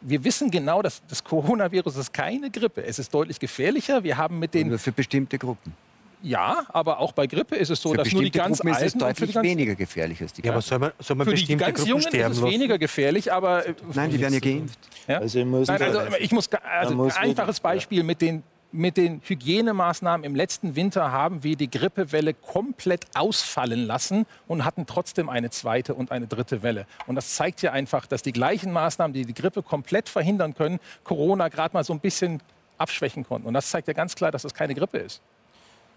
[0.00, 2.84] Wir wissen genau, dass das Coronavirus ist keine Grippe.
[2.84, 4.04] Es ist deutlich gefährlicher.
[4.04, 5.74] Wir haben mit den nur für bestimmte Gruppen.
[6.22, 8.86] Ja, aber auch bei Grippe ist es so, für dass nur die ganz Gruppen Alten
[8.86, 11.56] ist es deutlich weniger gefährlich als die Ja, aber soll man, soll man für die
[11.56, 14.78] ganz Jungen ist es weniger gefährlich, aber äh, nein, die werden ja geimpft.
[15.06, 15.18] Ja?
[15.18, 19.22] Also, muss nein, also ich muss also muss ein einfaches Beispiel mit den mit den
[19.24, 25.48] Hygienemaßnahmen im letzten Winter haben wir die Grippewelle komplett ausfallen lassen und hatten trotzdem eine
[25.48, 26.86] zweite und eine dritte Welle.
[27.06, 30.80] Und das zeigt ja einfach, dass die gleichen Maßnahmen, die die Grippe komplett verhindern können,
[31.02, 32.42] Corona gerade mal so ein bisschen
[32.76, 33.48] abschwächen konnten.
[33.48, 35.22] Und das zeigt ja ganz klar, dass es das keine Grippe ist.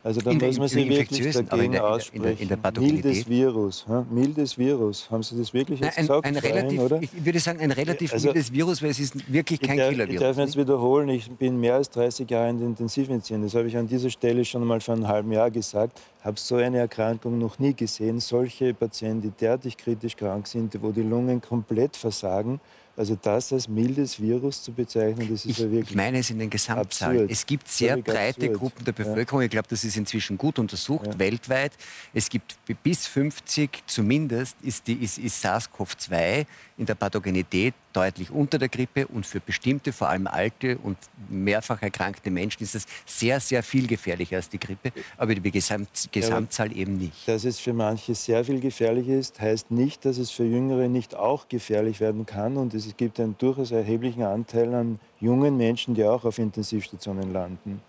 [0.03, 2.25] Also da muss man sich wirklich dagegen aussprechen.
[2.39, 3.85] In der, in der Mildes Virus.
[3.87, 4.07] Hm?
[4.09, 5.09] Mildes Virus.
[5.11, 6.25] Haben Sie das wirklich jetzt Nein, gesagt?
[6.25, 7.01] Ein, relativ, oder?
[7.01, 10.13] Ich würde sagen, ein relativ also, mildes Virus, weil es ist wirklich kein Killer-Virus.
[10.13, 13.43] Ich darf jetzt wiederholen, ich bin mehr als 30 Jahre in der Intensivmedizin.
[13.43, 15.99] Das habe ich an dieser Stelle schon mal vor einem halben Jahr gesagt.
[16.19, 18.19] Ich habe so eine Erkrankung noch nie gesehen.
[18.19, 22.59] Solche Patienten, die derartig kritisch krank sind, wo die Lungen komplett versagen
[23.01, 25.89] also das als mildes Virus zu bezeichnen, das ist ich, ja wirklich.
[25.89, 27.21] Ich meine es in den Gesamtzahlen.
[27.21, 27.31] Absurd.
[27.31, 28.59] Es gibt sehr breite absurd.
[28.59, 29.41] Gruppen der Bevölkerung.
[29.41, 29.45] Ja.
[29.45, 31.17] Ich glaube, das ist inzwischen gut untersucht, ja.
[31.17, 31.71] weltweit.
[32.13, 36.45] Es gibt bis 50 zumindest ist, ist, ist SARS-CoV-2
[36.77, 40.97] in der Pathogenität deutlich unter der Grippe und für bestimmte, vor allem alte und
[41.29, 46.09] mehrfach erkrankte Menschen ist es sehr, sehr viel gefährlicher als die Grippe, aber die Gesamt
[46.11, 47.27] Gesamtzahl ja, eben nicht.
[47.27, 51.15] Dass es für manche sehr viel gefährlicher ist, heißt nicht, dass es für Jüngere nicht
[51.15, 56.05] auch gefährlich werden kann und es gibt einen durchaus erheblichen Anteil an jungen Menschen, die
[56.05, 57.81] auch auf Intensivstationen landen.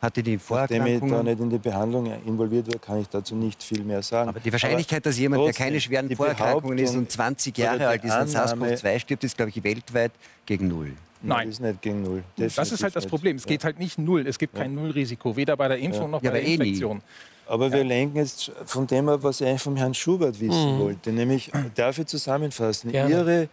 [0.00, 0.92] Hatte die Vorerkrankungen?
[0.92, 4.02] Nachdem ich da nicht in die Behandlung involviert war, kann ich dazu nicht viel mehr
[4.02, 4.28] sagen.
[4.28, 8.12] Aber die Wahrscheinlichkeit, dass jemand, der keine schweren Vorerkrankungen ist und 20 Jahre alt ist
[8.12, 10.12] an SARS-CoV-2 stirbt, ist, glaube ich, weltweit
[10.44, 10.92] gegen Null.
[11.22, 11.48] Nein.
[11.48, 12.22] Das ist nicht gegen Null.
[12.36, 13.36] Definitiv das ist halt das Problem.
[13.36, 14.26] Es geht halt nicht Null.
[14.26, 16.08] Es gibt kein Nullrisiko, weder bei der Impfung ja.
[16.08, 17.02] noch bei ja, der eh Infektion.
[17.48, 20.80] Aber wir lenken jetzt von dem ab, was ich eigentlich vom Herrn Schubert wissen mhm.
[20.80, 21.12] wollte.
[21.12, 23.14] Nämlich, darf ich zusammenfassen, Gerne.
[23.14, 23.48] Ihre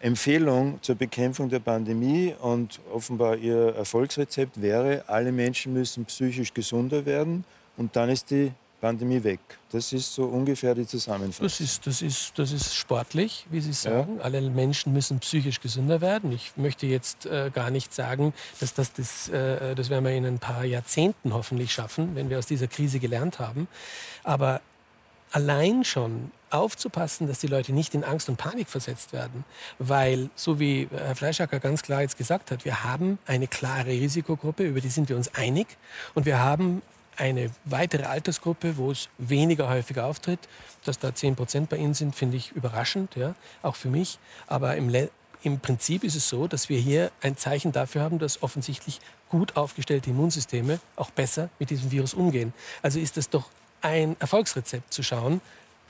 [0.00, 7.06] Empfehlung zur Bekämpfung der Pandemie und offenbar Ihr Erfolgsrezept wäre, alle Menschen müssen psychisch gesunder
[7.06, 7.44] werden
[7.76, 8.52] und dann ist die
[8.84, 9.40] Pandemie weg.
[9.72, 11.46] Das ist so ungefähr die Zusammenfassung.
[11.46, 14.16] Das ist, das ist, das ist sportlich, wie Sie sagen.
[14.18, 14.24] Ja.
[14.24, 16.30] Alle Menschen müssen psychisch gesünder werden.
[16.32, 20.26] Ich möchte jetzt äh, gar nicht sagen, dass das, das, äh, das werden wir in
[20.26, 23.68] ein paar Jahrzehnten hoffentlich schaffen, wenn wir aus dieser Krise gelernt haben.
[24.22, 24.60] Aber
[25.34, 29.44] allein schon aufzupassen, dass die Leute nicht in Angst und Panik versetzt werden.
[29.80, 34.64] Weil, so wie Herr Fleischacker ganz klar jetzt gesagt hat, wir haben eine klare Risikogruppe,
[34.64, 35.66] über die sind wir uns einig.
[36.14, 36.82] Und wir haben
[37.16, 40.38] eine weitere Altersgruppe, wo es weniger häufig auftritt.
[40.84, 44.20] Dass da 10 Prozent bei Ihnen sind, finde ich überraschend, ja, auch für mich.
[44.46, 44.94] Aber im,
[45.42, 49.56] im Prinzip ist es so, dass wir hier ein Zeichen dafür haben, dass offensichtlich gut
[49.56, 52.54] aufgestellte Immunsysteme auch besser mit diesem Virus umgehen.
[52.82, 53.50] Also ist das doch
[53.84, 55.40] ein Erfolgsrezept zu schauen,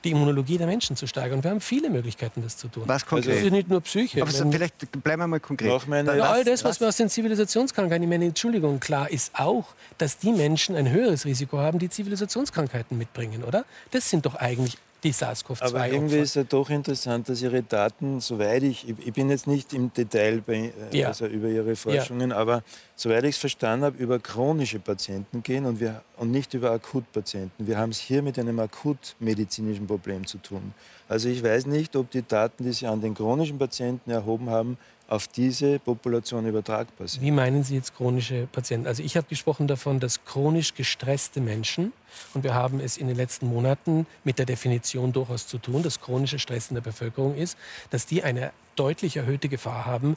[0.04, 1.38] die Immunologie der Menschen zu steigern.
[1.38, 2.82] Und wir haben viele Möglichkeiten, das zu tun.
[2.86, 3.28] Was konkret?
[3.28, 4.20] Also, das ist nicht nur Psyche.
[4.20, 5.70] Aber so, vielleicht bleiben wir mal konkret.
[5.70, 9.10] Nach meine, ja, all das, was, was wir aus den Zivilisationskrankheiten, ich meine, Entschuldigung, klar
[9.10, 9.64] ist auch,
[9.96, 13.64] dass die Menschen ein höheres Risiko haben, die Zivilisationskrankheiten mitbringen, oder?
[13.92, 15.62] Das sind doch eigentlich die SARS-CoV-2.
[15.62, 19.72] Aber irgendwie ist es doch interessant, dass Ihre Daten, soweit ich, ich bin jetzt nicht
[19.72, 21.08] im Detail bei, äh, ja.
[21.08, 22.36] also über Ihre Forschungen, ja.
[22.36, 22.62] aber
[22.96, 27.66] soweit ich es verstanden habe, über chronische Patienten gehen und, wir, und nicht über Akutpatienten.
[27.66, 30.74] Wir haben es hier mit einem akutmedizinischen Problem zu tun.
[31.08, 34.78] Also ich weiß nicht, ob die Daten, die Sie an den chronischen Patienten erhoben haben,
[35.08, 37.22] auf diese Population übertragbar sind.
[37.22, 38.86] Wie meinen Sie jetzt chronische Patienten?
[38.86, 41.92] Also ich habe gesprochen davon, dass chronisch gestresste Menschen,
[42.32, 46.00] und wir haben es in den letzten Monaten mit der Definition durchaus zu tun, dass
[46.00, 47.58] chronische Stress in der Bevölkerung ist,
[47.90, 50.16] dass die eine deutlich erhöhte Gefahr haben,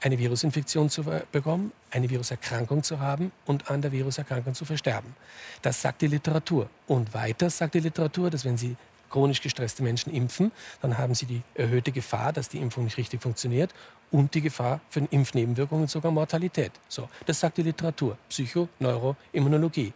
[0.00, 5.16] eine Virusinfektion zu bekommen, eine Viruserkrankung zu haben und an der Viruserkrankung zu versterben.
[5.62, 6.68] Das sagt die Literatur.
[6.86, 8.76] Und weiter sagt die Literatur, dass wenn Sie
[9.14, 10.50] chronisch gestresste Menschen impfen,
[10.82, 13.72] dann haben sie die erhöhte Gefahr, dass die Impfung nicht richtig funktioniert
[14.10, 16.72] und die Gefahr für Impfnebenwirkungen und sogar Mortalität.
[16.88, 19.92] So, das sagt die Literatur, Psycho, Neuro, Immunologie.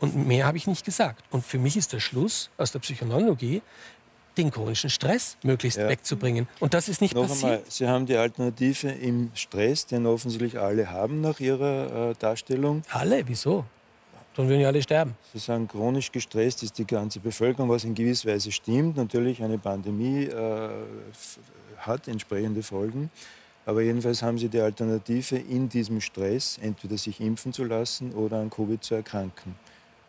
[0.00, 1.22] Und mehr habe ich nicht gesagt.
[1.30, 3.60] Und für mich ist der Schluss aus der Psychoneurologie,
[4.38, 5.88] den chronischen Stress möglichst ja.
[5.88, 6.48] wegzubringen.
[6.58, 7.52] Und das ist nicht Noch passiert.
[7.52, 12.82] Einmal, Sie haben die Alternative im Stress, den offensichtlich alle haben nach Ihrer äh, Darstellung.
[12.88, 13.28] Alle?
[13.28, 13.66] Wieso?
[14.38, 15.16] Dann würden ja alle sterben.
[15.32, 18.96] Sie sagen, chronisch gestresst ist die ganze Bevölkerung, was in gewisser Weise stimmt.
[18.96, 20.68] Natürlich, eine Pandemie äh,
[21.78, 23.10] hat entsprechende Folgen.
[23.66, 28.38] Aber jedenfalls haben Sie die Alternative, in diesem Stress entweder sich impfen zu lassen oder
[28.38, 29.56] an Covid zu erkranken.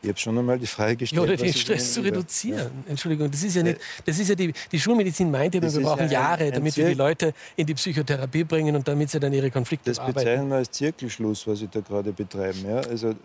[0.04, 1.28] Ich habe schon einmal die Frage gestellt.
[1.28, 2.72] Ja, oder den Stress zu reduzieren.
[2.86, 2.92] Ja.
[2.92, 3.80] Entschuldigung, das ist ja nicht.
[4.06, 6.94] Das ist ja die, die Schulmedizin meint immer, wir brauchen ja Jahre, damit wir die
[6.94, 10.14] Leute in die Psychotherapie bringen und damit sie dann ihre Konflikte das arbeiten.
[10.14, 12.64] Das bezeichnen wir als Zirkelschluss, was Sie da gerade betreiben.
[12.66, 12.78] Ja?
[12.82, 13.16] Also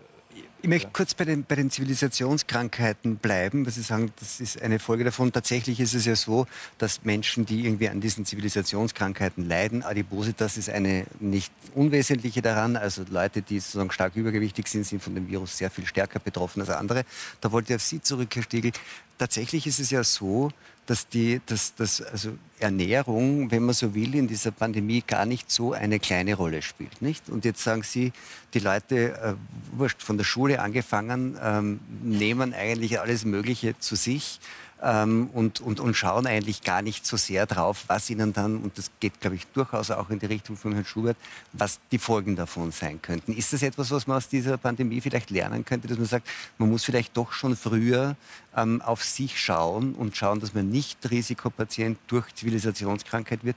[0.61, 4.79] ich möchte kurz bei den, bei den Zivilisationskrankheiten bleiben, weil Sie sagen, das ist eine
[4.79, 5.31] Folge davon.
[5.31, 6.47] Tatsächlich ist es ja so,
[6.79, 12.77] dass Menschen, die irgendwie an diesen Zivilisationskrankheiten leiden, Adipositas ist eine nicht unwesentliche daran.
[12.77, 16.61] Also Leute, die sozusagen stark übergewichtig sind, sind von dem Virus sehr viel stärker betroffen
[16.61, 17.05] als andere.
[17.41, 18.71] Da wollte ich auf Sie zurück, Herr Stiegel.
[19.19, 20.51] Tatsächlich ist es ja so,
[20.85, 25.51] dass die dass, dass also Ernährung, wenn man so will, in dieser Pandemie gar nicht
[25.51, 27.01] so eine kleine Rolle spielt.
[27.01, 27.29] Nicht?
[27.29, 28.13] Und jetzt sagen Sie,
[28.53, 29.33] die Leute, äh,
[29.77, 34.39] wurscht, von der Schule angefangen, ähm, nehmen eigentlich alles Mögliche zu sich
[34.81, 38.77] ähm, und, und, und schauen eigentlich gar nicht so sehr drauf, was ihnen dann, und
[38.77, 41.17] das geht, glaube ich, durchaus auch in die Richtung von Herrn Schubert,
[41.53, 43.33] was die Folgen davon sein könnten.
[43.33, 46.27] Ist das etwas, was man aus dieser Pandemie vielleicht lernen könnte, dass man sagt,
[46.57, 48.15] man muss vielleicht doch schon früher
[48.55, 53.55] ähm, auf sich schauen und schauen, dass man nicht Risikopatient durch Zivilisationskrankheit wird,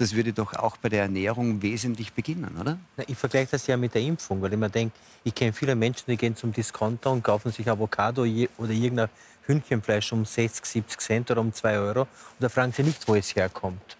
[0.00, 2.78] das würde doch auch bei der Ernährung wesentlich beginnen, oder?
[3.06, 6.04] Ich vergleiche das ja mit der Impfung, weil ich mir denke, ich kenne viele Menschen,
[6.08, 9.10] die gehen zum Discounter und kaufen sich Avocado oder irgendein
[9.50, 12.00] Hühnchenfleisch um 60, 70 Cent oder um 2 Euro.
[12.02, 12.08] Und
[12.38, 13.96] da fragen sie nicht, wo es herkommt.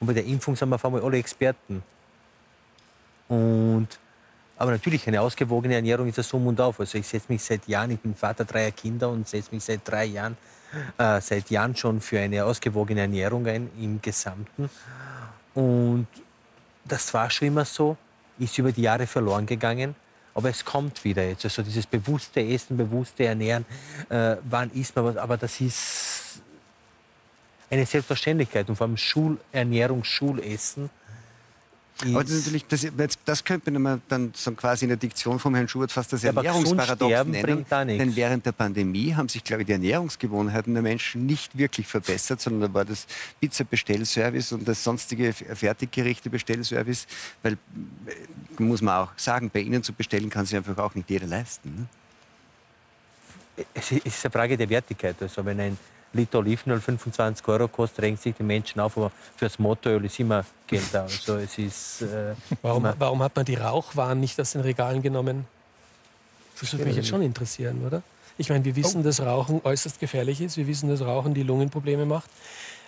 [0.00, 1.82] Und bei der Impfung sind wir auf einmal alle Experten.
[3.28, 3.88] Und,
[4.56, 6.80] aber natürlich, eine ausgewogene Ernährung ist ja so und auf.
[6.80, 9.80] Also ich setze mich seit Jahren, ich bin Vater dreier Kinder und setze mich seit
[9.84, 10.36] drei Jahren,
[10.98, 14.68] äh, seit Jahren schon für eine ausgewogene Ernährung ein im Gesamten.
[15.54, 16.06] Und
[16.84, 17.96] das war schon immer so,
[18.38, 19.94] ist über die Jahre verloren gegangen.
[20.34, 21.44] Aber es kommt wieder jetzt.
[21.44, 23.64] Also dieses bewusste Essen, bewusste Ernähren,
[24.08, 26.40] äh, wann isst man was, aber das ist
[27.70, 28.68] eine Selbstverständlichkeit.
[28.68, 30.90] Und vor allem Schulernährung, Schulessen
[32.04, 35.68] aber das, natürlich, das, das könnte man dann so quasi in der Diktion vom Herrn
[35.68, 37.64] Schubert fast das ja, Ernährungsparadox nennen.
[37.70, 42.40] Denn während der Pandemie haben sich, glaube ich, die Ernährungsgewohnheiten der Menschen nicht wirklich verbessert,
[42.40, 43.06] sondern da war das
[43.40, 47.06] Pizza-Bestellservice und das sonstige Fertiggerichte-Bestellservice,
[47.42, 51.08] weil, äh, muss man auch sagen, bei Ihnen zu bestellen kann sich einfach auch nicht
[51.10, 51.74] jeder leisten.
[53.56, 53.64] Ne?
[53.74, 55.16] Es ist eine Frage der Wertigkeit.
[55.20, 55.78] Also wenn ein
[56.12, 60.18] Liter Olivenöl 25 Euro kostet, regen sich die Menschen auf, aber für das Motoröl ist
[60.20, 61.02] immer Geld da.
[61.02, 65.46] Also es ist, äh, warum, warum, hat man die Rauchwaren nicht aus den Regalen genommen?
[66.60, 68.02] Das würde mich jetzt schon interessieren, oder?
[68.38, 69.04] Ich meine, wir wissen, oh.
[69.04, 70.56] dass Rauchen äußerst gefährlich ist.
[70.56, 72.30] Wir wissen, dass Rauchen die Lungenprobleme macht.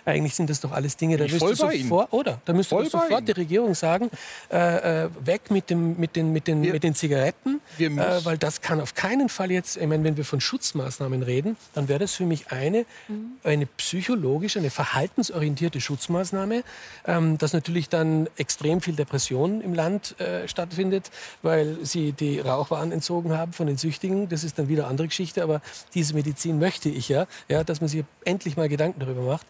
[0.05, 2.39] Eigentlich sind das doch alles Dinge, da müsste sofort, oder?
[2.45, 4.09] Da müsste sofort die Regierung sagen,
[4.51, 8.61] äh, äh, weg mit, dem, mit, den, mit, den, mit den Zigaretten äh, weil das
[8.61, 12.13] kann auf keinen Fall jetzt, ich meine, wenn wir von Schutzmaßnahmen reden, dann wäre das
[12.13, 13.33] für mich eine, mhm.
[13.43, 16.63] eine psychologische, eine verhaltensorientierte Schutzmaßnahme,
[17.05, 21.11] ähm, dass natürlich dann extrem viel Depression im Land äh, stattfindet,
[21.41, 24.29] weil sie die Rauchwaren entzogen haben von den Süchtigen.
[24.29, 25.61] Das ist dann wieder eine andere Geschichte, aber
[25.93, 29.45] diese Medizin möchte ich ja, ja dass man sich endlich mal Gedanken darüber macht.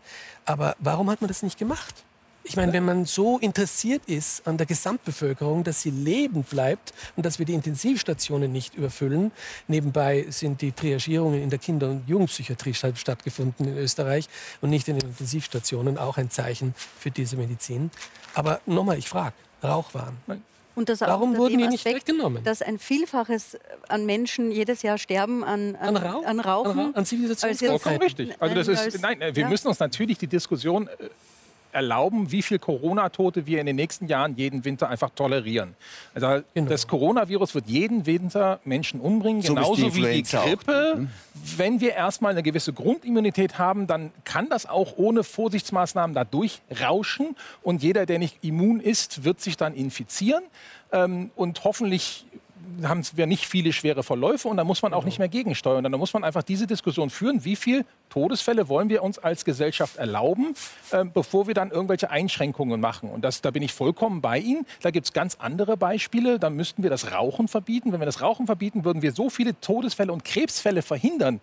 [0.45, 2.03] Aber warum hat man das nicht gemacht?
[2.47, 7.25] Ich meine, wenn man so interessiert ist an der Gesamtbevölkerung, dass sie lebend bleibt und
[7.25, 9.31] dass wir die Intensivstationen nicht überfüllen.
[9.67, 14.29] Nebenbei sind die Triagierungen in der Kinder- und Jugendpsychiatrie stattgefunden in Österreich
[14.61, 15.97] und nicht in den Intensivstationen.
[15.97, 17.89] Auch ein Zeichen für diese Medizin.
[18.35, 20.15] Aber nochmal, ich frage, Rauchwaren.
[20.75, 22.43] Und das Warum wurden die nicht Aspekt, weggenommen?
[22.43, 23.57] Dass ein Vielfaches
[23.87, 26.25] an Menschen jedes Jahr sterben an, an, an, Rauch?
[26.25, 26.79] an Rauchen.
[26.79, 28.03] An, an Zivilisationskrankheiten.
[28.03, 28.35] richtig.
[28.39, 29.49] Also das ist, nein, wir ja.
[29.49, 31.09] müssen uns natürlich die Diskussion äh,
[31.75, 35.75] erlauben, wie viel Corona-Tote wir in den nächsten Jahren jeden Winter einfach tolerieren.
[36.13, 36.69] Also genau.
[36.69, 40.95] das Coronavirus wird jeden Winter Menschen umbringen, so genauso die wie die Grippe.
[40.97, 41.09] Mhm.
[41.57, 47.35] Wenn wir erstmal eine gewisse Grundimmunität haben, dann kann das auch ohne Vorsichtsmaßnahmen da durchrauschen.
[47.61, 50.43] Und jeder, der nicht immun ist, wird sich dann infizieren.
[50.91, 52.25] Ähm, und hoffentlich
[52.83, 55.83] haben wir nicht viele schwere Verläufe und da muss man auch nicht mehr gegensteuern.
[55.83, 59.97] Dann muss man einfach diese Diskussion führen, wie viele Todesfälle wollen wir uns als Gesellschaft
[59.97, 60.55] erlauben,
[60.91, 63.09] äh, bevor wir dann irgendwelche Einschränkungen machen.
[63.09, 64.65] Und das, da bin ich vollkommen bei Ihnen.
[64.81, 66.39] Da gibt es ganz andere Beispiele.
[66.39, 67.91] Da müssten wir das Rauchen verbieten.
[67.91, 71.39] Wenn wir das Rauchen verbieten, würden wir so viele Todesfälle und Krebsfälle verhindern.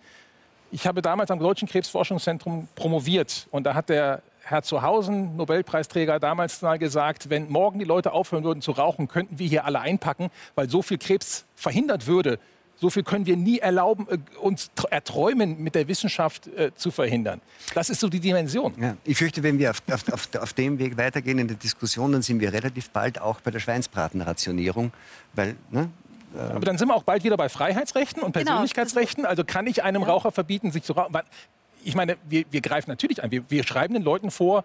[0.70, 6.62] Ich habe damals am Deutschen Krebsforschungszentrum promoviert und da hat der Herr Zuhausen, Nobelpreisträger, damals
[6.62, 10.30] mal gesagt, wenn morgen die Leute aufhören würden zu rauchen, könnten wir hier alle einpacken,
[10.54, 12.38] weil so viel Krebs verhindert würde.
[12.82, 17.40] So viel können wir nie erlauben, äh, uns erträumen, mit der Wissenschaft äh, zu verhindern.
[17.74, 18.74] Das ist so die Dimension.
[18.76, 22.10] Ja, ich fürchte, wenn wir auf, auf, auf, auf, dem Weg weitergehen in der Diskussion,
[22.10, 24.92] dann sind wir relativ bald auch bei der Schweinsbratenrationierung.
[25.34, 25.90] Weil, ne,
[26.34, 28.46] äh, aber dann sind wir auch bald wieder bei Freiheitsrechten und genau.
[28.46, 29.26] Persönlichkeitsrechten.
[29.26, 31.12] Also kann ich einem Raucher verbieten, sich zu rauchen?
[31.84, 33.30] Ich meine, wir, wir greifen natürlich ein.
[33.30, 34.64] Wir, wir schreiben den Leuten vor,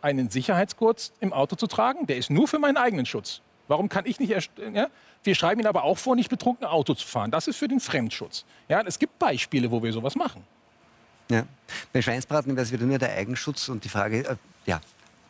[0.00, 2.06] einen Sicherheitsgurt im Auto zu tragen.
[2.06, 3.40] Der ist nur für meinen eigenen Schutz.
[3.68, 4.50] Warum kann ich nicht...
[4.74, 4.88] Ja?
[5.22, 7.30] Wir schreiben ihnen aber auch vor, nicht betrunken Auto zu fahren.
[7.30, 8.44] Das ist für den Fremdschutz.
[8.68, 10.42] Ja, es gibt Beispiele, wo wir sowas machen.
[11.30, 11.44] Ja.
[11.92, 14.80] Bei Schweinsbraten wäre es wieder nur der Eigenschutz und die Frage, äh, ja,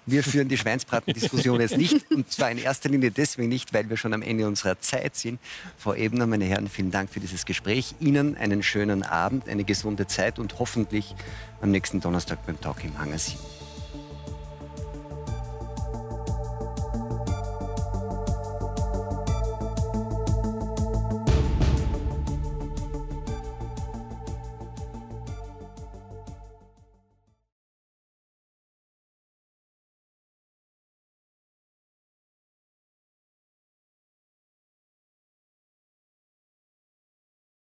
[0.07, 2.11] wir führen die Schweinsbratendiskussion jetzt nicht.
[2.11, 5.39] Und zwar in erster Linie deswegen nicht, weil wir schon am Ende unserer Zeit sind.
[5.79, 7.95] Frau Ebner, meine Herren, vielen Dank für dieses Gespräch.
[8.01, 11.15] Ihnen einen schönen Abend, eine gesunde Zeit und hoffentlich
[11.61, 13.62] am nächsten Donnerstag beim Talk im Hangar 7.